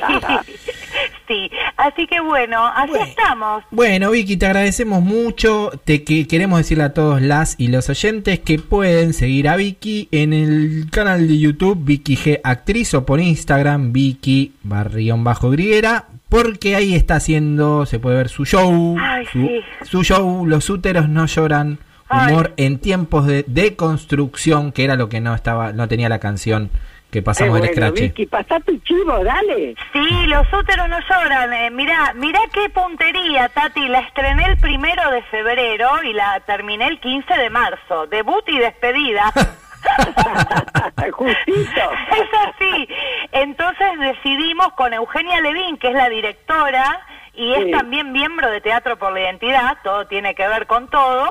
Sí, 1.32 1.50
así 1.78 2.06
que 2.06 2.20
bueno, 2.20 2.66
así 2.66 2.92
estamos. 3.08 3.64
Bueno, 3.70 4.10
Vicky, 4.10 4.36
te 4.36 4.44
agradecemos 4.44 5.02
mucho. 5.02 5.70
Te 5.84 6.04
que 6.04 6.26
queremos 6.26 6.58
decirle 6.58 6.84
a 6.84 6.92
todos 6.92 7.22
las 7.22 7.58
y 7.58 7.68
los 7.68 7.88
oyentes 7.88 8.40
que 8.40 8.58
pueden 8.58 9.14
seguir 9.14 9.48
a 9.48 9.56
Vicky 9.56 10.08
en 10.12 10.34
el 10.34 10.90
canal 10.90 11.26
de 11.26 11.38
YouTube 11.38 11.82
Vicky 11.82 12.16
G 12.16 12.40
Actriz 12.44 12.92
o 12.92 13.06
por 13.06 13.18
Instagram 13.18 13.94
Vicky 13.94 14.52
Barrión 14.62 15.24
Bajo 15.24 15.48
Griguera. 15.48 16.04
Porque 16.28 16.76
ahí 16.76 16.94
está 16.94 17.16
haciendo, 17.16 17.86
se 17.86 17.98
puede 17.98 18.18
ver 18.18 18.28
su 18.28 18.44
show. 18.44 18.96
Ay, 19.00 19.24
su, 19.32 19.40
sí. 19.40 19.60
su 19.84 20.04
show, 20.04 20.46
Los 20.46 20.68
úteros 20.68 21.08
no 21.08 21.24
lloran. 21.24 21.78
Humor 22.10 22.52
en 22.58 22.78
tiempos 22.78 23.26
de 23.26 23.42
deconstrucción, 23.48 24.72
que 24.72 24.84
era 24.84 24.96
lo 24.96 25.08
que 25.08 25.22
no 25.22 25.34
estaba, 25.34 25.72
no 25.72 25.88
tenía 25.88 26.10
la 26.10 26.18
canción 26.18 26.68
que 27.12 27.20
pasamos 27.22 27.60
del 27.60 27.68
bueno, 27.68 27.74
scratch. 27.74 28.00
Vicky, 28.00 28.26
pasá 28.26 28.58
tu 28.60 28.76
chivo, 28.78 29.22
dale. 29.22 29.74
Sí, 29.92 30.26
los 30.26 30.50
úteros 30.50 30.88
no 30.88 30.98
lloran. 31.00 31.52
Eh, 31.52 31.70
mirá, 31.70 32.14
mirá 32.14 32.40
qué 32.52 32.70
puntería, 32.70 33.50
Tati. 33.50 33.86
La 33.88 34.00
estrené 34.00 34.46
el 34.46 34.56
primero 34.56 35.10
de 35.10 35.22
febrero 35.24 36.02
y 36.02 36.14
la 36.14 36.40
terminé 36.40 36.86
el 36.88 36.98
15 37.00 37.34
de 37.34 37.50
marzo. 37.50 38.06
Debut 38.06 38.42
y 38.48 38.58
despedida. 38.58 39.30
Justito. 41.12 41.90
Es 42.16 42.28
así. 42.46 42.88
Entonces 43.32 43.86
decidimos 44.00 44.72
con 44.72 44.94
Eugenia 44.94 45.40
Levín, 45.42 45.76
que 45.76 45.88
es 45.88 45.94
la 45.94 46.08
directora 46.08 46.98
y 47.34 47.52
es 47.52 47.64
Sí. 47.64 47.70
también 47.72 48.12
miembro 48.12 48.50
de 48.50 48.60
Teatro 48.60 48.98
por 48.98 49.12
la 49.12 49.20
Identidad, 49.20 49.78
todo 49.82 50.06
tiene 50.06 50.34
que 50.34 50.46
ver 50.48 50.66
con 50.66 50.88
todo, 50.88 51.30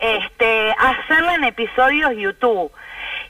este, 0.00 0.72
hacerla 0.72 1.34
en 1.36 1.44
episodios 1.44 2.12
YouTube. 2.16 2.70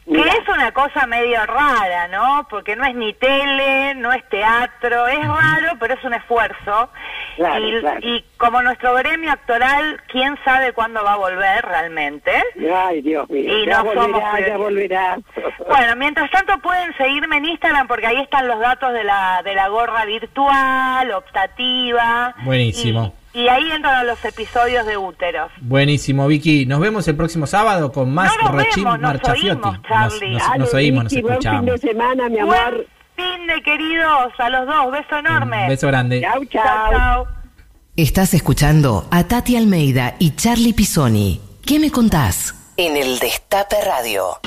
Que 0.07 0.13
Mira. 0.13 0.33
es 0.35 0.49
una 0.49 0.71
cosa 0.71 1.05
medio 1.09 1.45
rara, 1.47 2.07
¿no? 2.09 2.47
Porque 2.49 2.77
no 2.77 2.85
es 2.85 2.95
ni 2.95 3.13
tele, 3.15 3.93
no 3.97 4.13
es 4.13 4.23
teatro, 4.29 5.09
es 5.09 5.19
raro, 5.27 5.73
pero 5.81 5.95
es 5.95 6.05
un 6.05 6.15
esfuerzo. 6.15 6.91
Claro, 7.35 7.67
y, 7.67 7.81
claro. 7.81 7.99
y 8.03 8.25
como 8.37 8.63
nuestro 8.63 8.95
gremio 8.95 9.33
actoral, 9.33 10.01
¿quién 10.07 10.39
sabe 10.45 10.73
cuándo 10.73 11.03
va 11.03 11.15
a 11.15 11.17
volver 11.17 11.65
realmente? 11.67 12.31
Ay, 12.73 13.03
Dios 13.03 13.29
mío. 13.29 13.59
Y 13.59 13.67
ya 13.67 13.83
no 13.83 13.95
somos 13.95 14.23
volverá, 14.23 14.41
ya 14.47 14.55
prioridad. 14.55 15.17
volverá. 15.17 15.57
Bueno, 15.69 15.97
mientras 15.97 16.31
tanto 16.31 16.57
pueden 16.61 16.97
seguirme 16.97 17.39
en 17.39 17.47
Instagram 17.47 17.89
porque 17.89 18.07
ahí 18.07 18.21
están 18.23 18.47
los 18.47 18.61
datos 18.61 18.93
de 18.93 19.03
la, 19.03 19.43
de 19.45 19.55
la 19.57 19.67
gorra 19.69 20.05
virtual, 20.05 21.11
optativa. 21.11 22.33
Buenísimo. 22.45 23.13
Y, 23.13 23.26
y 23.37 23.49
ahí 23.49 23.71
entran 23.71 24.07
los 24.07 24.25
episodios 24.25 24.87
de 24.87 24.97
úteros. 24.97 25.51
Buenísimo, 25.61 26.27
Vicky. 26.27 26.67
Nos 26.67 26.81
vemos 26.81 27.07
el 27.09 27.17
próximo 27.17 27.47
sábado 27.47 27.93
con 27.93 28.13
más 28.13 28.33
No 28.37 28.45
nos 28.51 28.53
Rochín 28.65 28.85
vemos, 28.85 29.01
nos 29.01 29.13
oímos, 29.29 29.79
Charlie. 29.87 30.31
Nos, 30.33 30.43
nos- 30.49 30.59
nos 30.59 30.75
oímos, 30.75 31.05
nos 31.05 31.13
Vicky, 31.13 31.23
buen 31.23 31.35
fin 31.43 31.51
de 31.67 31.75
escuchamos. 31.75 31.81
semana, 31.81 32.29
mi 32.29 32.41
Buen 32.43 32.59
amor. 32.61 32.87
fin 33.15 33.47
de 33.47 33.63
queridos, 33.63 34.33
a 34.39 34.51
los 34.51 34.67
dos, 34.67 34.93
beso 34.93 35.17
enorme. 35.19 35.63
Un 35.65 35.69
beso 35.69 35.87
grande. 35.89 36.21
Chau, 36.23 36.45
chau. 36.47 36.63
Chao, 36.65 36.91
chao. 36.93 37.27
Estás 37.97 38.35
escuchando 38.35 39.07
a 39.11 39.25
Tati 39.25 39.57
Almeida 39.57 40.17
y 40.19 40.35
Charlie 40.37 40.73
Pisoni. 40.75 41.41
¿Qué 41.65 41.79
me 41.79 41.91
contás? 41.91 42.55
En 42.77 42.97
el 42.97 43.19
Destape 43.19 43.77
Radio. 43.87 44.39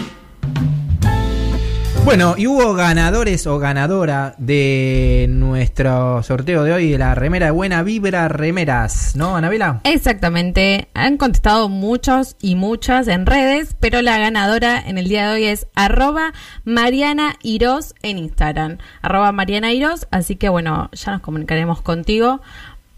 Bueno, 2.06 2.34
y 2.38 2.48
hubo 2.48 2.74
ganadores 2.74 3.46
o 3.46 3.60
ganadora 3.60 4.34
de 4.40 5.28
nuestro 5.30 6.24
sorteo 6.24 6.64
de 6.64 6.74
hoy 6.74 6.92
de 6.92 6.98
la 6.98 7.14
remera 7.14 7.48
de 7.48 7.52
Buena 7.52 7.84
Vibra 7.84 8.28
Remeras, 8.28 9.16
¿no, 9.16 9.36
Anabela? 9.36 9.82
Exactamente. 9.84 10.88
Han 10.96 11.18
contestado 11.18 11.70
muchos 11.70 12.36
y 12.42 12.56
muchas 12.56 13.08
en 13.08 13.28
redes, 13.28 13.76
pero 13.80 14.02
la 14.02 14.18
ganadora 14.18 14.82
en 14.84 14.98
el 14.98 15.08
día 15.08 15.28
de 15.28 15.34
hoy 15.36 15.46
es 15.46 15.68
arroba 15.76 16.34
Mariana 16.64 17.36
Iros 17.44 17.94
en 18.02 18.18
Instagram. 18.18 18.80
Arroba 19.04 19.32
Mariana 19.32 19.72
Iros, 19.72 20.08
así 20.10 20.36
que 20.36 20.50
bueno, 20.50 20.90
ya 20.94 21.12
nos 21.12 21.22
comunicaremos 21.22 21.84
contigo 21.84 22.42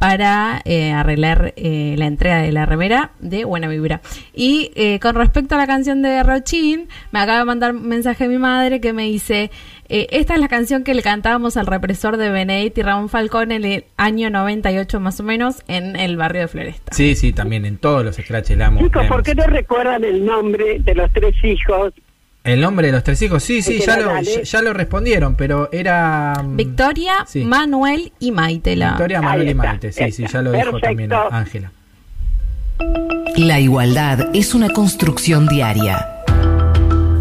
para 0.02 0.64
eh, 0.66 0.94
arreglar 0.94 1.54
eh, 1.58 1.94
la 1.96 2.08
entrega 2.08 2.42
de 2.42 2.52
la 2.52 2.66
remera 2.66 3.12
de 3.20 3.46
Buena 3.46 3.68
Vibra. 3.68 4.02
Y 4.34 4.72
eh, 4.74 5.00
con 5.00 5.14
respecto 5.14 5.54
a 5.54 5.60
la 5.60 5.68
canción 5.68 6.02
de 6.02 6.24
Rochín, 6.24 6.90
me 7.12 7.20
acaba 7.20 7.38
de 7.38 7.46
mandar 7.46 7.76
un 7.76 7.88
mensaje 7.88 8.28
mi 8.28 8.40
madre 8.40 8.82
que 8.82 8.94
me 8.94 9.04
dice, 9.04 9.52
eh, 9.90 10.08
esta 10.10 10.34
es 10.34 10.40
la 10.40 10.48
canción 10.48 10.84
que 10.84 10.96
le 10.96 11.04
cantábamos 11.04 11.56
al 11.56 11.68
represor 11.68 12.18
de 12.18 12.32
Benedict 12.32 12.80
y 12.80 12.82
Ramón 12.82 13.10
Falcón 13.10 13.52
en 13.52 13.64
el 13.64 13.86
año 13.96 14.32
98 14.32 15.00
más 15.00 15.20
o 15.20 15.24
menos 15.24 15.62
en 15.68 15.96
el 15.96 16.18
barrio 16.18 16.42
de 16.42 16.48
Floresta. 16.48 16.92
Sí, 16.96 17.14
sí, 17.14 17.32
también 17.32 17.68
en 17.68 17.78
todos 17.78 18.04
los 18.04 18.16
scratches 18.16 18.58
la 18.58 18.68
amo. 18.68 18.82
Chicos, 18.82 19.06
¿por 19.06 19.22
qué 19.22 19.36
no 19.36 19.46
recuerdan 19.46 20.04
el 20.04 20.26
nombre 20.26 20.80
de 20.80 20.96
los 20.96 21.14
tres 21.14 21.36
hijos? 21.44 21.94
El 22.44 22.60
nombre 22.60 22.88
de 22.88 22.94
los 22.94 23.04
tres 23.04 23.22
hijos, 23.22 23.44
sí, 23.44 23.62
sí, 23.62 23.80
ya 23.86 23.98
lo, 23.98 24.08
Dale. 24.08 24.38
ya, 24.38 24.42
ya 24.42 24.62
lo 24.64 24.74
respondieron, 24.74 25.36
pero 25.36 25.70
era... 25.72 26.34
mm, 26.44 26.56
Victoria, 26.58 27.14
Sí. 27.28 27.46
Manuel 27.46 28.12
y 28.20 28.32
Maitela. 28.32 28.90
Victoria, 28.92 29.22
Manuel 29.22 29.50
y 29.50 29.54
Maite, 29.54 29.92
sí, 29.92 30.12
sí, 30.12 30.26
ya 30.32 30.42
lo 30.42 30.52
dijo 30.52 30.80
también 30.80 31.12
Ángela. 31.14 31.72
La 33.38 33.60
igualdad 33.60 34.30
es 34.34 34.56
una 34.56 34.70
construcción 34.70 35.48
diaria. 35.48 36.08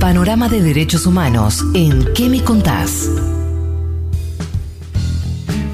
Panorama 0.01 0.49
de 0.49 0.63
Derechos 0.63 1.05
Humanos 1.07 1.63
en 1.75 2.15
¿Qué 2.15 2.31
me 2.31 2.43
contás? 2.43 3.11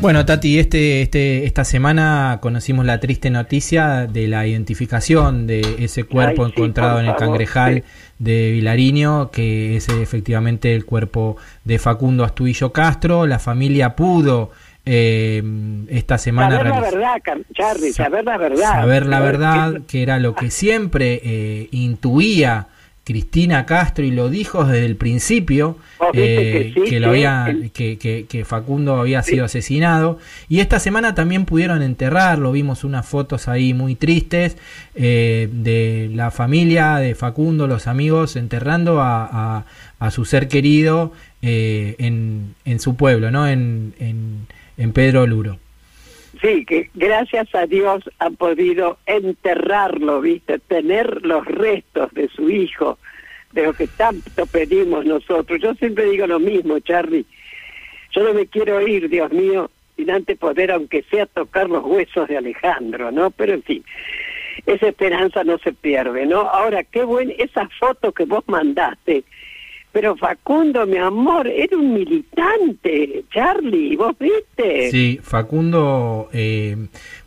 Bueno, 0.01 0.27
Tati, 0.27 0.59
este, 0.59 1.03
este, 1.03 1.47
esta 1.47 1.65
semana 1.65 2.39
conocimos 2.43 2.85
la 2.85 3.01
triste 3.01 3.31
noticia 3.31 4.07
de 4.07 4.29
la 4.29 4.47
identificación 4.47 5.47
de 5.47 5.77
ese 5.79 6.05
cuerpo 6.05 6.45
Ay, 6.45 6.51
sí, 6.55 6.61
encontrado 6.61 7.01
en 7.01 7.07
el 7.07 7.13
favor, 7.13 7.27
cangrejal 7.29 7.75
sí. 7.77 7.83
De 8.19 8.51
Vilariño, 8.53 9.31
que 9.31 9.77
es 9.77 9.89
efectivamente 9.89 10.75
el 10.75 10.85
cuerpo 10.85 11.37
de 11.65 11.79
Facundo 11.79 12.25
Astudillo 12.25 12.73
Castro. 12.73 13.27
La 13.27 13.39
familia 13.39 13.95
pudo 13.97 14.51
eh, 14.85 15.43
esta 15.89 16.17
semana 16.17 16.57
Saber 16.57 16.71
la 16.73 16.81
verdad, 16.81 17.15
Charlie, 17.55 17.93
Sa- 17.93 18.05
saber 18.05 18.25
la 18.25 18.37
verdad. 18.39 18.71
saber 18.73 19.07
la 19.07 19.21
verdad, 19.21 19.73
que- 19.75 19.83
que 19.87 20.03
era 20.03 20.19
lo 20.21 20.35
que 20.35 20.51
siempre 20.51 21.21
eh, 21.25 21.69
intuía 21.73 22.69
Cristina 23.07 23.65
Castro 23.67 24.05
y 24.05 24.11
lo 24.11 24.29
dijo 24.29 24.65
desde 24.65 24.85
el 24.85 24.97
principio 24.97 25.79
viste 26.13 26.69
eh, 26.69 26.73
que 26.75 26.81
sí, 26.85 26.91
que 26.91 26.99
lo 27.01 27.11
había 27.11 27.57
que, 27.73 27.99
que- 27.99 28.27
que 28.29 28.45
Facundo 28.45 28.97
había 29.01 29.23
sido 29.23 29.45
asesinado. 29.45 30.19
Y 30.49 30.59
esta 30.59 30.81
semana 30.81 31.15
también 31.15 31.45
pudieron 31.45 31.83
enterrarlo 31.83 32.51
vimos 32.51 32.83
unas 32.83 33.07
fotos 33.07 33.47
ahí 33.47 33.75
muy 33.75 33.95
tristes 33.95 34.57
eh, 34.97 35.49
de 35.53 36.11
la 36.15 36.33
familia 36.33 36.97
de 36.97 37.15
Facundo 37.15 37.69
los 37.69 37.87
amigos 37.87 38.35
enterrando 38.35 39.01
a, 39.01 39.25
a- 39.59 39.65
a 40.01 40.11
su 40.11 40.25
ser 40.25 40.49
querido 40.49 41.13
eh, 41.43 41.95
en, 42.01 42.55
en 42.65 42.81
su 42.81 42.97
pueblo 42.97 43.31
no 43.31 43.47
en, 43.47 43.95
en, 44.01 44.47
en 44.77 44.93
Pedro 44.93 45.27
Luro 45.29 45.59
Sí, 46.47 46.65
que 46.65 46.91
gracias 46.95 47.53
a 47.57 47.67
Dios 47.67 48.09
han 48.21 48.37
podido 48.37 48.99
enterrarlo, 49.07 50.21
¿viste? 50.21 50.61
Tener 50.61 51.27
los 51.27 51.45
restos 51.45 52.15
de 52.15 52.29
su 52.29 52.49
hijo, 52.49 53.01
de 53.51 53.65
lo 53.65 53.73
que 53.73 53.89
tanto 53.89 54.47
pedimos 54.47 55.05
nosotros. 55.05 55.61
Yo 55.61 55.75
siempre 55.75 56.09
digo 56.09 56.25
lo 56.29 56.39
mismo, 56.39 56.79
Charlie. 56.79 57.27
Yo 58.13 58.23
no 58.23 58.33
me 58.33 58.47
quiero 58.47 58.81
ir, 58.81 59.09
Dios 59.09 59.33
mío, 59.33 59.73
sin 59.97 60.09
antes 60.09 60.39
poder, 60.39 60.71
aunque 60.71 61.03
sea, 61.11 61.27
tocar 61.27 61.69
los 61.69 61.85
huesos 61.85 62.29
de 62.29 62.37
Alejandro, 62.37 63.11
¿no? 63.11 63.33
Pero 63.33 63.55
en 63.55 63.65
fin, 63.65 63.85
esa 64.67 64.87
esperanza 64.87 65.43
no 65.43 65.59
se 65.59 65.73
pierde, 65.73 66.27
¿no? 66.27 66.43
Ahora, 66.43 66.85
qué 66.85 67.03
buena 67.03 67.33
esa 67.39 67.69
foto 67.81 68.13
que 68.13 68.25
vos 68.25 68.45
mandaste. 68.47 69.25
Pero 69.97 70.15
Facundo, 70.15 70.85
mi 70.87 70.99
amor, 70.99 71.49
era 71.49 71.75
un 71.75 71.95
militante, 71.95 73.25
Charlie, 73.33 73.97
¿vos 73.97 74.15
viste? 74.21 74.91
Sí, 74.91 75.19
Facundo, 75.23 76.29
eh, 76.35 76.77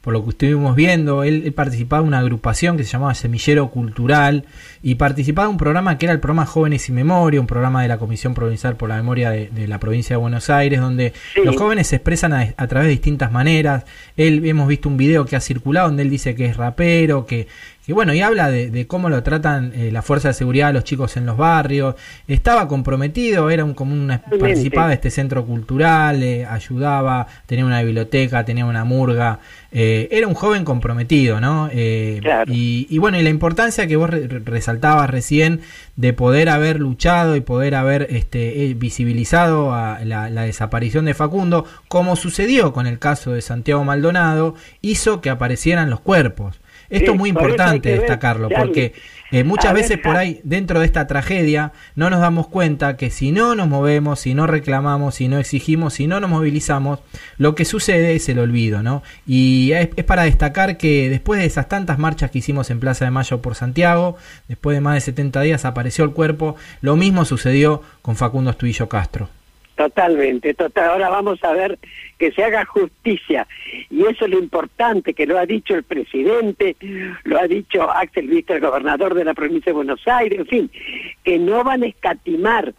por 0.01 0.13
lo 0.13 0.23
que 0.23 0.29
estuvimos 0.29 0.75
viendo, 0.75 1.23
él, 1.23 1.41
él 1.45 1.53
participaba 1.53 2.03
en 2.03 2.09
una 2.09 2.19
agrupación 2.19 2.77
que 2.77 2.83
se 2.83 2.91
llamaba 2.91 3.15
Semillero 3.15 3.71
Cultural 3.71 4.45
y 4.83 4.95
participaba 4.95 5.47
en 5.47 5.53
un 5.53 5.57
programa 5.57 5.97
que 5.97 6.05
era 6.05 6.13
el 6.13 6.19
programa 6.19 6.45
Jóvenes 6.45 6.87
y 6.89 6.91
Memoria, 6.91 7.41
un 7.41 7.47
programa 7.47 7.81
de 7.81 7.87
la 7.87 7.97
Comisión 7.97 8.35
Provincial 8.35 8.75
por 8.77 8.89
la 8.89 8.97
Memoria 8.97 9.31
de, 9.31 9.47
de 9.47 9.67
la 9.67 9.79
provincia 9.79 10.15
de 10.15 10.21
Buenos 10.21 10.51
Aires, 10.51 10.79
donde 10.79 11.13
Sí. 11.33 11.41
los 11.43 11.55
jóvenes 11.57 11.87
se 11.87 11.95
expresan 11.95 12.33
a, 12.33 12.53
a 12.55 12.67
través 12.67 12.85
de 12.85 12.91
distintas 12.91 13.31
maneras. 13.31 13.85
Él 14.15 14.45
hemos 14.45 14.67
visto 14.67 14.89
un 14.89 14.97
video 14.97 15.25
que 15.25 15.35
ha 15.35 15.41
circulado 15.41 15.87
donde 15.87 16.03
él 16.03 16.11
dice 16.11 16.35
que 16.35 16.45
es 16.45 16.55
rapero, 16.55 17.25
que, 17.25 17.47
que 17.89 17.93
bueno, 17.93 18.13
y 18.13 18.21
habla 18.21 18.51
de, 18.51 18.69
de 18.69 18.85
cómo 18.85 19.09
lo 19.09 19.23
tratan 19.23 19.71
eh, 19.73 19.89
la 19.91 20.03
fuerza 20.03 20.27
de 20.27 20.35
seguridad 20.35 20.69
a 20.69 20.73
los 20.73 20.83
chicos 20.83 21.17
en 21.17 21.25
los 21.25 21.37
barrios. 21.37 21.95
Estaba 22.27 22.67
comprometido, 22.67 23.49
era 23.49 23.65
un, 23.65 23.73
como 23.73 23.93
una, 23.95 24.21
participaba 24.39 24.89
de 24.89 24.93
este 24.93 25.09
centro 25.09 25.43
cultural, 25.43 26.21
eh, 26.21 26.45
ayudaba, 26.45 27.25
tenía 27.47 27.65
una 27.65 27.81
biblioteca, 27.81 28.45
tenía 28.45 28.67
una 28.67 28.85
murga. 28.85 29.39
eh, 29.71 30.07
era 30.11 30.27
un 30.27 30.35
joven 30.35 30.65
comprometido, 30.65 31.41
¿no? 31.41 31.67
Eh, 31.71 32.19
y, 32.53 32.85
y 32.91 32.97
bueno, 32.99 33.19
y 33.19 33.23
la 33.23 33.29
importancia 33.31 33.87
que 33.87 33.95
vos 33.95 34.07
re- 34.11 34.27
re- 34.27 34.39
resaltabas 34.45 35.09
recién 35.09 35.61
de 35.95 36.13
poder 36.13 36.49
haber 36.49 36.79
luchado 36.79 37.35
y 37.35 37.41
poder 37.41 37.73
haber 37.73 38.05
este, 38.11 38.65
eh, 38.65 38.75
visibilizado 38.75 39.73
a 39.73 40.05
la, 40.05 40.29
la 40.29 40.43
desaparición 40.43 41.05
de 41.05 41.15
Facundo, 41.15 41.65
como 41.87 42.15
sucedió 42.15 42.71
con 42.71 42.85
el 42.85 42.99
caso 42.99 43.31
de 43.31 43.41
Santiago 43.41 43.83
Maldonado, 43.83 44.53
hizo 44.81 45.21
que 45.21 45.31
aparecieran 45.31 45.89
los 45.89 46.01
cuerpos. 46.01 46.59
Esto 46.89 47.05
Sí, 47.05 47.11
es 47.11 47.17
muy 47.17 47.29
importante 47.29 47.89
ver, 47.91 47.99
destacarlo, 47.99 48.49
porque 48.49 48.93
eh, 49.31 49.43
muchas 49.43 49.73
ver, 49.73 49.83
veces 49.83 49.99
por 49.99 50.17
ahí, 50.17 50.41
dentro 50.43 50.79
de 50.79 50.85
esta 50.85 51.05
tragedia, 51.05 51.71
no 51.95 52.09
nos 52.09 52.19
damos 52.19 52.47
cuenta 52.47 52.97
que 52.97 53.11
si 53.11 53.31
no 53.31 53.53
nos 53.55 53.67
movemos, 53.67 54.21
si 54.21 54.33
no 54.33 54.47
reclamamos, 54.47 55.15
si 55.15 55.27
no 55.27 55.37
exigimos, 55.37 55.93
si 55.93 56.07
no 56.07 56.19
nos 56.19 56.29
movilizamos, 56.29 56.99
lo 57.37 57.53
que 57.53 57.65
sucede 57.65 58.15
es 58.15 58.27
el 58.29 58.39
olvido, 58.39 58.81
¿no? 58.81 59.03
Y 59.27 59.71
es, 59.73 59.89
es 59.95 60.03
para 60.03 60.23
destacar 60.23 60.77
que 60.77 61.09
después 61.09 61.39
de 61.39 61.45
esas 61.45 61.69
tantas 61.69 61.99
marchas 61.99 62.31
que 62.31 62.39
hicimos 62.39 62.69
en 62.71 62.79
Plaza 62.79 63.05
de 63.05 63.11
Mayo 63.11 63.41
por 63.41 63.55
Santiago, 63.55 64.17
después 64.47 64.75
de 64.75 64.81
más 64.81 64.95
de 64.95 65.01
70 65.01 65.41
días 65.41 65.65
apareció 65.65 66.03
el 66.05 66.11
cuerpo, 66.11 66.55
lo 66.81 66.95
mismo 66.95 67.23
sucedió 67.25 67.83
con 68.01 68.15
Facundo 68.15 68.51
Estuillo 68.51 68.89
Castro. 68.89 69.29
Totalmente, 69.79 70.53
total. 70.55 70.89
Ahora 70.89 71.07
vamos 71.07 71.41
a 71.41 71.53
ver 71.53 71.79
que 72.17 72.33
se 72.33 72.43
haga 72.43 72.65
justicia. 72.65 73.47
Y 73.89 74.01
eso 74.01 74.25
es 74.25 74.31
lo 74.31 74.37
importante, 74.37 75.13
que 75.13 75.25
lo 75.25 75.39
ha 75.39 75.45
dicho 75.45 75.73
el 75.73 75.83
presidente, 75.83 76.75
lo 77.23 77.39
ha 77.39 77.47
dicho 77.47 77.89
Axel 77.89 78.27
Víctor, 78.27 78.57
el 78.57 78.63
gobernador 78.63 79.13
de 79.13 79.23
la 79.23 79.33
provincia 79.33 79.69
de 79.69 79.77
Buenos 79.77 80.05
Aires, 80.05 80.39
en 80.39 80.47
fin, 80.47 80.71
que 81.23 81.39
no 81.39 81.63
van 81.63 81.83
a 81.83 81.85
escatimar, 81.85 82.73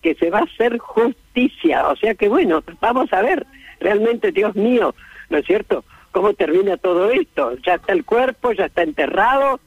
que 0.00 0.14
se 0.14 0.30
va 0.30 0.38
a 0.38 0.44
hacer 0.44 0.78
justicia. 0.78 1.88
O 1.88 1.96
sea 1.96 2.14
que 2.14 2.26
bueno, 2.26 2.64
vamos 2.80 3.12
a 3.12 3.20
ver, 3.20 3.46
realmente, 3.78 4.32
Dios 4.32 4.56
mío, 4.56 4.94
¿no 5.28 5.36
es 5.36 5.44
cierto? 5.44 5.84
¿Cómo 6.10 6.32
termina 6.32 6.78
todo 6.78 7.10
esto? 7.10 7.54
Ya 7.66 7.74
está 7.74 7.92
el 7.92 8.06
cuerpo, 8.06 8.52
ya 8.52 8.64
está 8.64 8.82
enterrado. 8.82 9.60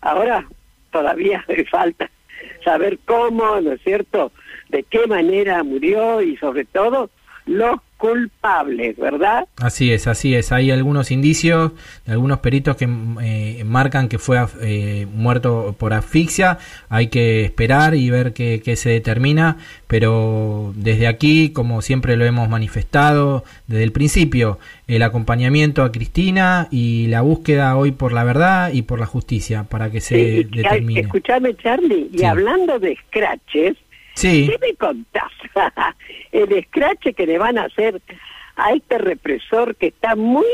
Ahora 0.00 0.48
todavía 0.92 1.44
falta 1.70 2.10
saber 2.64 2.98
cómo, 3.04 3.60
¿no 3.60 3.72
es 3.72 3.82
cierto? 3.82 4.32
De 4.72 4.82
qué 4.82 5.06
manera 5.06 5.62
murió 5.62 6.20
y 6.22 6.36
sobre 6.38 6.64
todo 6.64 7.10
los 7.46 7.76
culpables, 7.96 8.96
¿verdad? 8.96 9.46
Así 9.58 9.92
es, 9.92 10.06
así 10.06 10.34
es. 10.34 10.50
Hay 10.52 10.70
algunos 10.70 11.10
indicios 11.10 11.72
de 12.06 12.12
algunos 12.12 12.38
peritos 12.38 12.76
que 12.76 12.88
eh, 13.22 13.62
marcan 13.64 14.08
que 14.08 14.18
fue 14.18 14.38
eh, 14.60 15.06
muerto 15.12 15.74
por 15.78 15.92
asfixia. 15.92 16.58
Hay 16.88 17.08
que 17.08 17.44
esperar 17.44 17.94
y 17.94 18.10
ver 18.10 18.32
qué, 18.32 18.60
qué 18.64 18.76
se 18.76 18.90
determina. 18.90 19.58
Pero 19.88 20.72
desde 20.76 21.06
aquí, 21.06 21.50
como 21.52 21.82
siempre 21.82 22.16
lo 22.16 22.24
hemos 22.24 22.48
manifestado 22.48 23.44
desde 23.66 23.84
el 23.84 23.92
principio, 23.92 24.58
el 24.88 25.02
acompañamiento 25.02 25.82
a 25.82 25.92
Cristina 25.92 26.68
y 26.70 27.06
la 27.08 27.20
búsqueda 27.22 27.76
hoy 27.76 27.92
por 27.92 28.12
la 28.12 28.24
verdad 28.24 28.72
y 28.72 28.82
por 28.82 28.98
la 29.00 29.06
justicia 29.06 29.64
para 29.64 29.90
que 29.90 30.00
se 30.00 30.14
Sí, 30.14 30.20
y- 30.50 30.56
determine. 30.56 31.00
Escuchame, 31.00 31.56
Charlie, 31.56 32.08
y 32.12 32.18
Sí. 32.18 32.24
hablando 32.24 32.78
de 32.78 32.96
scratches, 33.08 33.76
Sí. 34.22 34.48
¿qué 34.48 34.58
me 34.66 34.74
contás? 34.76 35.32
El 36.32 36.64
scratch 36.64 37.14
que 37.14 37.26
le 37.26 37.38
van 37.38 37.58
a 37.58 37.64
hacer 37.64 38.00
a 38.56 38.72
este 38.72 38.98
represor 38.98 39.74
que 39.76 39.88
está 39.88 40.14
muy 40.14 40.46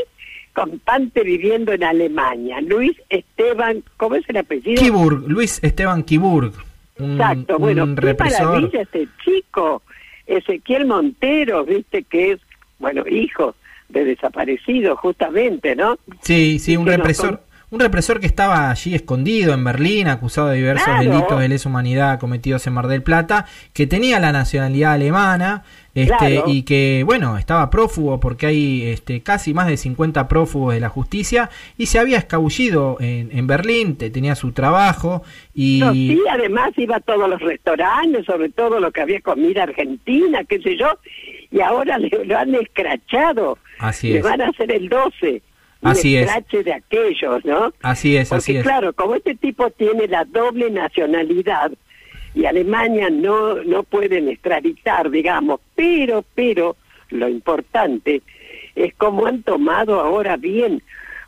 campante 0.53 1.23
viviendo 1.23 1.71
en 1.71 1.83
Alemania, 1.83 2.59
Luis 2.61 2.97
Esteban, 3.09 3.83
¿cómo 3.97 4.15
es 4.15 4.27
el 4.27 4.37
apellido? 4.37 4.81
Kiburg, 4.81 5.27
Luis 5.27 5.59
Esteban 5.63 6.03
Kiburg, 6.03 6.53
un, 6.97 7.13
Exacto, 7.13 7.59
bueno, 7.59 7.83
un 7.83 7.95
qué 7.95 8.01
represor. 8.01 8.47
maravilla 8.47 8.81
este 8.81 9.07
chico, 9.23 9.83
Ezequiel 10.25 10.85
Montero, 10.85 11.63
viste 11.63 12.03
que 12.03 12.31
es, 12.31 12.39
bueno, 12.79 13.03
hijo 13.07 13.55
de 13.89 14.03
desaparecido 14.03 14.95
justamente, 14.97 15.75
¿no? 15.75 15.97
Sí, 16.21 16.59
sí, 16.59 16.75
un 16.75 16.87
represor. 16.87 17.41
Un 17.71 17.79
represor 17.79 18.19
que 18.19 18.25
estaba 18.25 18.71
allí 18.71 18.95
escondido 18.95 19.53
en 19.53 19.63
Berlín, 19.63 20.07
acusado 20.07 20.47
de 20.47 20.57
diversos 20.57 20.85
Claro. 20.85 21.03
delitos 21.11 21.39
de 21.39 21.47
lesa 21.49 21.69
humanidad 21.69 22.19
cometidos 22.19 22.65
en 22.65 22.73
Mar 22.73 22.87
del 22.87 23.03
Plata, 23.03 23.45
que 23.73 23.85
tenía 23.85 24.19
la 24.19 24.31
nacionalidad 24.31 24.93
alemana, 24.93 25.63
este, 25.93 26.07
Claro. 26.17 26.43
y 26.47 26.63
que, 26.63 27.03
bueno, 27.05 27.37
estaba 27.37 27.69
prófugo 27.69 28.19
porque 28.19 28.47
hay 28.47 28.83
este, 28.87 29.21
casi 29.21 29.53
más 29.53 29.67
de 29.67 29.77
50 29.77 30.27
prófugos 30.27 30.73
de 30.73 30.79
la 30.79 30.89
justicia, 30.89 31.51
y 31.77 31.85
se 31.85 31.99
había 31.99 32.17
escabullido 32.17 32.97
en, 32.99 33.29
en 33.37 33.45
Berlín, 33.45 33.97
te- 33.97 34.09
tenía 34.09 34.33
su 34.33 34.51
trabajo, 34.51 35.21
y... 35.53 35.79
No, 35.79 35.93
sí, 35.93 36.19
además 36.31 36.71
iba 36.77 36.95
a 36.95 36.99
todos 37.01 37.29
los 37.29 37.39
restaurantes, 37.39 38.25
sobre 38.25 38.49
todo 38.49 38.79
lo 38.79 38.91
que 38.91 39.01
había 39.01 39.21
comida 39.21 39.61
argentina, 39.63 40.43
qué 40.43 40.59
sé 40.59 40.75
yo, 40.75 40.87
y 41.51 41.59
ahora 41.61 41.99
le, 41.99 42.09
lo 42.25 42.35
han 42.37 42.55
escrachado. 42.55 43.59
Así 43.79 44.09
le 44.09 44.17
es. 44.19 44.23
van 44.23 44.41
a 44.41 44.47
hacer 44.49 44.71
el 44.71 44.89
12. 44.89 45.41
Un 45.81 45.91
Así 45.91 46.17
es. 46.17 46.25
escrache 46.27 46.63
de 46.63 46.73
aquellos, 46.73 47.45
¿no? 47.45 47.73
Así 47.81 48.17
es, 48.17 48.29
Porque 48.29 48.37
así 48.39 48.57
es. 48.57 48.63
claro, 48.63 48.93
como 48.93 49.15
este 49.15 49.35
tipo 49.35 49.69
tiene 49.71 50.07
la 50.07 50.25
doble 50.25 50.69
nacionalidad 50.69 51.71
y 52.35 52.45
Alemania 52.45 53.09
no 53.09 53.63
no 53.63 53.83
pueden 53.83 54.27
extraditar, 54.29 55.09
digamos, 55.09 55.61
pero 55.75 56.23
pero 56.35 56.75
lo 57.09 57.27
importante 57.29 58.21
es 58.75 58.93
cómo 58.95 59.25
han 59.25 59.41
tomado 59.43 59.99
ahora 60.01 60.37
bien 60.37 60.81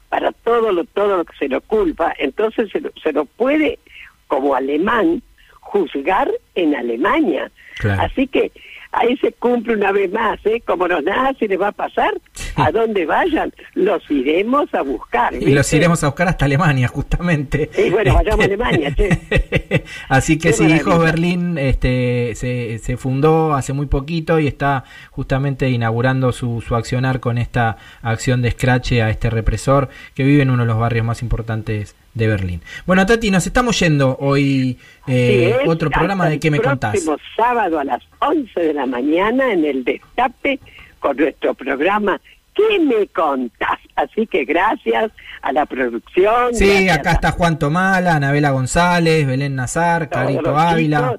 para 0.10 0.32
todo 0.32 0.72
lo 0.73 0.84
todo 0.86 1.18
lo 1.18 1.26
que 1.26 1.38
se 1.38 1.48
lo 1.48 1.61
culpa, 1.61 2.14
entonces 2.19 2.69
se 2.72 2.82
lo, 2.82 2.91
se 3.02 3.14
lo 3.14 3.26
puede 3.26 3.80
como 4.28 4.53
alemán 4.56 5.22
juzgar 5.61 6.30
en 6.56 6.76
Alemania. 6.76 7.49
Claro. 7.80 8.02
Así 8.03 8.28
que 8.28 8.52
ahí 8.92 9.18
se 9.18 9.32
cumple 9.34 9.76
una 9.76 9.92
vez 9.92 10.12
más, 10.12 10.40
¿eh? 10.46 10.62
Como 10.66 10.88
los 10.88 11.04
nazis 11.04 11.50
les 11.50 11.60
va 11.60 11.70
a 11.70 11.72
pasar, 11.72 12.14
a 12.56 12.72
donde 12.72 13.06
vayan, 13.06 13.52
los 13.74 14.10
iremos 14.10 14.74
a 14.74 14.82
buscar. 14.82 15.34
Y 15.34 15.54
los 15.54 15.72
iremos 15.74 16.04
a 16.04 16.08
buscar 16.08 16.28
hasta 16.28 16.46
Alemania, 16.46 16.88
justamente. 16.88 17.70
Y 17.78 17.90
bueno, 17.90 18.16
vayamos 18.16 18.42
a 18.42 18.46
Alemania, 18.46 18.94
che. 18.94 19.84
Así 20.10 20.38
que 20.38 20.50
Qué 20.50 20.54
sí, 20.54 20.66
Hijos. 20.66 21.00
Berlín 21.00 21.58
este, 21.58 22.34
se, 22.36 22.80
se 22.80 22.98
fundó 22.98 23.54
hace 23.54 23.74
muy 23.74 23.86
poquito 23.86 24.40
y 24.40 24.48
está 24.48 24.84
justamente 25.10 25.70
inaugurando 25.70 26.32
su, 26.32 26.62
su 26.62 26.76
accionar 26.76 27.20
con 27.20 27.38
esta 27.38 27.78
acción 28.02 28.42
de 28.42 28.52
scratch 28.52 28.94
a 28.94 29.10
este 29.10 29.30
represor 29.30 29.90
que 30.14 30.24
vive 30.24 30.44
en 30.44 30.50
uno 30.50 30.64
de 30.64 30.68
los 30.68 30.78
barrios 30.78 31.06
más 31.06 31.22
importantes 31.22 31.96
de 32.14 32.28
Berlín. 32.28 32.62
Bueno, 32.86 33.06
Tati, 33.06 33.32
nos 33.32 33.48
estamos 33.48 33.80
yendo 33.80 34.18
hoy 34.20 34.78
eh, 35.08 35.56
Sí, 35.62 35.70
otro 35.70 35.90
programa 35.90 36.30
de 36.30 36.40
¿Qué 36.40 36.52
me 36.52 36.58
el 36.58 36.64
contás? 36.64 36.92
próximo 36.92 37.18
sábado 37.36 37.80
a 37.80 37.84
las 37.84 38.02
11 38.20 38.60
de 38.60 38.74
la 38.74 38.86
mañana 38.86 39.54
en 39.54 39.66
el 39.66 39.84
Destape 39.84 40.60
con 41.00 41.18
nuestro 41.18 41.54
programa 41.54 42.20
¿Qué 42.54 42.80
me 42.80 43.08
contás? 43.08 43.80
Así 43.96 44.28
que 44.28 44.44
gracias 44.44 45.12
a 45.42 45.54
la 45.54 45.66
producción. 45.66 46.54
Sí, 46.54 46.90
acá 46.90 47.14
está 47.14 47.32
Juan 47.32 47.58
Tomala, 47.58 48.16
Anabela 48.16 48.52
González, 48.52 49.26
Belén 49.26 49.56
Nazar, 49.56 50.10
Carito 50.10 50.58
Ávila. 50.58 51.18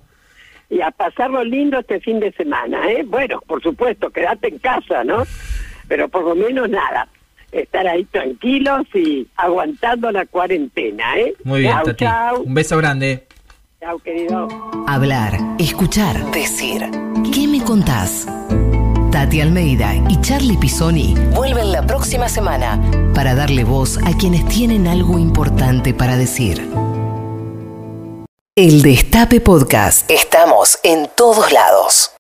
Y 0.69 0.81
a 0.81 0.91
pasarlo 0.91 1.43
lindo 1.45 1.79
este 1.79 2.01
fin 2.01 2.21
de 2.21 2.33
semana, 2.33 2.91
¿eh? 2.91 3.03
Bueno, 3.07 3.43
por 3.47 3.63
supuesto, 3.63 4.11
quédate 4.11 4.49
en 4.49 4.59
casa, 4.59 5.05
¿no? 5.05 5.25
Pero 5.89 6.09
por 6.09 6.25
lo 6.25 6.35
menos 6.35 6.69
nada, 6.69 7.09
estar 7.53 7.87
ahí 7.87 8.05
tranquilos 8.07 8.83
y 8.95 9.29
aguantando 9.37 10.11
la 10.11 10.27
cuarentena, 10.27 11.17
¿eh? 11.19 11.35
Muy 11.45 11.61
bien, 11.61 11.73
Chau, 11.73 11.85
Tati. 11.85 12.05
chau. 12.05 12.43
Un 12.43 12.55
beso 12.55 12.77
grande. 12.79 13.27
Chau, 13.81 13.99
querido. 14.01 14.49
Hablar, 14.87 15.39
escuchar, 15.59 16.31
decir. 16.33 16.83
¿Qué 17.33 17.47
me 17.47 17.63
contás? 17.63 18.27
Tati 19.11 19.41
Almeida 19.43 19.95
y 20.09 20.21
Charlie 20.23 20.57
Pisoni 20.57 21.15
vuelven 21.35 21.71
la 21.71 21.87
próxima 21.87 22.29
semana 22.29 22.81
para 23.15 23.35
darle 23.35 23.63
voz 23.65 23.99
a 23.99 24.17
quienes 24.17 24.47
tienen 24.49 24.87
algo 24.87 25.19
importante 25.19 25.93
para 25.93 26.17
decir. 26.17 26.67
El 28.57 28.83
Destape 28.83 29.41
Podcast. 29.41 30.11
Estamos 30.11 30.79
en 30.83 31.09
todos 31.17 31.53
lados. 31.53 32.11